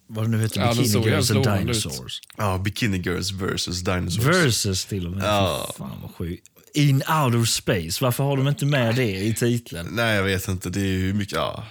vad 0.07 0.25
det 0.25 0.29
nu 0.29 0.41
heter, 0.43 0.61
Ja, 0.61 0.69
Bikini 0.71 0.89
såg 0.89 1.07
Girls 1.07 1.31
and 1.31 1.39
lovande 1.39 1.73
ut. 1.73 1.83
Dinosaurs. 1.83 2.21
Ja, 2.37 2.59
Bikini 2.59 2.99
Girls 2.99 3.31
versus 3.33 3.81
Dinosaurs. 3.81 4.27
Versus 4.27 4.85
till 4.85 5.07
och 5.07 5.13
med. 5.13 5.25
Ja. 5.25 5.75
Fan 5.79 5.99
vad 6.03 6.11
sjukt. 6.15 6.49
In 6.75 6.97
outer 6.97 7.45
space. 7.45 8.05
Varför 8.05 8.25
har 8.25 8.37
de 8.37 8.49
inte 8.49 8.67
med 8.67 8.97
det 8.97 9.17
i 9.21 9.35
titeln? 9.35 9.89
Nej, 9.93 10.17
jag 10.17 10.23
vet 10.25 10.49
inte. 10.49 10.71
Det 10.71 10.81
är 10.81 10.85
ju 10.99 11.13
mycket... 11.15 11.35
Ja. 11.35 11.65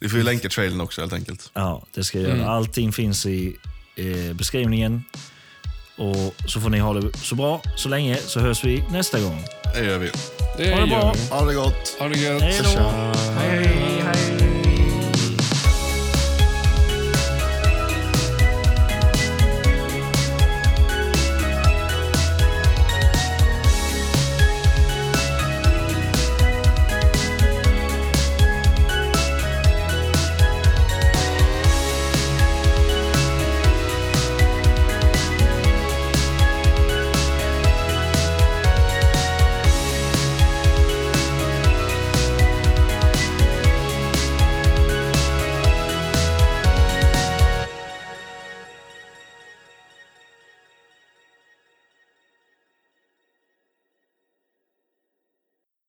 Vi 0.00 0.08
får 0.08 0.18
ju 0.18 0.24
länka 0.24 0.48
trailern 0.48 0.80
också 0.80 1.00
helt 1.00 1.12
enkelt. 1.12 1.50
Ja, 1.54 1.86
det 1.94 2.04
ska 2.04 2.20
jag 2.20 2.38
göra. 2.38 2.48
Allting 2.48 2.92
finns 2.92 3.26
i 3.26 3.56
eh, 3.96 4.32
beskrivningen. 4.36 5.04
Och 6.00 6.34
Så 6.46 6.60
får 6.60 6.70
ni 6.70 6.78
ha 6.78 6.94
det 6.94 7.16
så 7.18 7.34
bra 7.34 7.60
så 7.76 7.88
länge, 7.88 8.16
så 8.16 8.40
hörs 8.40 8.64
vi 8.64 8.84
nästa 8.90 9.20
gång. 9.20 9.44
Det 9.74 9.84
gör 9.84 9.98
vi. 9.98 10.10
Det 10.56 10.72
Ha 10.74 10.80
det 10.80 10.86
bra. 10.86 11.14
Ha 11.30 11.44
det 11.44 11.54
gott. 11.54 11.96
Ha 11.98 12.08
det 12.08 12.18
gött. 12.18 12.42
Hej 12.42 12.60
då! 12.62 12.70
Tja. 12.70 13.12
Hej. 13.38 14.39